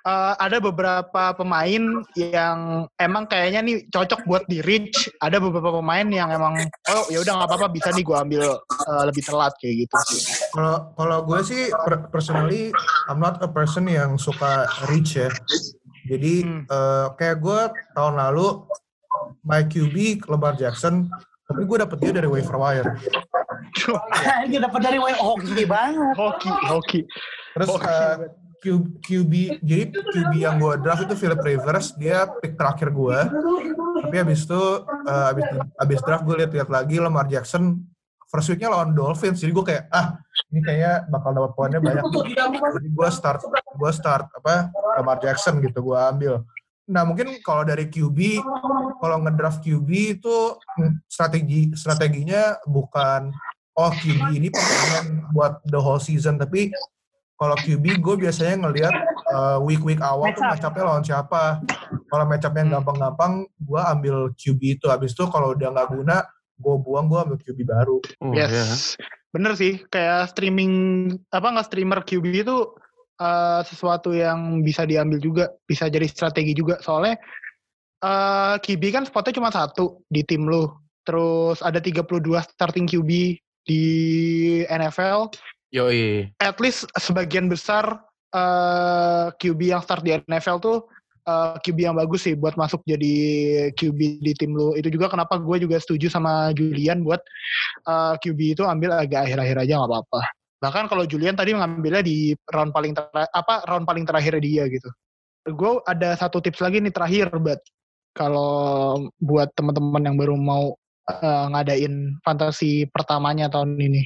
eh, 0.04 0.34
ada 0.36 0.60
beberapa 0.60 1.32
pemain 1.32 2.04
yang 2.18 2.86
emang 3.00 3.24
kayaknya 3.30 3.64
nih 3.64 3.78
cocok 3.88 4.28
buat 4.28 4.44
di 4.52 4.60
reach. 4.60 5.08
Ada 5.24 5.40
beberapa 5.40 5.80
pemain 5.80 6.04
yang 6.06 6.28
emang 6.28 6.60
oh 6.92 7.04
ya 7.08 7.24
udah 7.24 7.34
nggak 7.40 7.50
apa-apa 7.50 7.68
bisa 7.72 7.90
nih 7.96 8.04
gue 8.04 8.18
ambil 8.18 8.44
eh, 8.60 9.04
lebih 9.08 9.24
telat 9.24 9.54
kayak 9.62 9.76
gitu 9.88 9.96
sih. 10.12 10.22
Kalau 10.52 10.92
kalau 11.00 11.18
gue 11.24 11.40
sih 11.48 11.62
per- 11.72 12.12
personally 12.12 12.76
I'm 13.08 13.22
not 13.24 13.40
a 13.40 13.48
person 13.48 13.88
yang 13.88 14.20
suka 14.20 14.68
reach 14.92 15.16
ya. 15.16 15.32
Jadi 16.02 16.44
Hmm. 16.44 16.66
eh, 16.66 17.08
kayak 17.16 17.38
gue 17.40 17.62
tahun 17.94 18.18
lalu 18.20 18.66
my 19.42 19.64
QB 19.64 19.96
Lamar 20.26 20.54
Jackson, 20.54 21.08
tapi 21.44 21.62
gue 21.64 21.78
dapet 21.78 21.98
dia 22.00 22.12
dari 22.14 22.28
waiver 22.28 22.56
wire. 22.56 22.88
Dia 24.52 24.60
dapat 24.62 24.82
dari 24.82 24.98
way 24.98 25.14
hoki 25.14 25.64
banget. 25.64 26.14
hoki, 26.14 26.50
hoki. 26.68 27.02
Terus 27.52 27.68
Oh, 27.68 27.80
eh, 27.80 28.16
Q- 28.62 28.94
QB, 29.02 29.34
jadi 29.60 29.90
QB 29.90 30.34
yang 30.38 30.56
gue 30.56 30.78
draft 30.78 31.02
itu 31.02 31.16
Philip 31.18 31.40
Rivers, 31.40 31.96
dia 31.96 32.30
pick 32.38 32.54
terakhir 32.54 32.94
gue. 32.94 33.18
Tapi 34.02 34.16
abis 34.18 34.46
itu, 34.46 34.62
eh, 35.04 35.26
abis, 35.34 35.46
abis 35.76 36.00
draft 36.02 36.24
gue 36.24 36.36
lihat-lihat 36.38 36.70
lagi 36.70 36.96
Lamar 36.98 37.26
Jackson 37.26 37.82
first 38.30 38.48
weeknya 38.48 38.72
lawan 38.72 38.94
Dolphins, 38.94 39.42
jadi 39.42 39.52
gue 39.52 39.66
kayak 39.66 39.84
ah 39.90 40.16
ini 40.48 40.62
kayaknya 40.62 41.04
bakal 41.10 41.34
dapat 41.34 41.52
poinnya 41.52 41.80
banyak. 41.82 42.04
Jadi 42.72 42.88
gue 42.88 43.10
start, 43.12 43.44
gue 43.50 43.92
start 43.92 44.30
apa 44.32 44.70
Lamar 44.96 45.18
Jackson 45.20 45.60
gitu, 45.60 45.82
gue 45.84 45.98
ambil. 45.98 46.46
Nah 46.90 47.06
mungkin 47.06 47.38
kalau 47.46 47.62
dari 47.62 47.86
QB, 47.86 48.42
kalau 48.98 49.18
ngedraft 49.22 49.62
QB 49.62 49.90
itu 50.18 50.38
strategi 51.06 51.70
strateginya 51.74 52.58
bukan 52.66 53.30
oh 53.78 53.92
QB 53.94 54.36
ini 54.36 54.48
pemain 54.52 55.24
buat 55.32 55.62
the 55.70 55.78
whole 55.78 56.02
season, 56.02 56.36
tapi 56.36 56.74
kalau 57.38 57.58
QB 57.58 57.98
gue 57.98 58.16
biasanya 58.22 58.70
ngelihat 58.70 58.94
uh, 59.34 59.58
week-week 59.66 59.98
awal 59.98 60.30
tuh 60.32 60.46
Matchup. 60.46 60.70
matchupnya 60.78 60.84
lawan 60.86 61.02
siapa. 61.02 61.44
Kalau 62.06 62.26
matchup 62.30 62.54
yang 62.54 62.70
Hmm. 62.70 62.76
gampang-gampang, 62.78 63.34
gue 63.58 63.82
ambil 63.82 64.16
QB 64.38 64.62
itu. 64.78 64.86
Habis 64.86 65.18
itu 65.18 65.26
kalau 65.26 65.58
udah 65.58 65.74
nggak 65.74 65.90
guna, 65.90 66.22
gue 66.62 66.76
buang, 66.78 67.10
gue 67.10 67.18
ambil 67.18 67.38
QB 67.42 67.60
baru. 67.66 67.98
Oh. 68.22 68.30
Yes. 68.36 68.94
Bener 69.34 69.58
sih, 69.58 69.82
kayak 69.90 70.36
streaming 70.36 70.74
apa 71.34 71.48
nggak 71.50 71.68
streamer 71.72 72.06
QB 72.06 72.26
itu 72.46 72.58
eh, 73.20 73.62
sesuatu 73.66 74.16
yang 74.16 74.62
bisa 74.62 74.86
diambil 74.88 75.20
juga, 75.20 75.46
bisa 75.68 75.90
jadi 75.92 76.08
strategi 76.08 76.54
juga. 76.56 76.80
Soalnya 76.80 77.18
eh 78.02 78.56
QB 78.58 78.84
kan 78.90 79.04
spotnya 79.06 79.38
cuma 79.38 79.50
satu 79.54 80.02
di 80.10 80.26
tim 80.26 80.46
lu. 80.46 80.70
Terus 81.06 81.62
ada 81.66 81.82
32 81.82 82.22
starting 82.46 82.86
QB 82.86 83.10
di 83.66 83.84
NFL. 84.70 85.34
Yoi. 85.72 86.28
At 86.42 86.58
least 86.60 86.90
sebagian 86.98 87.48
besar 87.48 88.02
eh 88.32 89.28
QB 89.36 89.60
yang 89.76 89.82
start 89.84 90.04
di 90.08 90.16
NFL 90.16 90.58
tuh 90.64 90.78
eh, 91.28 91.56
QB 91.62 91.78
yang 91.78 91.96
bagus 91.98 92.26
sih 92.26 92.34
buat 92.34 92.58
masuk 92.58 92.82
jadi 92.90 93.14
QB 93.78 94.00
di 94.24 94.32
tim 94.34 94.58
lu. 94.58 94.74
Itu 94.74 94.90
juga 94.90 95.12
kenapa 95.12 95.38
gue 95.38 95.58
juga 95.62 95.78
setuju 95.78 96.10
sama 96.10 96.50
Julian 96.58 97.06
buat 97.06 97.22
eh, 97.86 98.14
QB 98.18 98.40
itu 98.58 98.64
ambil 98.66 98.98
agak 98.98 99.30
akhir-akhir 99.30 99.58
aja 99.68 99.74
nggak 99.78 99.90
apa-apa. 99.90 100.22
Bahkan 100.62 100.86
kalau 100.86 101.04
Julian 101.10 101.34
tadi 101.34 101.58
mengambilnya 101.58 102.06
di 102.06 102.38
round 102.54 102.70
paling 102.70 102.94
apa 103.12 103.66
round 103.66 103.90
paling 103.90 104.06
terakhir 104.06 104.38
dia 104.38 104.70
gitu. 104.70 104.88
Gue 105.50 105.82
ada 105.90 106.14
satu 106.14 106.38
tips 106.38 106.62
lagi 106.62 106.78
nih 106.78 106.94
terakhir, 106.94 107.34
buat 107.34 107.58
kalau 108.14 109.10
buat 109.18 109.50
teman-teman 109.58 110.06
yang 110.06 110.16
baru 110.22 110.38
mau 110.38 110.78
eh, 111.10 111.46
ngadain 111.50 112.22
fantasi 112.22 112.86
pertamanya 112.94 113.50
tahun 113.50 113.74
ini. 113.82 114.06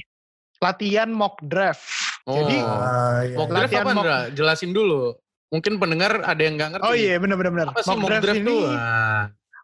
Latihan 0.64 1.12
mock 1.12 1.36
draft. 1.44 1.84
Oh. 2.24 2.40
Jadi 2.40 2.56
Ah, 2.64 3.20
iya, 3.28 3.36
mock 3.36 3.52
iya. 3.52 3.56
draft 3.60 3.68
latihan 3.68 3.84
apa, 3.84 3.92
mock-? 3.92 4.28
Jelasin 4.32 4.72
dulu. 4.72 5.12
Mungkin 5.52 5.76
pendengar 5.76 6.24
ada 6.24 6.40
yang 6.40 6.56
nggak 6.56 6.70
ngerti. 6.74 6.86
Oh 6.88 6.94
iya 6.96 7.20
benar-benar 7.20 7.70
sih 7.84 7.94
mock, 8.00 8.08
draft, 8.08 8.32
ini 8.32 8.48
tuh? 8.48 8.64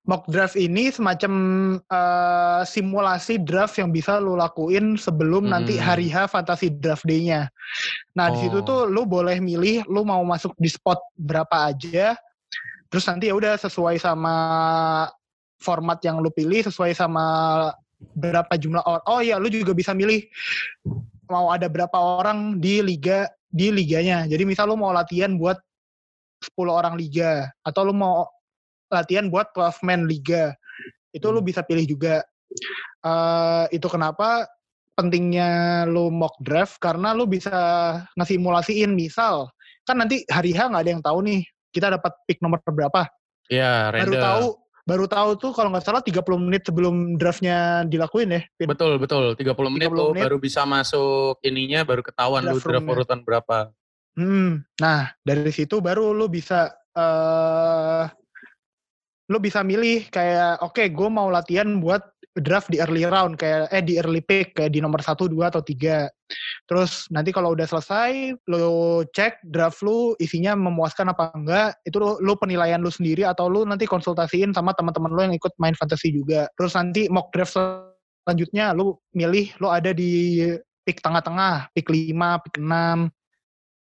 Mock 0.03 0.27
draft 0.27 0.59
ini 0.59 0.91
semacam 0.91 1.33
eh, 1.79 2.63
simulasi 2.67 3.39
draft 3.39 3.79
yang 3.79 3.95
bisa 3.95 4.19
lu 4.19 4.35
lakuin 4.35 4.99
sebelum 4.99 5.47
nanti 5.47 5.79
Hmm. 5.79 5.87
hari 5.87 6.11
H 6.11 6.27
fantasy 6.27 6.75
draft 6.75 7.07
day-nya. 7.07 7.47
Nah, 8.19 8.35
di 8.35 8.43
situ 8.43 8.59
Oh. 8.59 8.67
tuh 8.67 8.81
lu 8.91 9.07
boleh 9.07 9.39
milih 9.39 9.87
lu 9.87 10.03
mau 10.03 10.19
masuk 10.27 10.59
di 10.59 10.67
spot 10.67 10.99
berapa 11.15 11.71
aja. 11.71 12.19
Terus 12.91 13.05
nanti 13.07 13.31
ya 13.31 13.35
udah 13.39 13.55
sesuai 13.55 14.03
sama 14.03 14.35
format 15.63 16.03
yang 16.03 16.19
lu 16.19 16.35
pilih, 16.35 16.67
sesuai 16.67 16.99
sama 16.99 17.71
berapa 18.19 18.51
jumlah 18.59 18.83
orang. 18.83 19.05
Oh 19.07 19.23
iya, 19.23 19.39
lu 19.39 19.47
juga 19.47 19.71
bisa 19.71 19.95
milih 19.95 20.27
mau 21.31 21.55
ada 21.55 21.71
berapa 21.71 21.95
orang 21.95 22.59
di 22.59 22.83
liga 22.83 23.31
di 23.47 23.71
liganya. 23.71 24.27
Jadi 24.27 24.43
misal 24.43 24.67
lu 24.67 24.75
mau 24.75 24.91
latihan 24.91 25.39
buat 25.39 25.63
10 26.43 26.75
orang 26.75 26.99
liga 26.99 27.55
atau 27.63 27.87
lu 27.87 27.95
mau 27.95 28.27
latihan 28.93 29.33
buat 29.33 29.51
12 29.57 29.81
man 29.89 30.05
liga. 30.05 30.53
Itu 31.11 31.33
lu 31.33 31.41
bisa 31.41 31.65
pilih 31.65 31.89
juga. 31.89 32.21
Eh 33.03 33.65
itu 33.73 33.89
kenapa 33.89 34.45
pentingnya 34.93 35.83
lu 35.89 36.13
mock 36.13 36.37
draft 36.45 36.77
karena 36.77 37.17
lu 37.17 37.25
bisa 37.25 37.51
ngesimulasiin 38.21 38.93
misal 38.93 39.49
kan 39.89 39.99
nanti 39.99 40.23
hari 40.29 40.53
H 40.53 40.69
nggak 40.69 40.83
ada 40.85 40.93
yang 40.93 41.03
tahu 41.03 41.19
nih 41.25 41.41
kita 41.73 41.97
dapat 41.97 42.13
pick 42.29 42.39
nomor 42.45 42.61
berapa 42.61 43.09
Iya, 43.51 43.89
baru 43.91 44.13
tahu 44.17 44.47
baru 44.83 45.07
tahu 45.07 45.31
tuh 45.39 45.53
kalau 45.55 45.69
nggak 45.73 45.85
salah 45.85 46.03
30 46.05 46.23
menit 46.41 46.63
sebelum 46.67 47.17
draftnya 47.17 47.87
dilakuin 47.89 48.37
ya 48.37 48.43
Pin. 48.57 48.69
Betul, 48.71 48.97
betul. 49.01 49.33
30 49.35 49.75
menit 49.75 49.89
30 49.91 49.99
tuh 49.99 50.09
menit. 50.15 50.23
baru 50.29 50.39
bisa 50.39 50.61
masuk 50.65 51.37
ininya, 51.45 51.81
baru 51.85 52.03
ketahuan 52.05 52.43
lu 52.45 52.57
Draft 52.57 52.67
draft 52.69 52.85
roomnya. 52.85 52.95
urutan 52.97 53.21
berapa. 53.25 53.57
Hmm, 54.13 54.61
nah 54.77 55.09
dari 55.25 55.53
situ 55.53 55.81
baru 55.81 56.13
lu 56.13 56.29
bisa 56.29 56.69
eh 56.93 58.05
lu 59.33 59.41
bisa 59.41 59.65
milih 59.65 60.13
kayak 60.13 60.61
oke 60.61 60.85
gue 60.93 61.09
mau 61.09 61.33
latihan 61.33 61.81
buat 61.81 62.05
draft 62.37 62.73
di 62.73 62.81
early 62.81 63.05
round 63.05 63.37
kayak 63.37 63.69
eh 63.69 63.85
di 63.85 64.01
early 64.01 64.25
pick 64.25 64.57
kayak 64.57 64.73
di 64.73 64.81
nomor 64.81 65.05
1, 65.05 65.17
2 65.29 65.53
atau 65.53 65.61
3. 65.61 66.09
Terus 66.65 67.13
nanti 67.13 67.29
kalau 67.29 67.53
udah 67.53 67.69
selesai 67.69 68.33
lu 68.49 69.05
cek 69.13 69.45
draft 69.45 69.85
lu 69.85 70.17
isinya 70.17 70.57
memuaskan 70.57 71.13
apa 71.13 71.29
enggak, 71.37 71.77
itu 71.85 71.97
lu, 72.01 72.17
lu 72.25 72.33
penilaian 72.41 72.81
lu 72.81 72.89
sendiri 72.89 73.29
atau 73.29 73.53
lu 73.53 73.69
nanti 73.69 73.85
konsultasiin 73.85 74.57
sama 74.57 74.73
teman-teman 74.73 75.13
lu 75.13 75.21
yang 75.29 75.37
ikut 75.37 75.53
main 75.61 75.77
fantasy 75.77 76.09
juga. 76.09 76.49
Terus 76.57 76.73
nanti 76.73 77.05
mock 77.13 77.29
draft 77.37 77.53
selanjutnya 78.25 78.73
lu 78.73 78.97
milih 79.13 79.53
lu 79.61 79.69
ada 79.69 79.93
di 79.93 80.41
pick 80.89 81.05
tengah-tengah, 81.05 81.69
pick 81.77 81.87
5, 81.93 82.45
pick 82.49 82.57
6 82.57 83.13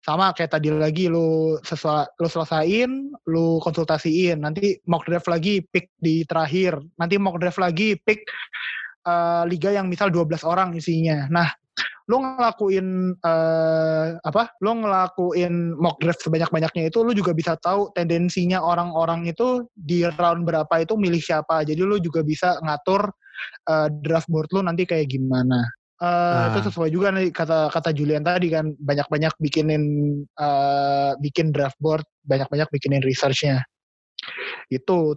sama 0.01 0.33
kayak 0.33 0.57
tadi 0.57 0.73
lagi 0.73 1.05
lu 1.05 1.61
sesuai 1.61 2.17
lu 2.17 2.27
selesain 2.27 2.91
lu 3.29 3.61
konsultasiin. 3.61 4.41
Nanti 4.41 4.81
mock 4.89 5.05
draft 5.05 5.29
lagi 5.29 5.61
pick 5.61 5.93
di 6.01 6.25
terakhir. 6.25 6.81
Nanti 6.97 7.21
mock 7.21 7.37
draft 7.37 7.61
lagi 7.61 7.93
pick 8.01 8.25
eh, 9.05 9.43
liga 9.45 9.69
yang 9.69 9.85
misal 9.85 10.09
12 10.09 10.41
orang 10.41 10.73
isinya. 10.73 11.29
Nah 11.29 11.53
lu 12.09 12.17
ngelakuin 12.17 13.13
eh, 13.13 14.07
apa? 14.25 14.43
Lu 14.65 14.81
ngelakuin 14.81 15.77
mock 15.77 16.01
draft 16.01 16.25
sebanyak-banyaknya 16.25 16.89
itu 16.89 17.05
lu 17.05 17.13
juga 17.13 17.37
bisa 17.37 17.53
tahu 17.61 17.93
tendensinya 17.93 18.57
orang-orang 18.57 19.29
itu 19.29 19.69
di 19.77 20.01
round 20.17 20.49
berapa 20.49 20.81
itu 20.81 20.97
milih 20.97 21.21
siapa. 21.21 21.61
Jadi 21.61 21.81
lu 21.85 22.01
juga 22.01 22.25
bisa 22.25 22.57
ngatur 22.65 23.05
eh, 23.69 23.87
draft 24.01 24.33
board 24.33 24.49
lu 24.49 24.65
nanti 24.65 24.89
kayak 24.89 25.13
gimana 25.13 25.61
Eh, 26.01 26.07
Ah. 26.09 26.49
itu 26.49 26.65
sesuai 26.65 26.89
juga 26.89 27.13
nih 27.13 27.29
kata 27.29 27.69
kata 27.69 27.93
Julian 27.93 28.25
tadi 28.25 28.49
kan 28.49 28.73
banyak-banyak 28.73 29.37
bikinin 29.37 29.83
eh, 30.25 31.11
bikin 31.21 31.53
draft 31.53 31.77
board 31.77 32.01
banyak-banyak 32.25 32.65
bikinin 32.73 33.05
researchnya 33.05 33.61
itu 34.73 35.13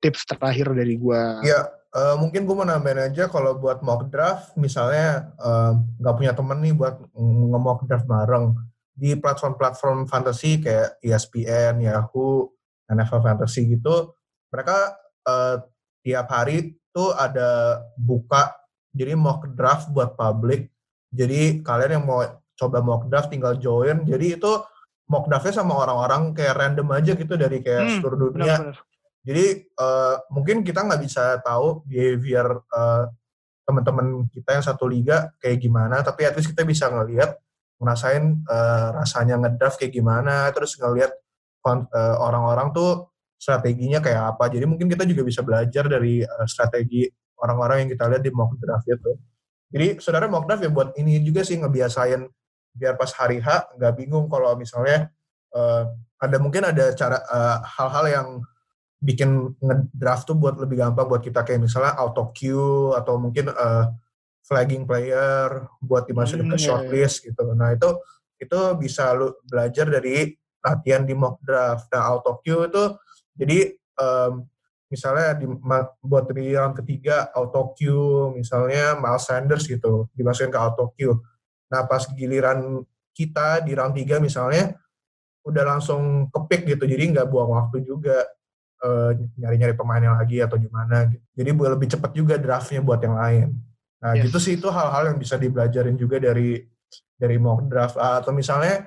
tips 0.00 0.28
terakhir 0.28 0.76
dari 0.76 1.00
gua 1.00 1.40
Ya, 1.40 1.64
eh, 1.92 2.16
mungkin 2.20 2.44
gue 2.44 2.52
mau 2.52 2.68
nambahin 2.68 3.08
aja 3.12 3.32
kalau 3.32 3.56
buat 3.56 3.80
mock 3.80 4.12
draft, 4.12 4.52
misalnya 4.60 5.32
eh, 5.40 5.72
nggak 6.04 6.16
punya 6.20 6.32
temen 6.36 6.58
nih 6.60 6.74
buat 6.76 7.00
nge-mock 7.16 7.88
draft 7.88 8.04
bareng. 8.04 8.52
Di 8.92 9.16
platform-platform 9.16 10.08
fantasy 10.08 10.60
kayak 10.60 11.00
ESPN, 11.00 11.80
Yahoo, 11.80 12.48
NFL 12.88 13.24
Fantasy 13.24 13.68
gitu, 13.72 14.12
mereka 14.52 14.96
eh, 15.24 15.56
tiap 16.04 16.28
hari 16.28 16.76
tuh 16.92 17.12
ada 17.12 17.80
buka, 17.96 18.52
jadi 18.96 19.12
mock 19.12 19.52
draft 19.52 19.92
buat 19.92 20.16
publik. 20.16 20.72
Jadi 21.12 21.60
kalian 21.60 22.00
yang 22.00 22.04
mau 22.08 22.24
coba 22.56 22.80
mock 22.80 23.12
draft 23.12 23.28
tinggal 23.28 23.60
join. 23.60 24.02
Jadi 24.08 24.40
itu 24.40 24.52
mock 25.12 25.28
draftnya 25.28 25.54
sama 25.54 25.76
orang-orang 25.76 26.32
kayak 26.32 26.56
random 26.56 26.88
aja 26.96 27.12
gitu 27.14 27.36
dari 27.36 27.60
kayak 27.60 27.84
Hmm, 27.84 27.94
seluruh 28.00 28.18
dunia. 28.32 28.56
benar-benar 28.56 28.80
Jadi 29.26 29.44
eh, 29.66 30.16
mungkin 30.30 30.62
kita 30.62 30.86
nggak 30.86 31.02
bisa 31.02 31.42
tahu 31.42 31.82
behavior 31.84 32.62
eh, 32.62 33.04
teman-teman 33.66 34.30
kita 34.30 34.54
yang 34.54 34.64
satu 34.64 34.86
liga 34.86 35.34
kayak 35.42 35.58
gimana, 35.58 35.98
tapi 36.06 36.22
at 36.22 36.38
least 36.38 36.54
kita 36.54 36.62
bisa 36.62 36.86
ngelihat, 36.86 37.34
ngerasain 37.82 38.22
eh, 38.46 38.88
rasanya 38.94 39.34
ngedraft 39.42 39.82
kayak 39.82 39.92
gimana, 39.98 40.46
terus 40.54 40.78
ngelihat 40.78 41.10
orang-orang 42.22 42.70
tuh 42.70 43.10
strateginya 43.34 43.98
kayak 43.98 44.38
apa. 44.38 44.46
Jadi 44.46 44.64
mungkin 44.70 44.86
kita 44.86 45.02
juga 45.02 45.26
bisa 45.26 45.42
belajar 45.42 45.90
dari 45.90 46.22
eh, 46.22 46.46
strategi 46.46 47.10
orang-orang 47.40 47.84
yang 47.84 47.90
kita 47.92 48.04
lihat 48.08 48.22
di 48.24 48.32
mock 48.32 48.56
draft 48.60 48.86
itu. 48.88 49.12
Jadi 49.72 49.86
saudara 49.98 50.30
mock 50.30 50.46
draft 50.46 50.62
ya 50.62 50.70
buat 50.70 50.94
ini 50.96 51.20
juga 51.20 51.42
sih 51.42 51.58
ngebiasain 51.58 52.22
biar 52.76 52.94
pas 52.94 53.10
hari 53.16 53.40
H 53.40 53.72
nggak 53.76 53.92
bingung 53.96 54.28
kalau 54.28 54.54
misalnya 54.54 55.08
eh, 55.56 55.82
ada 56.20 56.36
mungkin 56.40 56.62
ada 56.68 56.92
cara 56.92 57.18
eh, 57.20 57.58
hal-hal 57.76 58.06
yang 58.08 58.28
bikin 59.00 59.52
ngedraft 59.60 60.28
tuh 60.28 60.36
buat 60.36 60.56
lebih 60.56 60.80
gampang 60.80 61.06
buat 61.08 61.20
kita 61.20 61.44
kayak 61.44 61.68
misalnya 61.68 61.96
auto 62.00 62.32
queue 62.32 62.96
atau 62.96 63.20
mungkin 63.20 63.52
eh, 63.52 63.84
flagging 64.46 64.86
player 64.86 65.66
buat 65.82 66.06
dimasukin 66.06 66.46
Hmm, 66.46 66.54
ke 66.54 66.58
iya, 66.62 66.64
shortlist 66.64 67.16
gitu. 67.26 67.44
Nah 67.58 67.74
itu 67.74 67.90
itu 68.38 68.58
bisa 68.78 69.10
lu 69.16 69.34
belajar 69.42 69.90
dari 69.90 70.30
latihan 70.62 71.02
di 71.02 71.14
mock 71.16 71.42
draft. 71.42 71.90
Nah 71.90 72.02
auto 72.14 72.38
queue 72.44 72.70
itu 72.70 72.84
jadi 73.36 73.58
em, 73.74 74.32
misalnya 74.86 75.34
di, 75.34 75.46
buat 76.02 76.24
di 76.30 76.54
round 76.54 76.78
ketiga 76.78 77.30
auto 77.34 77.74
queue 77.74 78.38
misalnya 78.38 78.94
Miles 78.98 79.26
Sanders 79.26 79.66
gitu 79.66 80.06
dimasukin 80.14 80.50
ke 80.52 80.58
auto 80.58 80.94
queue. 80.94 81.18
Nah 81.72 81.82
pas 81.86 82.06
giliran 82.06 82.82
kita 83.10 83.64
di 83.66 83.74
round 83.74 83.96
3 83.98 84.22
misalnya 84.22 84.76
udah 85.46 85.64
langsung 85.76 86.26
kepick 86.30 86.66
gitu 86.76 86.84
jadi 86.86 87.02
nggak 87.14 87.26
buang 87.30 87.54
waktu 87.54 87.86
juga 87.86 88.26
eh, 88.82 89.10
nyari-nyari 89.38 89.74
pemainnya 89.74 90.14
lagi 90.14 90.38
atau 90.42 90.58
gimana 90.58 91.10
gitu. 91.10 91.24
Jadi 91.34 91.50
lebih 91.54 91.88
cepat 91.90 92.10
juga 92.14 92.34
draftnya 92.38 92.82
buat 92.82 93.00
yang 93.02 93.16
lain. 93.18 93.48
Nah 94.02 94.12
Yes. 94.14 94.28
gitu 94.30 94.38
sih 94.38 94.54
itu 94.60 94.68
hal-hal 94.70 95.14
yang 95.14 95.18
bisa 95.18 95.34
dibelajarin 95.40 95.96
juga 95.98 96.20
dari 96.20 96.62
dari 97.16 97.36
mock 97.40 97.66
draft 97.66 97.96
Ah, 97.96 98.20
atau 98.20 98.30
misalnya 98.30 98.86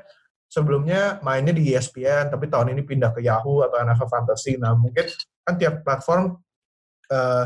sebelumnya 0.49 1.21
mainnya 1.21 1.53
di 1.53 1.73
ESPN 1.73 2.29
tapi 2.33 2.49
tahun 2.49 2.73
ini 2.73 2.81
pindah 2.85 3.13
ke 3.13 3.21
Yahoo 3.25 3.65
atau 3.65 3.77
NFL 3.81 4.09
Fantasy. 4.09 4.57
Nah 4.57 4.73
mungkin 4.77 5.05
kan 5.49 5.57
tiap 5.57 5.81
platform 5.81 6.37
eh, 7.09 7.45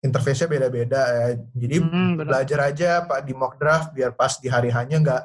interface-nya 0.00 0.46
beda-beda 0.46 1.00
ya. 1.02 1.26
Jadi 1.52 1.76
Hmm, 1.82 2.14
benar. 2.14 2.26
belajar 2.30 2.58
aja 2.70 2.90
pak 3.02 3.26
di 3.26 3.34
mock 3.34 3.58
draft 3.58 3.90
biar 3.90 4.14
pas 4.14 4.38
di 4.38 4.46
hari 4.46 4.70
hanya 4.70 5.02
nggak 5.02 5.22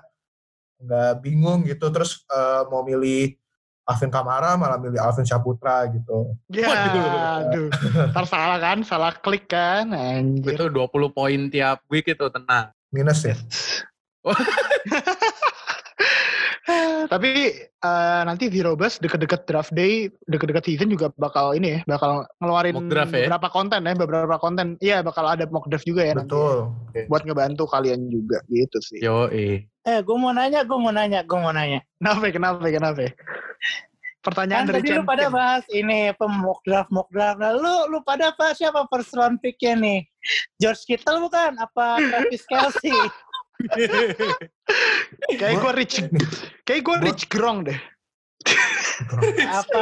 nggak 0.82 1.12
bingung 1.22 1.62
gitu 1.64 1.94
terus 1.94 2.26
eh, 2.26 2.62
mau 2.66 2.82
milih 2.82 3.38
Alvin 3.82 4.10
Kamara 4.10 4.58
malah 4.58 4.78
milih 4.78 4.98
Alvin 4.98 5.26
Saputra 5.26 5.86
gitu. 5.90 6.38
Ya, 6.48 6.70
aduh. 7.44 7.68
Ntar 8.14 8.26
salah 8.26 8.58
kan, 8.62 8.86
salah 8.86 9.14
klik 9.14 9.50
kan, 9.50 9.90
anjir. 9.92 10.54
Itu 10.54 10.70
20 10.70 10.90
poin 11.12 11.40
tiap 11.50 11.82
week 11.90 12.06
itu 12.08 12.26
tenang. 12.30 12.70
Minus 12.94 13.26
ya. 13.26 13.36
tapi 17.08 17.56
eh, 17.64 18.22
nanti 18.28 18.52
Virobus 18.52 19.00
deket-deket 19.00 19.48
draft 19.48 19.72
day, 19.74 20.12
deket-deket 20.28 20.68
season 20.68 20.92
juga 20.92 21.10
bakal 21.16 21.56
ini 21.56 21.78
ya, 21.78 21.80
bakal 21.88 22.28
ngeluarin 22.44 22.76
Mock 22.78 22.90
draft 22.92 23.14
ya? 23.16 23.26
beberapa 23.26 23.48
konten 23.50 23.82
ya, 23.88 23.94
beberapa 23.96 24.36
konten. 24.38 24.68
Iya, 24.84 24.98
bakal 25.02 25.26
ada 25.26 25.48
mock 25.48 25.72
draft 25.72 25.88
juga 25.88 26.06
ya 26.06 26.14
nanti. 26.18 26.34
Betul. 26.34 26.58
Buat 27.08 27.24
ngebantu 27.26 27.64
kalian 27.72 28.12
juga 28.12 28.44
gitu 28.52 28.78
sih. 28.84 29.00
Yo, 29.00 29.32
eh. 29.32 29.66
Eh, 29.88 30.00
gue 30.06 30.18
mau 30.20 30.30
nanya, 30.30 30.62
gue 30.62 30.78
mau 30.78 30.94
nanya, 30.94 31.26
gue 31.26 31.38
mau 31.40 31.50
nanya. 31.50 31.82
Kenapa? 31.98 32.26
Kenapa? 32.30 32.66
Kenapa? 32.70 33.10
Pertanyaan 34.22 34.70
Kan 34.70 34.78
dari 34.78 34.86
tadi 34.86 34.90
lu 34.94 35.02
pada 35.02 35.34
bahas 35.34 35.66
ini 35.74 36.14
pemok 36.14 36.62
draft, 36.62 36.94
mock 36.94 37.10
draft. 37.10 37.42
Nah, 37.42 37.58
lu, 37.58 37.90
lu 37.90 38.06
pada 38.06 38.30
apa 38.30 38.54
siapa 38.54 38.86
first 38.94 39.18
round 39.18 39.42
pick-nya 39.42 39.74
nih? 39.74 40.06
George 40.62 40.86
Kittle 40.86 41.26
bukan? 41.26 41.58
Apa 41.58 41.98
Travis 41.98 42.46
Kelsey? 42.46 42.94
Kayak 45.32 45.56
gue 45.58 45.72
rich, 45.76 45.96
kayak 46.62 46.82
gue 46.82 46.96
rich 47.02 47.24
grong 47.28 47.64
deh. 47.64 47.80
apa 49.44 49.82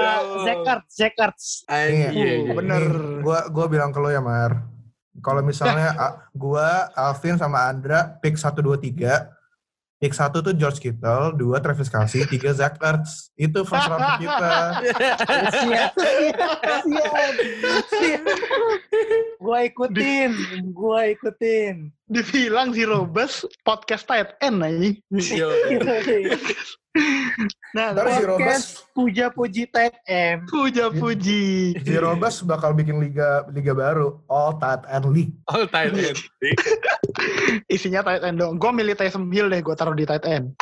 Ertz? 0.69 0.91
Zach 0.91 1.13
Ertz. 1.13 1.45
Anjir. 1.65 2.11
Iya, 2.11 2.33
Uh, 2.45 2.55
bener. 2.55 2.81
Gua 3.19 3.47
gua 3.47 3.65
bilang 3.67 3.91
ke 3.91 3.99
lo 3.99 4.07
ya 4.07 4.19
Mar. 4.19 4.63
Kalau 5.19 5.43
misalnya 5.43 5.91
a- 5.93 6.15
gua, 6.31 6.87
Alvin 6.93 7.35
sama 7.35 7.67
Andra 7.67 8.15
pick 8.17 8.35
1 8.35 8.55
2 8.57 8.79
3. 8.79 9.27
Pick 9.97 10.15
1 10.15 10.39
tuh 10.39 10.55
George 10.55 10.79
Kittle, 10.79 11.35
2 11.35 11.59
Travis 11.59 11.91
Kelsey, 11.91 12.23
3 12.23 12.55
Zach 12.55 12.79
Ertz. 12.79 13.35
Itu 13.35 13.67
first 13.67 13.83
round 13.85 14.15
kita. 14.17 14.79
Siap, 14.95 15.19
siap, 15.51 15.91
siap, 16.79 18.23
Gua 19.49 19.65
ikutin, 19.65 20.31
gua 20.77 21.09
ikutin. 21.09 21.89
Dibilang 22.05 22.69
si 22.69 22.85
Robes 22.85 23.49
podcast 23.65 24.05
tight 24.05 24.37
end 24.45 24.61
aja. 24.61 24.77
Eh. 24.77 26.37
Nah, 27.73 27.97
Ntar 27.97 28.05
si 28.13 28.23
Robes, 28.29 28.45
Podcast 28.45 28.69
puja-puji 28.93 29.73
tight 29.73 29.97
end. 30.05 30.45
puja-puji. 30.53 31.73
si 31.81 31.95
Robes 31.97 32.45
bakal 32.45 32.77
bikin 32.77 33.01
liga 33.01 33.49
liga 33.49 33.73
baru, 33.73 34.21
All 34.29 34.61
Tight 34.61 34.85
End 34.85 35.09
League. 35.09 35.33
All 35.49 35.65
time 35.65 35.97
end. 35.97 36.21
Isinya 37.73 38.05
tight 38.05 38.21
end 38.21 38.37
dong. 38.37 38.61
Gue 38.61 38.69
milih 38.69 38.93
Taysom 38.93 39.33
Hill 39.33 39.49
deh, 39.49 39.65
gue 39.65 39.73
taruh 39.73 39.97
di 39.97 40.05
tight 40.05 40.29
end. 40.37 40.53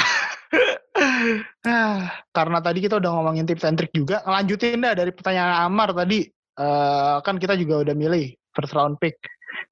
Ah, 1.67 2.23
karena 2.31 2.63
tadi 2.63 2.79
kita 2.87 3.03
udah 3.03 3.11
ngomongin 3.19 3.43
tips 3.43 3.67
and 3.67 3.75
trick 3.75 3.91
juga, 3.91 4.23
ngelanjutin 4.23 4.79
dah 4.79 4.95
dari 4.95 5.11
pertanyaan 5.11 5.67
Amar 5.67 5.91
tadi. 5.91 6.23
Eh, 6.57 7.17
kan 7.21 7.35
kita 7.35 7.53
juga 7.53 7.83
udah 7.83 7.93
milih 7.93 8.33
first 8.57 8.73
round 8.73 8.97
pick. 8.97 9.21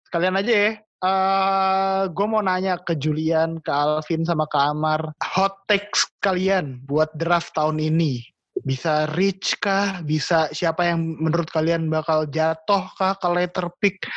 Sekalian 0.06 0.38
aja 0.38 0.54
ya. 0.54 0.72
Eh, 1.06 2.04
gue 2.10 2.28
mau 2.30 2.42
nanya 2.42 2.82
ke 2.82 2.98
Julian, 2.98 3.62
ke 3.62 3.70
Alvin, 3.70 4.26
sama 4.26 4.46
ke 4.50 4.58
Amar. 4.58 5.14
Hot 5.38 5.66
takes 5.70 6.06
kalian 6.22 6.82
buat 6.86 7.14
draft 7.18 7.54
tahun 7.58 7.82
ini. 7.82 8.26
Bisa 8.56 9.04
rich 9.12 9.60
kah? 9.60 10.00
Bisa 10.02 10.48
siapa 10.56 10.88
yang 10.88 11.20
menurut 11.20 11.52
kalian 11.52 11.92
bakal 11.92 12.24
jatuh 12.32 12.88
kah 12.96 13.14
ke 13.20 13.28
later 13.28 13.68
pick? 13.84 14.08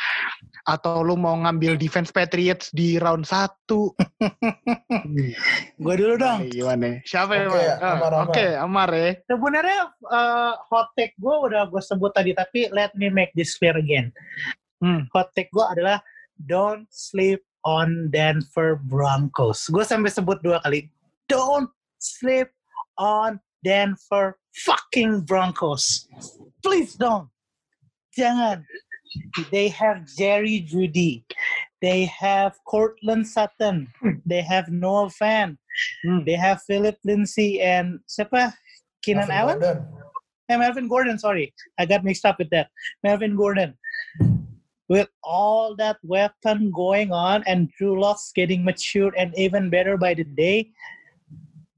Atau 0.63 1.03
lu 1.03 1.19
mau 1.19 1.35
ngambil 1.35 1.75
defense 1.75 2.09
Patriots 2.15 2.71
di 2.71 2.95
round 2.95 3.27
1? 3.27 3.67
Gua 5.83 5.93
dulu 5.99 6.15
dong. 6.15 6.47
Gimana? 6.47 7.03
Siapa 7.03 7.35
yang 7.35 7.51
Oke, 7.51 7.59
mau? 7.59 7.67
Ah, 7.67 7.91
Amar, 7.99 8.11
Amar. 8.15 8.31
Oke, 8.31 8.47
Amar 8.55 8.89
ya. 8.95 9.11
Sebenarnya 9.27 9.79
eh, 9.91 10.53
hot 10.71 10.87
take 10.95 11.13
gue 11.19 11.35
udah 11.51 11.67
gue 11.67 11.81
sebut 11.83 12.11
tadi, 12.15 12.31
tapi 12.31 12.71
let 12.71 12.95
me 12.95 13.11
make 13.11 13.35
this 13.35 13.59
clear 13.59 13.75
again. 13.75 14.09
Hmm. 14.79 15.11
Hot 15.11 15.31
take 15.35 15.51
gue 15.51 15.63
adalah 15.63 15.99
don't 16.39 16.87
sleep 16.87 17.43
on 17.67 18.07
Denver 18.11 18.79
Broncos. 18.79 19.67
Gue 19.67 19.83
sampai 19.83 20.11
sebut 20.11 20.39
dua 20.39 20.63
kali. 20.63 20.87
Don't 21.27 21.67
sleep 21.99 22.47
on 22.95 23.43
Denver 23.61 24.39
fucking 24.63 25.27
Broncos. 25.27 26.07
Please 26.63 26.95
don't. 26.95 27.27
Jangan. 28.15 28.63
They 29.51 29.67
have 29.73 30.05
Jerry 30.15 30.61
Judy. 30.63 31.25
They 31.81 32.05
have 32.07 32.55
Cortland 32.67 33.27
Sutton. 33.27 33.87
They 34.25 34.41
have 34.41 34.69
Noah 34.69 35.09
Fan. 35.09 35.57
Hmm. 36.03 36.23
They 36.27 36.35
have 36.35 36.61
Philip 36.63 36.99
Lindsay 37.03 37.59
and 37.59 37.99
siapa? 38.07 38.53
Keenan 39.01 39.31
Alvin 39.31 39.35
Allen? 39.35 39.59
Gordon. 39.59 39.79
Eh, 40.49 40.57
Melvin 40.57 40.87
Gordon, 40.87 41.17
sorry. 41.19 41.53
I 41.77 41.85
got 41.85 42.03
mixed 42.03 42.25
up 42.25 42.39
with 42.39 42.49
that. 42.49 42.69
Melvin 43.03 43.35
Gordon. 43.35 43.77
With 44.89 45.07
all 45.21 45.77
that 45.77 46.01
weapon 46.01 46.73
going 46.73 47.13
on 47.13 47.45
and 47.45 47.69
Drew 47.77 48.01
Locks 48.01 48.33
getting 48.33 48.65
matured 48.65 49.13
and 49.13 49.29
even 49.37 49.69
better 49.69 50.01
by 50.01 50.17
the 50.17 50.25
day, 50.25 50.73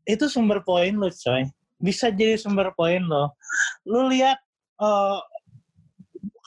itu 0.08 0.32
sumber 0.32 0.64
poin 0.64 0.96
lo, 0.96 1.12
coy. 1.12 1.44
Bisa 1.84 2.08
jadi 2.08 2.40
sumber 2.40 2.72
poin 2.72 3.04
lo. 3.04 3.36
Lu 3.84 4.08
lihat, 4.08 4.40
eh, 4.80 5.20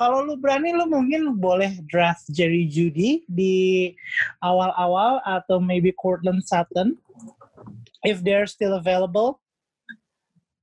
kalau 0.01 0.27
lu 0.27 0.41
berani, 0.41 0.75
lu 0.75 0.89
mungkin 0.91 1.39
boleh 1.39 1.85
draft 1.87 2.27
Jerry 2.33 2.67
Judy 2.67 3.23
di 3.31 3.93
awal-awal 4.43 5.23
atau 5.23 5.63
maybe 5.63 5.95
Cortland 5.95 6.43
Sutton 6.43 6.99
if 8.03 8.25
they're 8.25 8.49
still 8.49 8.81
available. 8.81 9.39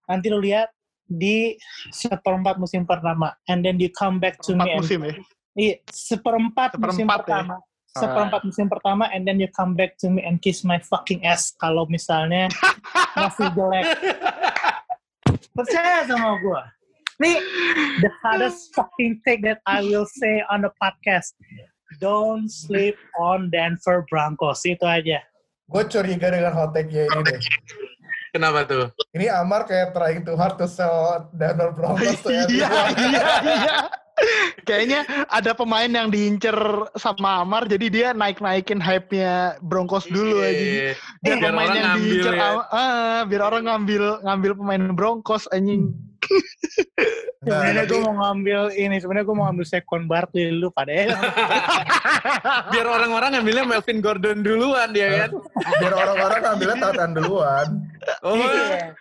Nanti 0.09 0.27
lu 0.27 0.43
lihat 0.43 0.73
di 1.11 1.59
seperempat 1.91 2.55
musim 2.55 2.87
pertama 2.87 3.35
and 3.51 3.63
then 3.63 3.75
you 3.79 3.91
come 3.91 4.15
back 4.19 4.39
to 4.39 4.55
Empat 4.55 4.67
me 4.67 4.71
and, 4.71 4.79
musim 4.79 4.99
ya. 5.03 5.13
Iya 5.55 5.79
seperempat, 5.89 6.75
musim 6.77 7.05
Seperempat 7.05 7.19
ya? 7.19 7.23
pertama 7.23 7.55
seperempat 7.91 8.41
musim 8.47 8.67
pertama 8.71 9.03
and 9.11 9.27
then 9.27 9.35
you 9.35 9.51
come 9.51 9.75
back 9.75 9.99
to 9.99 10.07
me 10.07 10.23
and 10.23 10.39
kiss 10.39 10.63
my 10.63 10.79
fucking 10.79 11.19
ass 11.27 11.51
kalau 11.59 11.83
misalnya 11.91 12.47
masih 13.19 13.51
jelek 13.51 13.83
percaya 15.51 16.07
sama 16.07 16.39
gua 16.39 16.71
nih 17.19 17.35
the 17.99 18.11
hardest 18.23 18.71
fucking 18.71 19.19
thing 19.27 19.43
that 19.43 19.59
I 19.67 19.83
will 19.83 20.07
say 20.07 20.39
on 20.47 20.63
the 20.63 20.71
podcast 20.79 21.35
don't 21.99 22.47
sleep 22.47 22.95
on 23.19 23.51
Denver 23.51 24.07
Broncos 24.07 24.63
itu 24.63 24.87
aja 24.87 25.19
Gue 25.71 25.87
curiga 25.87 26.27
dengan 26.27 26.51
hot 26.51 26.75
take-nya 26.75 27.07
ini 27.07 27.31
deh. 27.31 27.39
Kenapa 28.35 28.67
tuh? 28.67 28.91
Ini 29.15 29.31
Amar 29.39 29.63
kayak 29.63 29.95
trying 29.95 30.19
too 30.27 30.35
hard 30.35 30.59
to 30.59 30.67
sell 30.67 31.31
Denver 31.31 31.71
Broncos 31.71 32.19
ya. 32.27 32.43
Iya, 32.43 32.69
iya, 32.99 33.23
iya. 33.39 33.67
Kayaknya 34.61 35.03
ada 35.27 35.51
pemain 35.57 35.89
yang 35.89 36.07
diincer 36.13 36.53
sama 36.95 37.41
Amar, 37.41 37.65
jadi 37.65 37.85
dia 37.89 38.07
naik-naikin 38.13 38.77
hype-nya 38.77 39.57
Broncos 39.59 40.05
dulu 40.07 40.39
aja. 40.39 40.53
Iya. 40.53 40.91
Biar 41.19 41.37
Biar 41.37 41.49
pemain 41.49 41.65
orang 41.65 41.75
yang 41.75 41.85
ngambil 41.89 42.05
diincer, 42.05 42.33
ya. 42.33 42.49
Ah, 42.69 43.19
biar 43.25 43.41
orang 43.41 43.63
ngambil 43.65 44.03
ngambil 44.21 44.51
pemain 44.57 44.83
Broncos 44.93 45.45
anjing. 45.49 45.91
Nah, 47.41 47.65
sebenarnya 47.65 47.83
gue 47.89 47.99
mau 48.05 48.13
ngambil 48.13 48.59
ini 48.77 48.95
sebenarnya 49.01 49.25
gue 49.25 49.35
mau 49.35 49.45
ngambil 49.49 49.65
Saquon 49.65 50.05
Barkley 50.05 50.53
dulu 50.53 50.69
pada 50.69 50.93
Biar 52.71 52.85
orang-orang 52.85 53.35
ngambilnya 53.35 53.65
Melvin 53.65 53.99
Gordon 54.05 54.45
duluan 54.45 54.93
dia 54.93 55.25
kan. 55.25 55.29
biar 55.81 55.93
orang-orang 55.97 56.39
ngambilnya 56.45 56.77
tatan 56.77 57.11
duluan. 57.17 57.67
Oh, 58.21 58.37
Iya. 58.37 58.93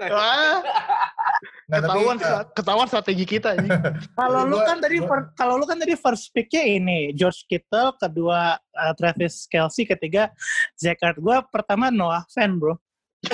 Nggak, 1.70 1.82
tapi, 1.86 1.90
ketahuan 1.94 2.16
eh, 2.18 2.44
ketahuan 2.50 2.88
strategi 2.90 3.24
kita 3.24 3.50
ini. 3.62 3.70
Kalau 4.18 4.42
lu 4.42 4.58
kan 4.66 4.82
tadi 4.82 4.98
kalau 5.38 5.54
lu 5.54 5.64
kan 5.70 5.78
tadi 5.78 5.94
first 5.94 6.34
pick-nya 6.34 6.66
ini 6.66 7.14
George 7.14 7.46
Kittle, 7.46 7.94
kedua 7.94 8.58
uh, 8.58 8.92
Travis 8.98 9.46
Kelsey, 9.46 9.86
ketiga 9.86 10.34
Ertz. 10.82 11.22
Gua 11.22 11.46
pertama 11.46 11.94
Noah 11.94 12.26
Fan, 12.34 12.58
Bro. 12.58 12.74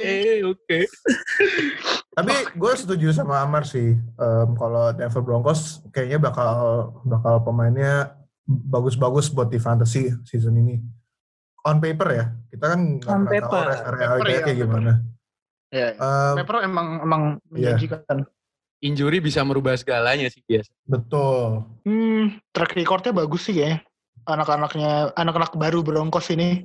Eh, 0.00 0.40
oke. 0.40 0.78
Tapi 2.16 2.32
gue 2.56 2.72
setuju 2.72 3.12
sama 3.12 3.44
Amar 3.44 3.68
sih. 3.68 3.92
Em, 4.00 4.48
kalau 4.56 4.96
Denver 4.96 5.20
Broncos 5.20 5.84
kayaknya 5.92 6.16
bakal 6.16 6.48
bakal 7.04 7.44
pemainnya 7.44 8.16
bagus-bagus 8.48 9.28
buat 9.28 9.52
di 9.52 9.60
fantasy 9.60 10.08
season 10.24 10.56
ini. 10.56 10.80
On 11.68 11.76
paper 11.76 12.08
ya, 12.08 12.24
kita 12.48 12.64
kan 12.72 12.80
nggak 12.96 13.44
tahu 13.44 13.60
realitanya 13.92 14.32
ya, 14.32 14.40
kayak 14.48 14.58
paper. 14.64 14.80
Ya, 15.70 15.94
Em, 15.94 16.34
Pepper 16.36 16.66
emang 16.66 16.86
emang 17.00 17.22
Iya. 17.50 17.78
menjanjikan. 17.78 18.26
Injury 18.80 19.20
bisa 19.20 19.44
merubah 19.44 19.76
segalanya 19.76 20.26
sih 20.26 20.40
biasa. 20.42 20.72
betul. 20.84 21.62
Hmm, 21.84 22.40
track 22.50 22.74
recordnya 22.74 23.12
bagus 23.12 23.46
sih 23.46 23.60
ya. 23.60 23.78
Anak-anaknya, 24.24 25.12
anak-anak 25.14 25.52
baru 25.54 25.80
Broncos 25.80 26.28
ini. 26.28 26.64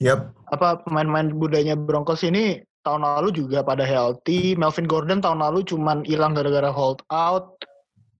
Yap, 0.00 0.32
apa 0.48 0.80
pemain-pemain 0.80 1.28
budanya 1.30 1.76
Broncos 1.76 2.24
ini 2.24 2.58
tahun 2.80 3.04
lalu 3.04 3.36
juga 3.36 3.60
pada 3.60 3.84
healthy. 3.84 4.56
Melvin 4.56 4.88
Gordon 4.88 5.20
tahun 5.20 5.44
lalu 5.44 5.60
cuman 5.62 6.00
hilang 6.02 6.32
gara-gara 6.32 6.72
hold 6.72 7.04
out. 7.12 7.60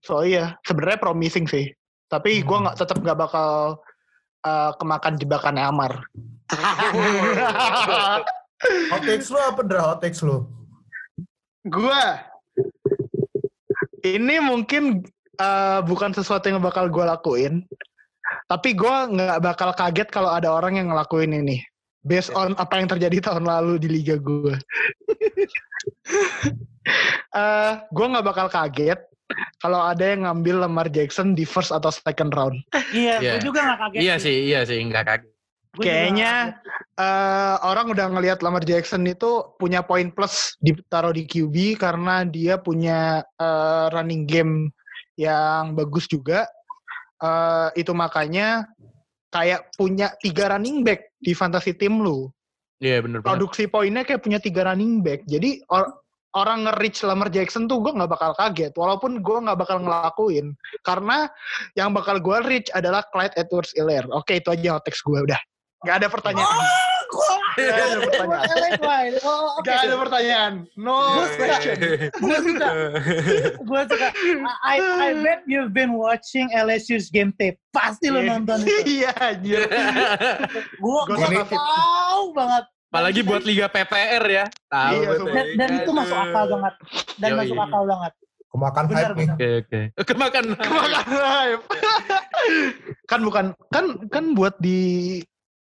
So 0.04 0.20
iya, 0.20 0.60
sebenarnya 0.62 1.00
promising 1.00 1.48
sih. 1.48 1.72
Tapi 2.06 2.44
gua 2.44 2.60
Hmm. 2.60 2.64
nggak 2.68 2.76
tetap 2.78 3.00
nggak 3.00 3.18
bakal 3.18 3.80
uh, 4.44 4.70
kemakan 4.76 5.16
jebakan 5.16 5.56
Amar. 5.56 5.92
hot 8.92 9.02
takes 9.02 9.28
lo 9.28 9.40
apa 9.40 9.60
Dra? 9.64 9.82
Hot 9.94 10.00
takes 10.00 10.20
lo? 10.20 10.46
gua 11.68 12.24
ini 14.00 14.40
mungkin 14.40 15.04
uh, 15.36 15.84
bukan 15.84 16.16
sesuatu 16.16 16.48
yang 16.48 16.60
bakal 16.60 16.88
gua 16.88 17.16
lakuin. 17.16 17.64
Tapi 18.48 18.72
gua 18.72 19.04
nggak 19.06 19.38
bakal 19.44 19.70
kaget 19.72 20.08
kalau 20.08 20.32
ada 20.32 20.50
orang 20.50 20.80
yang 20.80 20.88
ngelakuin 20.88 21.32
ini. 21.32 21.60
based 22.00 22.32
on 22.32 22.56
apa 22.56 22.80
yang 22.80 22.88
terjadi 22.88 23.28
tahun 23.28 23.44
lalu 23.44 23.76
di 23.76 23.88
liga 23.92 24.16
gue. 24.16 24.56
Eh, 27.30 27.72
gue 27.92 28.06
nggak 28.10 28.26
bakal 28.26 28.48
kaget 28.50 28.98
kalau 29.62 29.84
ada 29.84 30.02
yang 30.02 30.26
ngambil 30.26 30.66
Lamar 30.66 30.88
Jackson 30.90 31.36
di 31.36 31.44
first 31.46 31.70
atau 31.70 31.92
second 31.92 32.32
round. 32.34 32.56
Iya, 32.90 33.20
Iya. 33.22 33.32
gue 33.38 33.52
juga 33.52 33.60
gak 33.68 33.78
kaget. 33.86 34.00
Iya 34.02 34.14
sih, 34.18 34.36
iya 34.50 34.60
sih, 34.66 34.80
nggak 34.82 35.04
kaget. 35.06 35.29
Kayaknya 35.78 36.58
eh, 36.98 37.56
orang 37.62 37.94
udah 37.94 38.06
ngelihat 38.10 38.42
Lamar 38.42 38.66
Jackson 38.66 39.06
itu 39.06 39.54
punya 39.54 39.86
poin 39.86 40.10
plus 40.10 40.58
ditaruh 40.58 41.14
di 41.14 41.30
QB 41.30 41.78
karena 41.78 42.26
dia 42.26 42.58
punya 42.58 43.22
eh, 43.38 43.86
running 43.94 44.26
game 44.26 44.74
yang 45.14 45.78
bagus 45.78 46.10
juga. 46.10 46.50
Eh, 47.22 47.68
itu 47.78 47.94
makanya 47.94 48.66
kayak 49.30 49.70
punya 49.78 50.10
tiga 50.18 50.50
running 50.50 50.82
back 50.82 51.14
di 51.22 51.30
fantasy 51.38 51.70
tim 51.78 52.02
lu. 52.02 52.26
Iya 52.82 53.04
bener 53.04 53.22
banget. 53.22 53.30
Produksi 53.38 53.62
poinnya 53.70 54.02
kayak 54.02 54.26
punya 54.26 54.42
tiga 54.42 54.66
running 54.66 55.06
back. 55.06 55.22
Jadi 55.30 55.62
or- 55.70 56.02
orang 56.34 56.66
nge-reach 56.66 57.02
Lamar 57.02 57.26
Jackson 57.30 57.66
tuh 57.66 57.82
gue 57.82 57.90
nggak 57.94 58.10
bakal 58.10 58.32
kaget. 58.38 58.72
Walaupun 58.74 59.18
gue 59.18 59.38
nggak 59.46 59.58
bakal 59.58 59.82
ngelakuin. 59.82 60.54
Karena 60.86 61.26
yang 61.74 61.90
bakal 61.90 62.22
gue 62.22 62.38
reach 62.46 62.70
adalah 62.70 63.02
Clyde 63.10 63.34
edwards 63.34 63.74
Hilaire. 63.74 64.06
Oke 64.14 64.38
itu 64.38 64.48
aja 64.50 64.78
hot 64.78 64.86
text 64.86 65.02
gue 65.02 65.18
udah. 65.18 65.40
Gak 65.80 65.96
ada 66.04 66.08
pertanyaan. 66.12 66.58
Gak 67.56 67.72
ada 67.72 67.98
pertanyaan. 68.04 69.12
Oh. 69.24 69.58
Gak 69.64 69.78
ada 69.88 69.96
pertanyaan. 69.96 70.52
No 70.76 71.24
question. 71.40 71.76
Gue 72.20 72.36
suka. 72.44 72.68
Gue 73.64 73.82
suka. 73.88 74.08
I, 74.60 74.76
I 74.78 75.08
bet 75.24 75.40
you've 75.48 75.72
been 75.72 75.96
watching 75.96 76.52
LSU's 76.52 77.08
game 77.08 77.32
tape. 77.40 77.56
Pasti 77.72 78.12
lo 78.12 78.20
nonton 78.20 78.60
itu. 78.60 79.00
Iya 79.00 79.12
anjir. 79.16 79.64
Gue 80.76 81.00
tahu 81.48 82.24
banget. 82.36 82.64
Apalagi 82.90 83.20
buat 83.22 83.46
Liga 83.46 83.70
PPR 83.70 84.24
ya. 84.26 84.44
Tahu 84.66 84.98
Iya. 84.98 85.08
Dan, 85.30 85.46
dan 85.54 85.68
itu 85.78 85.90
masuk 85.94 86.16
akal 86.18 86.44
banget. 86.58 86.74
Dan 87.22 87.30
masuk 87.38 87.56
akal 87.56 87.82
banget. 87.86 88.12
Kemakan 88.50 88.84
Benar, 88.90 88.98
hype 88.98 89.14
nih. 89.14 89.28
Oke, 89.30 89.48
oke. 89.62 89.80
Kemakan. 90.10 90.44
Kemakan 90.58 91.02
hype. 91.06 91.62
kan 93.06 93.20
bukan 93.22 93.44
kan 93.70 93.84
kan 94.10 94.24
buat 94.34 94.58
di 94.58 94.78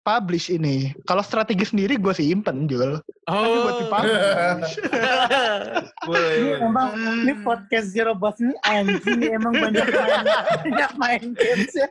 publish 0.09 0.49
ini. 0.49 0.89
Kalau 1.03 1.21
strategi 1.21 1.61
sendiri 1.63 1.95
gue 1.95 2.09
simpen 2.11 2.65
Jul. 2.65 2.97
Tapi 3.23 3.37
buat 3.55 3.75
di 3.75 3.85
Oh. 3.85 3.89
publish. 3.89 4.73
Boleh, 6.09 6.33
Ini 6.33 6.49
emang 6.63 6.89
ini 7.21 7.33
podcast 7.39 7.87
Zero 7.89 8.13
Boss 8.13 8.39
ini 8.39 8.55
anjing 8.65 9.21
emang 9.29 9.53
banyak 9.53 9.85
main 9.85 10.25
banyak 10.63 10.91
main 10.97 11.23
games 11.33 11.69
ya. 11.71 11.85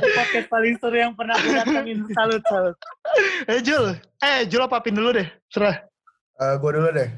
podcast 0.00 0.48
paling 0.48 0.74
seru 0.78 0.96
yang 0.96 1.12
pernah 1.12 1.36
gue 1.36 1.52
datangin 1.52 1.98
salut 2.10 2.40
salut. 2.46 2.76
eh 3.44 3.60
Jul, 3.60 3.92
eh 4.18 4.46
Jul 4.46 4.62
apa 4.62 4.80
pin 4.80 4.94
dulu 4.94 5.12
deh. 5.12 5.28
Serah. 5.48 5.76
gue 6.56 6.70
dulu 6.72 6.88
deh. 6.90 7.10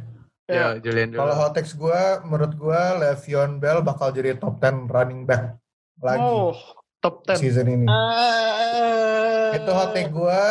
Yo, 0.47 0.79
Julian 0.81 1.11
dulu. 1.11 1.19
Kalau 1.21 1.35
hot 1.37 1.53
takes 1.53 1.73
gue, 1.73 2.01
menurut 2.23 2.55
gue 2.55 2.81
Le'Veon 2.97 3.59
Bell 3.59 3.83
bakal 3.83 4.11
jadi 4.11 4.35
top 4.35 4.59
10 4.59 4.87
running 4.87 5.23
back 5.23 5.59
lagi 5.99 6.23
Oh, 6.23 6.55
top 6.99 7.23
10. 7.25 7.39
season 7.39 7.67
ini. 7.67 7.87
Eh, 7.87 9.57
Itu 9.57 9.71
hot 9.71 9.93
take 9.93 10.11
gue, 10.11 10.43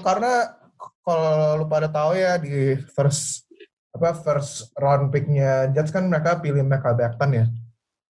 karena 0.00 0.32
kalau 1.00 1.60
lu 1.60 1.66
pada 1.66 1.88
tahu 1.88 2.14
ya 2.14 2.36
di 2.36 2.76
first 2.90 3.44
apa 3.90 4.10
first 4.12 4.74
round 4.74 5.08
picknya 5.08 5.70
Jets 5.70 5.94
kan 5.94 6.06
mereka 6.06 6.38
pilih 6.38 6.66
Mecca 6.66 6.90
Becton 6.92 7.30
ya. 7.32 7.46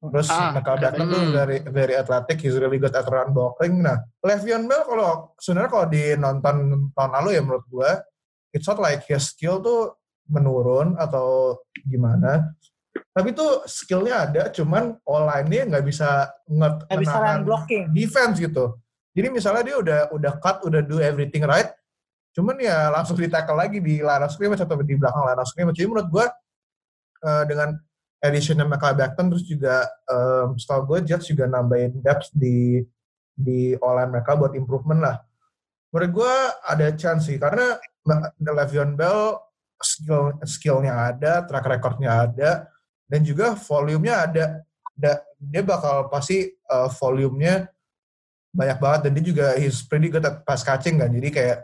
Terus 0.04 0.28
Ah, 0.28 0.52
Mecca 0.52 0.76
Becton 0.76 1.06
tuh 1.06 1.20
Hmm. 1.20 1.32
very 1.32 1.58
very 1.64 1.94
athletic, 1.94 2.40
he's 2.40 2.56
really 2.56 2.76
good 2.76 2.92
at 2.92 3.04
run 3.04 3.32
blocking. 3.32 3.80
Nah, 3.80 4.00
Le'Veon 4.20 4.64
Bell 4.64 4.84
kalau 4.84 5.32
sebenarnya 5.36 5.70
kalau 5.70 5.86
di 5.88 6.02
nonton 6.16 6.56
tahun 6.92 7.12
lalu 7.20 7.28
ya 7.36 7.40
menurut 7.40 7.64
gue, 7.66 7.90
it's 8.52 8.64
not 8.64 8.78
like 8.78 9.04
his 9.04 9.28
skill 9.28 9.60
tuh 9.60 9.96
menurun 10.24 10.96
atau 10.96 11.60
gimana. 11.84 12.52
Tapi 13.14 13.30
tuh 13.30 13.62
skillnya 13.70 14.26
ada, 14.26 14.42
cuman 14.50 14.98
online-nya 15.06 15.70
nggak 15.70 15.84
bisa 15.86 16.26
nge 16.50 16.68
Gak 16.90 16.98
bisa 16.98 17.16
run 17.22 17.42
blocking. 17.46 17.86
defense 17.94 18.42
gitu. 18.42 18.74
Jadi 19.14 19.30
misalnya 19.30 19.62
dia 19.62 19.76
udah 19.78 20.00
udah 20.10 20.32
cut, 20.42 20.66
udah 20.66 20.82
do 20.82 20.98
everything 20.98 21.46
right, 21.46 21.70
cuman 22.34 22.58
ya 22.58 22.90
langsung 22.90 23.14
di 23.14 23.30
tackle 23.30 23.54
lagi 23.54 23.78
di 23.78 24.02
line 24.02 24.24
of 24.26 24.34
scrimmage 24.34 24.58
atau 24.58 24.74
di 24.82 24.98
belakang 24.98 25.22
line 25.22 25.38
of 25.38 25.46
scrimmage. 25.46 25.78
Jadi 25.78 25.86
menurut 25.86 26.10
gue 26.10 26.26
eh, 27.22 27.44
dengan 27.46 27.78
additionnya 28.24 28.66
Michael 28.66 28.96
Becton 28.96 29.28
terus 29.30 29.44
juga 29.44 29.84
um, 30.08 30.56
setahu 30.56 30.96
gue 30.96 30.98
Jets 31.12 31.28
juga 31.28 31.44
nambahin 31.44 32.00
depth 32.00 32.32
di 32.32 32.80
di 33.30 33.76
online 33.78 34.18
mereka 34.18 34.34
buat 34.34 34.56
improvement 34.56 35.00
lah. 35.04 35.16
Menurut 35.92 36.10
gue 36.10 36.34
ada 36.66 36.86
chance 36.98 37.30
sih 37.30 37.38
karena 37.38 37.78
Le'Veon 38.40 38.98
Bell 38.98 39.38
skill 39.78 40.40
skillnya 40.42 41.14
ada, 41.14 41.44
track 41.44 41.66
recordnya 41.68 42.26
ada, 42.26 42.66
dan 43.06 43.20
juga 43.22 43.54
volumenya 43.56 44.24
ada. 44.24 44.44
Da- 44.94 45.22
dia 45.36 45.60
bakal 45.60 46.08
pasti 46.08 46.48
uh, 46.70 46.88
volumenya 46.88 47.68
banyak 48.54 48.78
banget 48.78 49.00
dan 49.04 49.10
dia 49.18 49.24
juga 49.26 49.46
he's 49.58 49.82
pretty 49.82 50.08
good 50.08 50.24
at 50.24 50.40
pass 50.46 50.62
catching 50.62 50.96
kan. 50.96 51.10
Jadi 51.10 51.28
kayak 51.28 51.58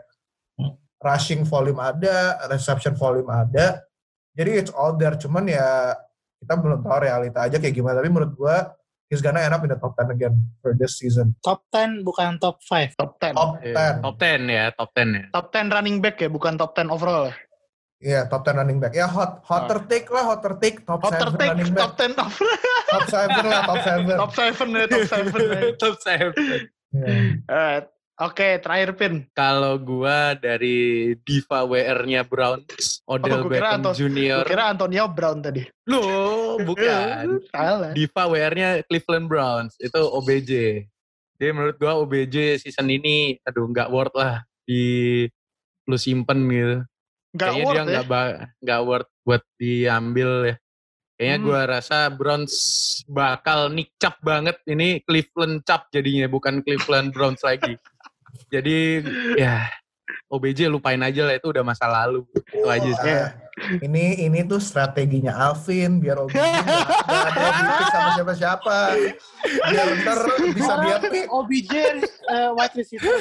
rushing 1.01 1.41
volume 1.47 1.81
ada, 1.81 2.37
reception 2.51 2.93
volume 2.93 3.31
ada. 3.31 3.81
Jadi 4.37 4.51
it's 4.61 4.71
all 4.71 4.93
there. 4.95 5.17
Cuman 5.17 5.49
ya 5.49 5.95
kita 6.37 6.53
belum 6.59 6.85
tahu 6.85 6.97
realita 7.01 7.47
aja 7.47 7.57
kayak 7.57 7.73
gimana. 7.73 7.99
Tapi 7.99 8.09
menurut 8.11 8.33
gua 8.37 8.69
he's 9.09 9.19
gonna 9.19 9.41
end 9.41 9.51
up 9.51 9.63
in 9.65 9.71
the 9.73 9.79
top 9.79 9.97
10 9.97 10.13
again 10.13 10.35
for 10.61 10.71
this 10.77 11.01
season. 11.01 11.33
Top 11.41 11.65
10 11.73 12.05
bukan 12.05 12.37
top 12.37 12.61
5. 12.63 12.95
Top 12.95 13.17
10. 13.19 13.33
Top 13.33 13.51
Iya, 13.59 13.99
10. 13.99 14.05
Top 14.05 14.15
10 14.21 14.41
ya, 14.47 14.65
top 14.71 14.89
10 14.95 15.09
ya. 15.11 15.23
Top 15.33 15.47
10 15.51 15.67
running 15.73 15.97
back 15.99 16.15
ya, 16.21 16.29
bukan 16.31 16.53
top 16.55 16.71
10 16.77 16.87
overall 16.87 17.27
ya. 17.27 17.35
Iya, 18.01 18.25
top 18.25 18.41
10 18.41 18.57
running 18.57 18.81
back. 18.81 18.97
Ya 18.97 19.05
hot 19.05 19.45
hotter 19.45 19.85
take 19.85 20.09
lah, 20.09 20.25
hotter 20.25 20.57
take 20.57 20.81
top 20.81 21.05
Top 21.05 21.13
7 21.13 21.37
take, 21.37 21.53
running 21.53 21.69
top 21.77 21.93
back. 21.93 22.09
10 22.09 22.17
top 22.17 22.31
Top 22.89 23.03
7 23.05 23.45
lah, 23.45 23.61
top 23.69 23.79
7. 23.85 24.09
top 24.21 24.31
7 24.33 24.73
ya, 24.73 24.85
top 24.89 25.05
7 25.05 25.37
ya. 25.37 25.61
top 25.81 25.95
7. 26.01 26.33
Iya. 26.97 27.13
Alright. 27.45 27.85
Oke, 28.21 28.61
terakhir 28.61 28.89
pin. 29.01 29.13
Kalau 29.33 29.81
gua 29.81 30.37
dari 30.37 31.09
diva 31.25 31.65
WR-nya 31.65 32.21
Browns, 32.21 33.01
Odell 33.09 33.41
Oh, 33.41 33.49
gua 33.49 33.57
kira 33.57 33.69
Beckham 33.73 33.77
Anton- 33.81 33.97
Jr. 33.97 34.39
Gue 34.45 34.51
kira 34.53 34.63
Antonio 34.69 35.05
Brown 35.09 35.37
tadi. 35.41 35.63
Loh, 35.89 36.61
bukan. 36.61 37.25
Salah. 37.53 37.93
Diva 37.97 38.23
WR-nya 38.29 38.85
Cleveland 38.85 39.25
Browns 39.25 39.73
itu 39.81 39.97
OBJ. 39.97 40.51
Jadi 41.41 41.49
menurut 41.49 41.77
gua 41.81 41.97
OBJ 41.97 42.61
season 42.61 42.93
ini 42.93 43.41
aduh 43.41 43.65
nggak 43.65 43.89
worth 43.89 44.13
lah 44.13 44.45
di 44.61 45.25
lu 45.89 45.97
simpen 45.97 46.45
gitu. 46.45 46.85
Gak 47.31 47.47
Kayaknya 47.47 47.63
worth 47.63 47.71
dia 47.71 47.79
ya. 47.79 47.87
nggak 47.87 48.07
ba- 48.07 48.39
nggak 48.59 48.81
worth 48.83 49.11
buat 49.21 49.43
diambil 49.55 50.29
ya. 50.43 50.55
Kayaknya 51.13 51.37
Hmm. 51.37 51.45
gua 51.45 51.61
rasa 51.65 51.97
Browns 52.09 52.53
bakal 53.05 53.69
nicap 53.69 54.17
banget 54.19 54.57
ini 54.65 54.99
Cleveland 54.99 55.61
cap 55.61 55.87
jadinya 55.89 56.25
bukan 56.25 56.59
Cleveland 56.59 57.11
Browns 57.11 57.39
lagi. 57.41 57.77
Jadi 58.47 59.05
ya 59.37 59.69
OBJ 60.27 60.65
lupain 60.65 60.99
aja 60.99 61.23
lah 61.23 61.35
itu 61.35 61.47
udah 61.47 61.61
masa 61.61 61.85
lalu. 61.85 62.23
Itu 62.47 62.65
aja 62.65 62.91
sih. 62.97 63.11
Ah, 63.13 63.29
ini 63.79 64.17
ini 64.17 64.43
tuh 64.43 64.57
strateginya 64.57 65.35
Alvin 65.37 65.99
biar 65.99 66.17
nggak 66.17 66.35
nggak 67.05 67.51
ada 67.53 67.71
di 67.77 67.85
sama 67.87 68.09
siapa-siapa. 68.15 68.77
Biar 69.69 69.87
ntar 70.01 70.19
bisa 70.51 70.73
dia. 70.79 70.95
OBJ 71.29 71.73
eh, 72.27 72.49
wide 72.49 72.75
receiver 72.75 73.13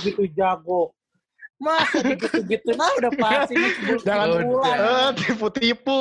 gitu 0.00 0.24
jago. 0.30 0.92
Masa 1.60 2.00
gitu-gitu 2.00 2.72
nah 2.72 2.88
udah 2.96 3.12
pasti 3.20 3.54
Jangan 4.00 4.48
bulan. 4.48 4.76
Eh, 4.80 5.08
tipu-tipu. 5.20 6.00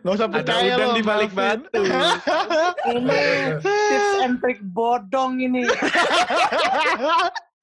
Gak 0.00 0.12
usah 0.16 0.28
Ada 0.32 0.34
percaya 0.40 0.72
udang 0.80 0.90
lo. 0.90 0.96
di 0.96 1.02
balik 1.04 1.30
batu. 1.36 1.82
Ini 2.88 3.20
tips 3.60 4.12
and 4.24 4.40
trick 4.40 4.60
bodong 4.72 5.44
ini. 5.44 5.68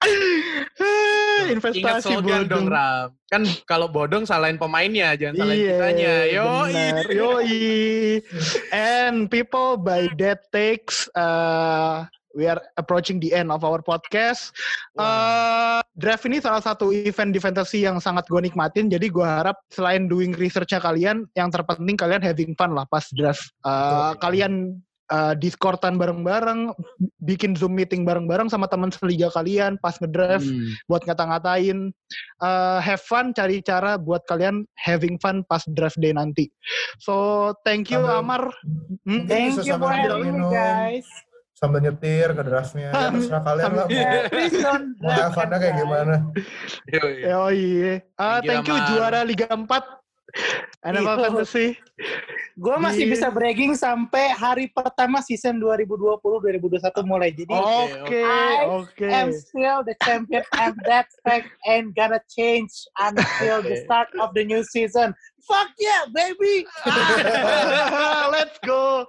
Ingat 0.03 1.51
Investasi 1.57 2.13
slogan 2.13 2.45
dong 2.45 2.67
bodong. 2.67 2.67
Ram. 2.69 3.07
Kan 3.31 3.43
kalau 3.65 3.87
bodong 3.89 4.23
salahin 4.27 4.59
pemainnya, 4.59 5.15
jangan 5.17 5.41
salahin 5.41 5.57
Iya, 5.57 5.71
kitanya. 5.73 6.13
Yo, 6.29 6.45
benar. 6.67 7.05
Yoi. 7.09 7.63
And 8.69 9.15
people 9.31 9.79
by 9.79 10.11
that 10.19 10.45
takes 10.51 11.07
uh, 11.15 12.05
we 12.33 12.49
are 12.49 12.59
approaching 12.75 13.21
the 13.21 13.31
end 13.31 13.53
of 13.53 13.61
our 13.61 13.79
podcast. 13.79 14.51
Uh, 14.97 15.79
draft 15.97 16.25
ini 16.25 16.41
salah 16.41 16.61
satu 16.61 16.89
event 16.93 17.33
di 17.33 17.39
fantasy 17.39 17.85
yang 17.85 18.01
sangat 18.01 18.25
gue 18.27 18.41
nikmatin. 18.41 18.89
Jadi 18.89 19.09
gue 19.09 19.25
harap 19.25 19.57
selain 19.69 20.09
doing 20.09 20.33
researchnya 20.33 20.81
kalian, 20.81 21.25
yang 21.37 21.49
terpenting 21.53 21.97
kalian 21.97 22.21
having 22.21 22.57
fun 22.57 22.73
lah 22.73 22.85
pas 22.89 23.05
draft. 23.13 23.53
Uh, 23.61 24.13
Betul. 24.13 24.21
kalian 24.21 24.53
uh, 25.13 25.33
discordan 25.37 26.01
bareng-bareng, 26.01 26.73
bikin 27.21 27.53
zoom 27.53 27.77
meeting 27.77 28.01
bareng-bareng 28.03 28.49
sama 28.49 28.65
teman 28.65 28.89
seliga 28.89 29.29
kalian 29.33 29.77
pas 29.81 29.97
ngedraft 30.01 30.49
Hmm. 30.49 30.73
buat 30.89 31.05
ngata-ngatain. 31.05 31.93
Uh, 32.41 32.79
have 32.81 33.01
fun, 33.01 33.31
cari 33.33 33.61
cara 33.61 33.95
buat 34.01 34.25
kalian 34.25 34.65
having 34.77 35.17
fun 35.21 35.45
pas 35.45 35.61
draft 35.77 35.97
day 36.01 36.11
nanti. 36.13 36.49
So, 36.97 37.53
thank 37.61 37.93
you 37.93 38.01
Amar. 38.01 38.49
Hmm? 39.05 39.29
Thank 39.29 39.61
you 39.65 39.77
for 39.77 39.91
having 39.93 40.41
me 40.41 40.45
guys. 40.49 41.07
Sambil 41.63 41.79
nyetir 41.79 42.27
ke 42.35 42.43
draftnya. 42.43 42.91
Ya, 42.91 43.07
terserah 43.07 43.41
kalian 43.47 43.71
lah. 43.71 43.87
Mau, 43.87 45.15
mau 45.31 45.55
kayak 45.55 45.75
gimana. 45.79 46.15
Yoi. 46.91 47.15
Oh 47.31 47.47
iya. 47.47 48.03
Ah, 48.19 48.43
Thank 48.43 48.67
you, 48.67 48.75
juara 48.91 49.23
Liga 49.23 49.47
4 49.47 50.02
NFL 50.83 51.05
Iya. 51.15 51.23
Fantasy. 51.29 51.67
Gue 52.53 52.75
masih 52.77 53.05
Iya. 53.05 53.11
bisa 53.13 53.27
bragging 53.29 53.73
sampai 53.73 54.33
hari 54.33 54.65
pertama 54.69 55.21
season 55.21 55.61
2020-2021 55.61 57.05
mulai. 57.05 57.29
Jadi 57.31 57.53
Oke, 57.53 58.21
I 58.21 58.65
oke. 58.67 59.07
am 59.07 59.29
still 59.31 59.85
the 59.85 59.93
champion 60.01 60.41
and 60.57 60.73
that 60.85 61.07
fact 61.21 61.47
ain't 61.65 61.93
gonna 61.93 62.19
change 62.27 62.73
until 62.99 63.61
the 63.61 63.77
Okay. 63.77 63.85
start 63.85 64.09
of 64.19 64.33
the 64.33 64.43
new 64.43 64.65
season. 64.65 65.13
Fuck 65.43 65.75
yeah, 65.75 66.07
baby! 66.09 66.63
Let's 68.33 68.57
go. 68.63 69.03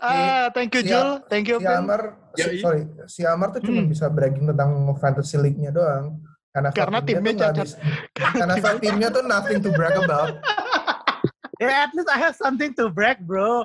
Ah, 0.00 0.48
thank 0.52 0.72
you 0.72 0.80
si- 0.80 0.88
Jul, 0.88 1.20
thank 1.28 1.46
you 1.46 1.60
Si. 1.60 1.68
Amar, 1.68 2.16
si, 2.32 2.58
sorry, 2.58 2.82
si 3.06 3.20
Amar 3.24 3.52
tuh 3.52 3.60
cuma 3.60 3.84
Hmm. 3.84 3.90
bisa 3.92 4.08
bragging 4.08 4.48
tentang 4.48 4.72
fantasy 4.96 5.36
league-nya 5.36 5.70
doang. 5.70 6.16
Karena 6.56 6.72
Karena 6.72 6.98
timnya 7.04 7.32
cacat. 7.36 7.68
Karena 8.16 8.54
timnya 8.80 9.08
tuh 9.12 9.24
nothing 9.28 9.60
to 9.60 9.68
brag 9.76 9.92
about. 10.00 10.40
Yeah, 11.56 11.88
at 11.88 11.96
least 11.96 12.12
I 12.12 12.20
have 12.20 12.36
something 12.36 12.76
to 12.76 12.92
brag, 12.92 13.24
bro. 13.24 13.64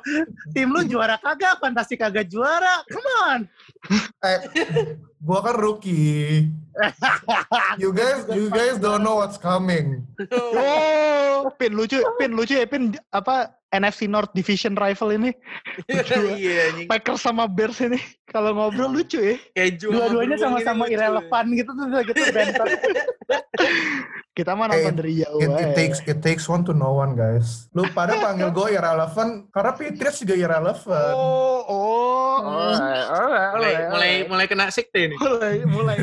Tim 0.55 0.71
lu 0.71 0.87
juara 0.87 1.19
kagak, 1.19 1.59
fantasi 1.59 1.99
kagak 1.99 2.31
juara. 2.31 2.87
Come 2.87 3.07
on. 3.27 3.39
Eh, 4.23 4.39
gua 5.19 5.43
kan 5.43 5.59
rookie. 5.59 6.47
You 7.75 7.91
guys, 7.91 8.23
you 8.31 8.47
guys 8.47 8.79
don't 8.79 9.03
know 9.03 9.19
what's 9.19 9.35
coming. 9.35 10.07
Oh, 10.31 11.51
Pin 11.59 11.75
lucu, 11.75 11.99
Pin 12.15 12.31
lucu 12.31 12.55
ya, 12.55 12.63
Pin 12.63 12.95
apa 13.11 13.59
NFC 13.71 14.05
North 14.05 14.31
Division 14.31 14.75
rival 14.75 15.15
ini. 15.15 15.31
Iya. 16.31 16.85
Packers 16.87 17.23
sama 17.23 17.47
Bears 17.47 17.79
ini 17.79 17.97
kalau 18.27 18.51
ngobrol 18.51 18.91
lucu 18.91 19.17
ya. 19.17 19.35
Dua-duanya 19.77 20.35
sama-sama 20.35 20.85
lucu. 20.85 20.95
irrelevant 20.95 21.47
gitu 21.51 21.71
tuh 21.71 21.87
gitu 22.03 22.21
banter. 22.31 22.67
Kita 24.31 24.55
mah 24.55 24.71
Eh, 24.71 24.79
nonton 24.79 24.95
dari 24.95 25.13
jauh. 25.19 25.43
It, 25.43 25.51
it 25.51 25.71
takes 25.75 25.99
it 26.07 26.19
takes 26.23 26.47
one 26.47 26.63
to 26.63 26.71
know 26.71 26.95
one 26.95 27.15
guys. 27.15 27.67
Lu 27.75 27.83
pada 27.91 28.15
panggil 28.17 28.47
gue 28.49 28.67
irrelevant 28.71 29.51
karena 29.51 29.71
Patriots 29.75 30.23
juga 30.23 30.35
irrelevant. 30.35 31.15
Oh, 31.15 31.59
oh. 31.67 32.35
Hmm. 32.39 32.47
Alright, 32.47 33.05
alright, 33.11 33.51
Mulai, 33.51 33.73
mulai, 33.91 34.11
mulai 34.25 34.45
kena 34.47 34.71
sekte 34.71 35.11
nih. 35.11 35.19
mulai, 35.19 35.55
mulai. 35.67 35.97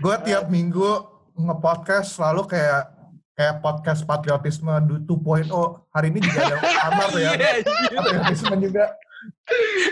Gue 0.00 0.16
tiap 0.24 0.48
minggu 0.48 1.06
nge-podcast 1.38 2.18
selalu 2.18 2.50
kayak 2.50 2.99
kayak 3.40 3.64
podcast 3.64 4.04
patriotisme 4.04 4.68
du- 4.84 5.16
2.0. 5.16 5.48
Hari 5.88 6.12
ini 6.12 6.20
juga 6.20 6.40
ada 6.44 6.56
Amar 6.92 7.06
tuh 7.08 7.20
ya. 7.24 7.32
Iya, 7.32 7.48
anjing. 7.64 7.96
Patriotisme 7.96 8.54
juga. 8.60 8.84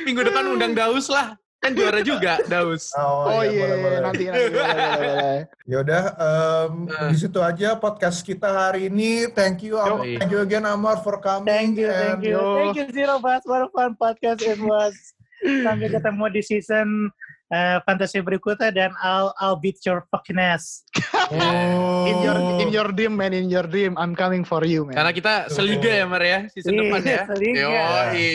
Minggu 0.05 0.21
depan 0.21 0.45
undang 0.53 0.77
Daus 0.77 1.09
lah. 1.09 1.33
Kan 1.59 1.73
juara 1.75 2.05
juga 2.05 2.39
Daus. 2.47 2.93
Oh 2.95 3.41
iya, 3.43 3.67
boleh, 3.67 3.77
boleh. 3.83 3.99
nanti 4.05 4.23
nanti 4.31 4.47
boleh, 4.47 4.69
boleh, 4.69 4.91
boleh. 4.95 5.39
Yaudah, 5.75 6.03
em, 6.15 6.73
Eh. 6.87 7.09
di 7.11 7.17
situ 7.19 7.41
aja 7.41 7.69
podcast 7.75 8.21
kita 8.21 8.47
hari 8.47 8.87
ini. 8.87 9.27
Thank 9.33 9.65
you, 9.65 9.75
Am- 9.75 10.05
Yoi. 10.05 10.21
thank 10.21 10.31
you 10.31 10.39
again 10.39 10.63
Amar 10.63 11.01
for 11.01 11.17
coming. 11.19 11.49
Thank 11.49 11.81
you, 11.81 11.89
thank 11.89 12.21
you. 12.23 12.37
yo. 12.37 12.45
Thank 12.63 12.77
you 12.79 12.87
Zero 12.93 13.17
Bus. 13.19 13.43
What 13.43 13.65
a 13.65 13.69
fun 13.73 13.97
podcast 13.97 14.45
it 14.45 14.61
was. 14.61 14.95
Sampai 15.67 15.89
ketemu 15.89 16.25
di 16.31 16.43
season 16.45 17.11
eh, 17.49 17.77
fantasi 17.85 18.21
berikutnya 18.21 18.69
dan 18.71 18.91
I'll 19.01 19.33
I'll 19.37 19.57
beat 19.57 19.81
your 19.85 20.05
fucking 20.09 20.39
ass. 20.39 20.85
Oh. 21.33 22.05
In 22.09 22.17
your 22.25 22.39
in 22.65 22.69
your 22.73 22.89
dream 22.89 23.21
man, 23.21 23.37
in 23.37 23.53
your 23.53 23.65
dream, 23.69 23.93
I'm 24.01 24.17
coming 24.17 24.41
for 24.45 24.65
you 24.65 24.89
man. 24.89 24.97
Karena 24.97 25.13
kita 25.13 25.33
seliga 25.53 25.91
ya 25.93 26.05
Mar 26.09 26.25
ya 26.25 26.49
season 26.49 26.73
Iya, 26.73 26.81
depan 26.81 27.01
ya. 27.05 27.23
seliga. 27.29 27.61
Yoi, 27.69 28.29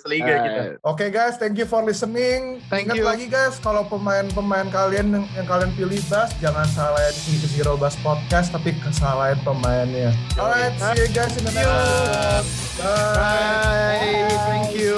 seliga 0.00 0.34
kita. 0.44 0.62
Uh, 0.80 0.88
Oke 0.88 1.12
guys, 1.12 1.36
thank 1.36 1.60
you 1.60 1.68
for 1.68 1.84
listening. 1.84 2.64
Thank 2.72 2.88
Ingat 2.88 2.96
you. 2.96 3.04
lagi 3.04 3.26
guys, 3.28 3.60
kalau 3.60 3.84
pemain-pemain 3.84 4.72
kalian 4.72 5.12
yang, 5.12 5.24
yang 5.36 5.46
kalian 5.46 5.70
pilih 5.76 6.00
Bas, 6.08 6.32
jangan 6.40 6.64
salahin 6.72 7.12
si 7.12 7.36
Zero 7.52 7.76
Bus 7.76 8.00
Podcast, 8.00 8.56
tapi 8.56 8.72
kesalahan 8.80 9.36
pemainnya. 9.44 10.16
Alright, 10.40 10.72
see 10.80 11.04
you 11.04 11.08
guys 11.12 11.34
in 11.36 11.44
the 11.44 11.52
next 11.52 11.68
episode. 11.68 12.46
Bye. 12.80 13.12
Bye. 13.12 14.32
Thank 14.48 14.68
you. 14.72 14.96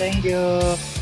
Thank 0.00 0.20
you. 0.24 0.99